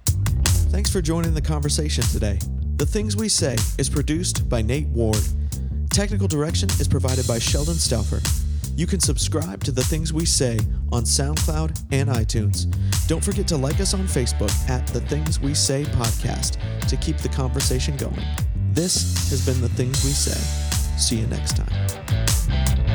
Thanks 0.72 0.89
for 0.89 1.02
joining 1.02 1.34
the 1.34 1.41
conversation 1.41 2.04
today. 2.06 2.39
The 2.78 2.86
Things 2.86 3.18
We 3.18 3.28
Say 3.28 3.58
is 3.78 3.89
produced 3.89 4.47
by 4.47 4.62
Nate 4.62 4.88
Ward. 4.88 5.20
Technical 5.89 6.30
direction 6.30 6.70
is 6.80 6.88
provided 6.88 7.28
by 7.28 7.39
Sheldon 7.39 7.76
Stauffer. 7.76 8.22
You 8.76 8.88
can 8.88 8.99
subscribe 8.99 9.63
to 9.65 9.72
The 9.72 9.84
Things 9.84 10.13
We 10.13 10.26
Say 10.26 10.59
on 10.91 11.03
SoundCloud 11.03 11.84
and 11.91 12.09
iTunes. 12.09 12.74
Don't 13.07 13.24
forget 13.24 13.47
to 13.49 13.57
like 13.57 13.80
us 13.80 13.93
on 13.93 14.01
Facebook 14.01 14.51
at 14.69 14.88
The 14.88 15.01
Things 15.01 15.39
We 15.39 15.53
Say 15.53 15.84
Podcast 15.84 16.57
to 16.88 16.97
keep 16.97 17.17
the 17.17 17.30
conversation 17.30 17.97
going. 17.97 18.24
This 18.72 19.30
has 19.30 19.45
been 19.45 19.61
The 19.61 19.69
Things 19.69 20.03
We 20.03 20.11
Say. 20.11 20.39
See 20.97 21.17
you 21.17 21.28
next 21.28 21.57
time. 21.57 22.91